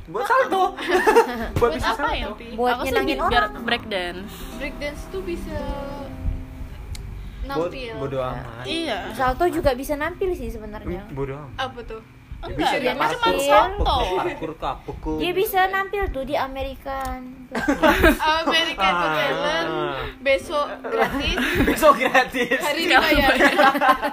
Buat 0.09 0.25
salto. 0.25 0.63
Buat 0.73 1.53
buat 1.61 1.71
bisa 1.71 1.87
apa 1.87 2.01
salto. 2.01 2.17
ya 2.17 2.27
Buat 2.57 2.73
aku 2.73 2.83
sih 2.83 2.93
biar 3.05 3.45
orang. 3.45 3.53
break 3.61 3.83
dance 3.85 4.33
break 4.57 4.75
dance 4.75 5.01
tuh 5.13 5.21
bisa 5.21 5.59
Nampil. 7.57 7.93
bodo 7.99 8.17
amat. 8.23 8.63
Iya. 8.63 8.97
Salto 9.11 9.45
juga 9.51 9.75
bisa 9.75 9.93
nampil 9.99 10.31
sih 10.31 10.47
sebenarnya. 10.47 11.03
bodo 11.11 11.35
amat. 11.35 11.57
Apa 11.59 11.79
tuh 11.83 12.01
Ya 12.41 12.49
enggak 12.49 12.71
dia 12.73 12.79
dia 12.81 12.93
cuma 12.97 13.05
nampil. 13.05 13.45
salto 13.45 13.97
parkur 14.17 14.53
kapuk 14.57 14.97
Dia 15.21 15.31
bisa 15.31 15.59
nampil 15.69 16.03
tuh 16.09 16.25
di 16.25 16.33
American. 16.33 17.19
American 18.17 18.91
Ah. 18.91 19.13
Talent 19.13 19.69
besok 20.21 20.67
gratis. 20.81 21.37
Besok 21.69 21.93
gratis. 22.01 22.57
Hari 22.57 22.81
ini 22.81 22.95
bayar? 22.97 23.33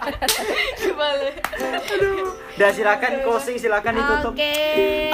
Kembali 0.83 1.31
dan 2.59 2.75
silakan 2.75 3.23
closing 3.23 3.55
silakan 3.55 4.03
ditutup. 4.03 4.33
Oke. 4.35 4.55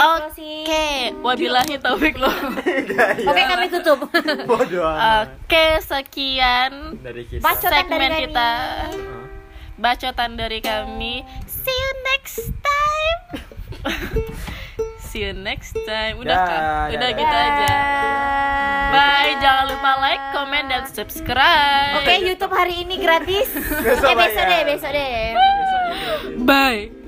Oke, 0.01 0.87
wabillahi 1.21 1.77
taufik 1.77 2.17
loh. 2.17 2.33
Oke, 2.33 3.43
kami 3.45 3.69
tutup. 3.69 4.09
bodo 4.49 4.81
amat. 4.81 5.29
Oke, 5.45 5.77
sekian 5.85 6.97
dari 7.05 7.29
kita. 7.29 7.45
Segmen 7.61 8.11
kita. 8.17 8.51
Bacotan 9.75 10.39
dari 10.39 10.63
kami. 10.63 11.27
See 11.51 11.75
you 11.75 11.93
next 12.15 12.39
time. 12.63 13.21
See 15.11 15.23
you 15.23 15.35
next 15.35 15.75
time. 15.87 16.19
Udah 16.19 16.35
dah, 16.35 16.91
Udah 16.91 17.11
dah. 17.11 17.19
gitu 17.19 17.37
aja. 17.37 17.75
Bye, 18.91 19.35
jangan 19.39 19.65
lupa 19.71 19.91
like, 19.99 20.23
comment, 20.35 20.67
dan 20.71 20.87
subscribe. 20.87 22.03
Oke, 22.03 22.15
YouTube 22.23 22.55
hari 22.55 22.87
ini 22.87 22.99
gratis. 22.99 23.51
Besok 23.55 24.11
eh, 24.11 24.17
besok 24.19 24.43
bayar. 24.43 24.51
deh, 24.51 24.63
besok 24.71 24.91
deh. 24.91 25.27
Bye. 26.43 27.04